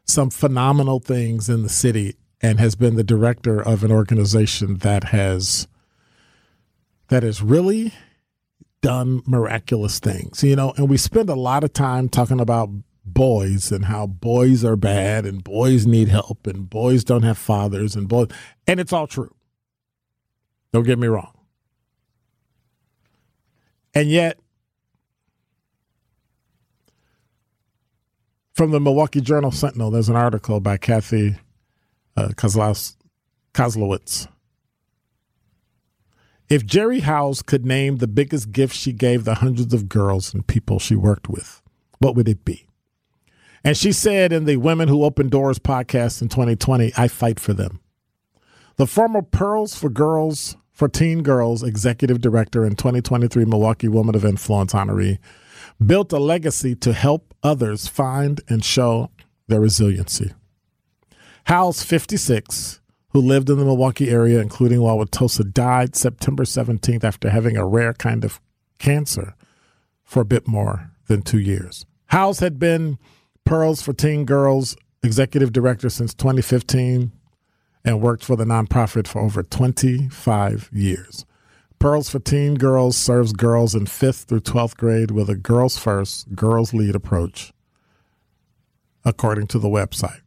some 0.05 0.31
phenomenal 0.31 1.01
things 1.01 1.51
in 1.51 1.63
the 1.63 1.69
city 1.69 2.17
and 2.41 2.59
has 2.59 2.75
been 2.75 2.97
the 2.97 3.05
director 3.05 3.61
of 3.61 3.85
an 3.85 3.93
organization 3.93 4.79
that 4.79 5.05
has 5.05 5.69
that 7.09 7.23
has 7.23 7.43
really 7.43 7.93
done 8.81 9.23
miraculous 9.27 9.99
things, 9.99 10.43
you 10.43 10.57
know, 10.57 10.73
and 10.77 10.89
we 10.89 10.97
spend 10.97 11.29
a 11.29 11.35
lot 11.35 11.65
of 11.65 11.73
time 11.73 12.09
talking 12.09 12.41
about 12.41 12.71
boys 13.05 13.73
and 13.73 13.87
how 13.87 14.07
boys 14.07 14.65
are 14.65 14.77
bad 14.77 15.25
and 15.25 15.43
boys 15.43 15.87
need 15.87 16.09
help 16.09 16.47
and 16.47 16.69
boys 16.69 17.05
don't 17.05 17.23
have 17.23 17.39
fathers 17.39 17.97
and 17.97 18.09
boys 18.09 18.29
and 18.67 18.79
it's 18.79 18.93
all 18.93 19.07
true. 19.07 19.35
Don't 20.73 20.85
get 20.85 20.99
me 20.99 21.07
wrong. 21.07 21.33
And 23.95 24.11
yet 24.11 24.39
from 28.53 28.71
the 28.71 28.81
Milwaukee 28.81 29.21
Journal 29.21 29.51
Sentinel, 29.51 29.91
there's 29.91 30.09
an 30.09 30.17
article 30.17 30.61
by 30.61 30.77
Cathy 30.77 31.37
uh, 32.17 32.29
Kozlowicz 32.37 34.29
if 36.49 36.65
Jerry 36.65 37.01
Howes 37.01 37.43
could 37.43 37.67
name 37.67 37.97
the 37.97 38.07
biggest 38.07 38.53
gift 38.53 38.75
she 38.75 38.93
gave 38.93 39.25
the 39.25 39.37
hundreds 39.37 39.75
of 39.75 39.89
girls 39.89 40.33
and 40.33 40.47
people 40.47 40.79
she 40.79 40.97
worked 40.97 41.29
with, 41.29 41.63
what 41.99 42.15
would 42.17 42.29
it 42.29 42.45
be? 42.45 42.67
And 43.65 43.77
she 43.77 43.93
said 43.93 44.33
in 44.33 44.45
the 44.45 44.57
Women 44.57 44.89
Who 44.89 45.05
Open 45.05 45.29
Doors 45.29 45.59
podcast 45.59 46.23
in 46.23 46.29
2020, 46.29 46.93
I 46.97 47.09
fight 47.09 47.39
for 47.41 47.53
them. 47.53 47.81
The 48.77 48.87
former 48.87 49.23
Pearls 49.23 49.75
for 49.75 49.91
Girls, 49.91 50.57
for 50.73 50.89
Teen 50.89 51.23
Girls 51.23 51.65
executive 51.65 52.21
director 52.21 52.65
and 52.65 52.79
2023 52.79 53.45
Milwaukee 53.45 53.89
Woman 53.89 54.15
of 54.15 54.25
Influence 54.25 54.73
honoree 54.73 55.19
built 55.85 56.13
a 56.13 56.19
legacy 56.19 56.77
to 56.77 56.93
help 56.93 57.35
others 57.43 57.89
find 57.89 58.41
and 58.49 58.65
show 58.65 59.11
their 59.49 59.61
resiliency. 59.61 60.33
Howes, 61.45 61.83
56, 61.83 62.81
who 63.19 63.27
lived 63.27 63.51
in 63.51 63.59
the 63.59 63.65
Milwaukee 63.65 64.11
area, 64.11 64.41
including 64.41 64.79
Wauwatosa, 64.79 65.53
died 65.53 65.97
September 65.97 66.45
17th 66.45 67.03
after 67.03 67.31
having 67.31 67.57
a 67.57 67.67
rare 67.67 67.93
kind 67.93 68.25
of 68.25 68.41
cancer 68.79 69.35
for 70.05 70.21
a 70.21 70.25
bit 70.25 70.47
more 70.47 70.93
than 71.09 71.23
two 71.23 71.41
years. 71.41 71.85
Howes 72.07 72.39
had 72.39 72.61
been 72.61 72.97
Pearls 73.45 73.83
for 73.83 73.93
Teen 73.93 74.25
Girls 74.25 74.77
executive 75.03 75.53
director 75.53 75.91
since 75.91 76.15
2015 76.15 77.11
and 77.85 78.01
worked 78.01 78.25
for 78.25 78.37
the 78.37 78.45
nonprofit 78.45 79.09
for 79.09 79.21
over 79.21 79.43
25 79.43 80.71
years. 80.73 81.27
Pearls 81.81 82.09
for 82.09 82.21
Teen 82.21 82.55
Girls 82.55 82.97
serves 82.97 83.33
girls 83.33 83.75
in 83.75 83.87
5th 83.87 84.27
through 84.27 84.43
12th 84.43 84.77
grade 84.77 85.11
with 85.11 85.29
a 85.29 85.35
girls 85.35 85.77
first, 85.77 86.37
girls 86.37 86.73
lead 86.73 86.95
approach, 86.95 87.53
according 89.05 89.49
to 89.49 89.59
the 89.59 89.69
website. 89.69 90.21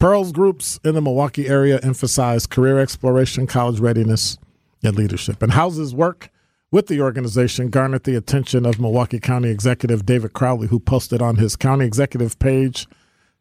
Pearls 0.00 0.32
groups 0.32 0.80
in 0.82 0.94
the 0.94 1.02
Milwaukee 1.02 1.46
area 1.46 1.78
emphasize 1.82 2.46
career 2.46 2.78
exploration, 2.78 3.46
college 3.46 3.80
readiness, 3.80 4.38
and 4.82 4.96
leadership. 4.96 5.42
And 5.42 5.52
Howes's 5.52 5.94
work 5.94 6.30
with 6.70 6.86
the 6.86 7.02
organization 7.02 7.68
garnered 7.68 8.04
the 8.04 8.16
attention 8.16 8.64
of 8.64 8.80
Milwaukee 8.80 9.20
County 9.20 9.50
Executive 9.50 10.06
David 10.06 10.32
Crowley, 10.32 10.68
who 10.68 10.80
posted 10.80 11.20
on 11.20 11.36
his 11.36 11.54
county 11.54 11.84
executive 11.84 12.38
page, 12.38 12.88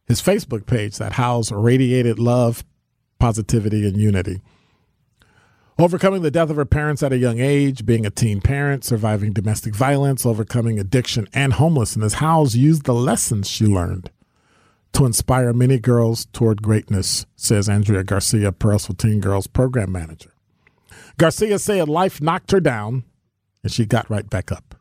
his 0.06 0.22
Facebook 0.22 0.66
page, 0.66 0.98
that 0.98 1.14
Howes 1.14 1.50
radiated 1.50 2.20
love, 2.20 2.66
positivity, 3.20 3.88
and 3.88 3.96
unity. 3.96 4.42
Overcoming 5.78 6.24
the 6.24 6.32
death 6.32 6.50
of 6.50 6.58
her 6.58 6.66
parents 6.66 7.02
at 7.02 7.14
a 7.14 7.18
young 7.18 7.40
age, 7.40 7.86
being 7.86 8.06
a 8.06 8.10
teen 8.10 8.42
parent, 8.42 8.84
surviving 8.84 9.32
domestic 9.32 9.74
violence, 9.74 10.26
overcoming 10.26 10.78
addiction 10.78 11.26
and 11.34 11.54
homelessness, 11.54 12.16
Howes 12.16 12.58
used 12.58 12.84
the 12.84 12.94
lessons 12.94 13.48
she 13.50 13.66
learned 13.66 14.12
to 14.94 15.06
inspire 15.06 15.54
many 15.54 15.80
girls 15.80 16.26
toward 16.34 16.62
greatness, 16.62 17.26
says 17.36 17.70
Andrea 17.70 18.04
Garcia, 18.04 18.52
Pearls 18.52 18.86
for 18.86 18.94
Teen 18.94 19.20
Girls 19.20 19.48
program 19.48 19.92
manager. 19.92 20.32
Garcia 21.18 21.60
said 21.60 21.90
life 21.90 22.22
knocked 22.22 22.52
her 22.52 22.60
down 22.60 23.04
and 23.64 23.72
she 23.72 23.86
got 23.86 24.10
right 24.10 24.30
back 24.30 24.52
up. 24.52 24.76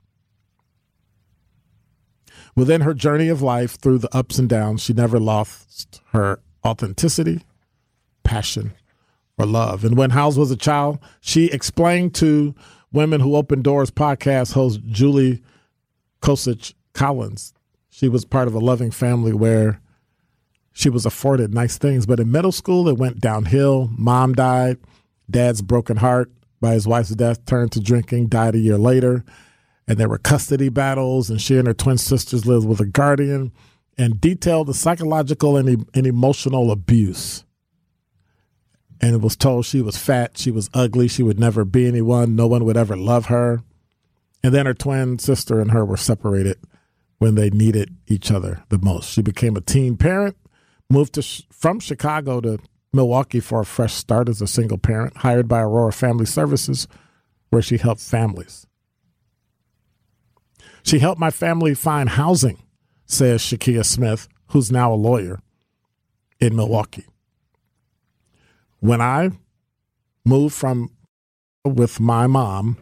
Within 2.55 2.81
her 2.81 2.95
journey 2.95 3.29
of 3.29 3.43
life, 3.43 3.79
through 3.81 3.99
the 3.99 4.15
ups 4.17 4.39
and 4.39 4.49
downs, 4.49 4.83
she 4.83 4.93
never 4.93 5.21
lost 5.21 6.01
her 6.13 6.41
authenticity, 6.65 7.43
passion, 8.25 8.73
or 9.37 9.47
love. 9.47 9.85
And 9.85 9.97
when 9.97 10.11
Howes 10.11 10.39
was 10.39 10.51
a 10.51 10.57
child, 10.57 10.99
she 11.21 11.47
explained 11.47 12.15
to 12.17 12.55
Women 12.93 13.21
Who 13.21 13.37
Open 13.37 13.63
Doors 13.63 13.91
podcast 13.91 14.55
host 14.55 14.81
Julie 14.87 15.43
Kosich 16.21 16.75
Collins, 16.95 17.53
she 17.91 18.09
was 18.09 18.25
part 18.25 18.49
of 18.49 18.55
a 18.55 18.61
loving 18.61 18.91
family 18.91 19.33
where 19.33 19.81
she 20.79 20.89
was 20.89 21.05
afforded 21.05 21.53
nice 21.53 21.77
things. 21.77 22.07
But 22.07 22.21
in 22.21 22.31
middle 22.31 22.53
school, 22.53 22.89
it 22.89 22.97
went 22.97 23.19
downhill. 23.19 23.91
Mom 23.99 24.33
died. 24.33 24.79
Dad's 25.29 25.61
broken 25.61 25.97
heart 25.97 26.31
by 26.61 26.75
his 26.75 26.87
wife's 26.87 27.11
death 27.11 27.45
turned 27.47 27.73
to 27.73 27.81
drinking, 27.81 28.29
died 28.29 28.55
a 28.55 28.61
year 28.61 28.79
later. 28.79 29.25
And 29.89 29.99
there 29.99 30.09
were 30.09 30.19
custody 30.19 30.69
battles, 30.69 31.31
and 31.31 31.41
she 31.41 31.59
and 31.59 31.67
her 31.67 31.75
twin 31.75 31.99
sisters 31.99 32.47
lived 32.47 32.69
with 32.69 32.79
a 32.79 32.87
guardian 32.87 33.51
and 33.99 34.21
detailed 34.21 34.69
the 34.69 34.75
psychological 34.75 35.57
and, 35.57 35.85
and 35.95 36.07
emotional 36.07 36.71
abuse. 36.71 37.45
And 39.01 39.17
it 39.17 39.21
was 39.21 39.35
told 39.35 39.67
she 39.67 39.83
was 39.83 39.99
fat, 39.99 40.39
she 40.39 40.53
was 40.53 40.71
ugly, 40.75 41.09
she 41.09 41.25
would 41.25 41.41
never 41.41 41.65
be 41.65 41.89
anyone, 41.89 42.37
no 42.37 42.47
one 42.47 42.65
would 42.65 42.77
ever 42.77 42.97
love 42.97 43.27
her. 43.27 43.65
And 44.45 44.55
then 44.55 44.67
her 44.67 44.75
twin 44.75 45.19
sister 45.19 45.61
and 45.61 45.73
her 45.73 45.85
were 45.85 45.97
separated 45.97 46.59
when 47.19 47.35
they 47.35 47.51
needed 47.51 47.97
each 48.07 48.31
other 48.31 48.63
the 48.69 48.79
most. 48.79 49.11
She 49.11 49.23
became 49.23 49.57
a 49.57 49.61
teen 49.61 49.97
parent 49.97 50.37
moved 50.91 51.15
to, 51.15 51.23
from 51.51 51.81
Chicago 51.81 52.41
to 52.41 52.59
Milwaukee 52.93 53.41
for 53.41 53.61
a 53.61 53.67
fresh 53.67 53.95
start 53.95 54.29
as 54.29 54.41
a 54.41 54.47
single 54.47 54.79
parent, 54.79 55.19
hired 55.19 55.49
by 55.49 55.61
Aurora 55.61 55.93
Family 55.93 56.27
Services, 56.27 56.89
where 57.51 57.63
she 57.63 57.77
helped 57.77 58.01
families. 58.01 58.67
She 60.83 60.99
helped 60.99 61.21
my 61.21 61.31
family 61.31 61.75
find 61.75 62.09
housing, 62.09 62.63
says 63.05 63.43
Shakia 63.43 63.85
Smith, 63.85 64.29
who's 64.49 64.73
now 64.73 64.93
a 64.93 64.97
lawyer 64.97 65.41
in 66.41 66.57
Milwaukee. 66.57 67.07
When 68.81 69.01
I 69.01 69.31
moved 70.25 70.55
from 70.55 70.91
with 71.65 72.01
my 72.01 72.27
mom, 72.27 72.79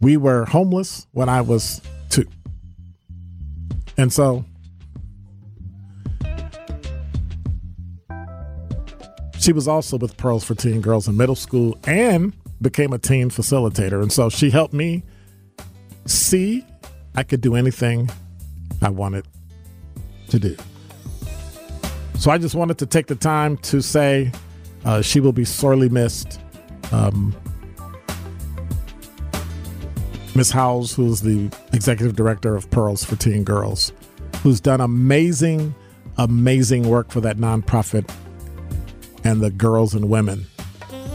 we 0.00 0.16
were 0.16 0.44
homeless 0.44 1.06
when 1.12 1.28
I 1.28 1.40
was 1.40 1.80
two. 2.10 2.26
And 3.96 4.12
so 4.12 4.44
She 9.48 9.54
was 9.54 9.66
also 9.66 9.96
with 9.96 10.18
Pearls 10.18 10.44
for 10.44 10.54
Teen 10.54 10.82
Girls 10.82 11.08
in 11.08 11.16
middle 11.16 11.34
school 11.34 11.78
and 11.84 12.34
became 12.60 12.92
a 12.92 12.98
teen 12.98 13.30
facilitator. 13.30 14.02
And 14.02 14.12
so 14.12 14.28
she 14.28 14.50
helped 14.50 14.74
me 14.74 15.02
see 16.04 16.66
I 17.14 17.22
could 17.22 17.40
do 17.40 17.54
anything 17.54 18.10
I 18.82 18.90
wanted 18.90 19.26
to 20.28 20.38
do. 20.38 20.54
So 22.18 22.30
I 22.30 22.36
just 22.36 22.54
wanted 22.54 22.76
to 22.76 22.84
take 22.84 23.06
the 23.06 23.14
time 23.14 23.56
to 23.56 23.80
say 23.80 24.32
uh, 24.84 25.00
she 25.00 25.18
will 25.18 25.32
be 25.32 25.46
sorely 25.46 25.88
missed. 25.88 26.42
Um, 26.92 27.34
Miss 30.34 30.50
Howes, 30.50 30.92
who's 30.92 31.22
the 31.22 31.50
executive 31.72 32.14
director 32.14 32.54
of 32.54 32.70
Pearls 32.70 33.02
for 33.02 33.16
Teen 33.16 33.44
Girls, 33.44 33.94
who's 34.42 34.60
done 34.60 34.82
amazing, 34.82 35.74
amazing 36.18 36.86
work 36.86 37.10
for 37.10 37.22
that 37.22 37.38
nonprofit 37.38 38.10
and 39.24 39.40
the 39.40 39.50
girls 39.50 39.94
and 39.94 40.08
women 40.08 40.46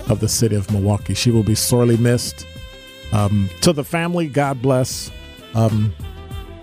of 0.09 0.19
the 0.19 0.27
city 0.27 0.55
of 0.55 0.69
Milwaukee. 0.71 1.13
She 1.13 1.31
will 1.31 1.43
be 1.43 1.55
sorely 1.55 1.95
missed. 1.97 2.45
Um, 3.11 3.49
to 3.61 3.73
the 3.73 3.83
family, 3.83 4.27
God 4.27 4.61
bless. 4.61 5.11
Um, 5.53 5.93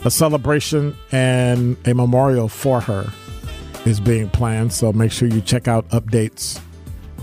a 0.05 0.11
celebration 0.11 0.97
and 1.13 1.77
a 1.87 1.95
memorial 1.95 2.49
for 2.49 2.81
her 2.81 3.13
is 3.85 4.01
being 4.01 4.29
planned. 4.31 4.73
So 4.73 4.93
make 4.93 5.13
sure 5.13 5.29
you 5.29 5.41
check 5.41 5.69
out 5.69 5.89
updates 5.91 6.61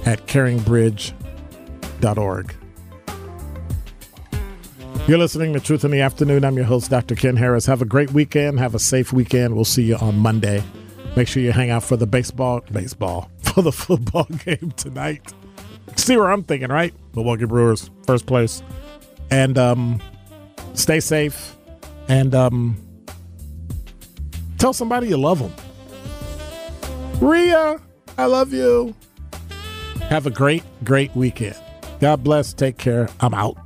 at 0.05 0.28
caringbridge.org. 0.28 2.55
You're 5.07 5.18
listening 5.18 5.53
to 5.53 5.59
Truth 5.61 5.86
in 5.86 5.91
the 5.91 6.01
Afternoon. 6.01 6.43
I'm 6.43 6.57
your 6.57 6.65
host, 6.65 6.91
Dr. 6.91 7.15
Ken 7.15 7.38
Harris. 7.38 7.65
Have 7.65 7.82
a 7.82 7.86
great 7.86 8.11
weekend. 8.11 8.59
Have 8.59 8.76
a 8.76 8.80
safe 8.80 9.13
weekend. 9.13 9.55
We'll 9.55 9.63
see 9.63 9.84
you 9.84 9.95
on 9.95 10.20
Monday. 10.20 10.61
Make 11.15 11.30
sure 11.30 11.41
you 11.41 11.53
hang 11.53 11.70
out 11.70 11.84
for 11.84 11.95
the 11.95 12.05
baseball, 12.05 12.59
baseball, 12.72 13.32
for 13.58 13.62
the 13.64 13.72
football 13.72 14.26
game 14.45 14.72
tonight. 14.78 15.34
See 15.95 16.16
where 16.16 16.30
I'm 16.30 16.43
thinking, 16.43 16.70
right? 16.70 16.93
Milwaukee 17.16 17.45
Brewers, 17.45 17.89
first 18.05 18.28
place. 18.28 18.62
And 19.32 19.58
um, 19.58 19.99
stay 20.76 20.99
safe. 20.99 21.55
And 22.08 22.36
um, 22.36 22.78
tell 24.60 24.74
somebody 24.74 25.08
you 25.08 25.18
love 25.18 25.39
them. 25.39 25.51
Ria, 27.20 27.82
I 28.18 28.26
love 28.26 28.53
you. 28.53 28.95
Have 30.03 30.28
a 30.28 30.32
great, 30.32 30.64
great 30.84 31.14
weekend. 31.16 31.55
God 31.99 32.24
bless. 32.24 32.53
Take 32.53 32.78
care. 32.78 33.10
I'm 33.20 33.34
out. 33.34 33.58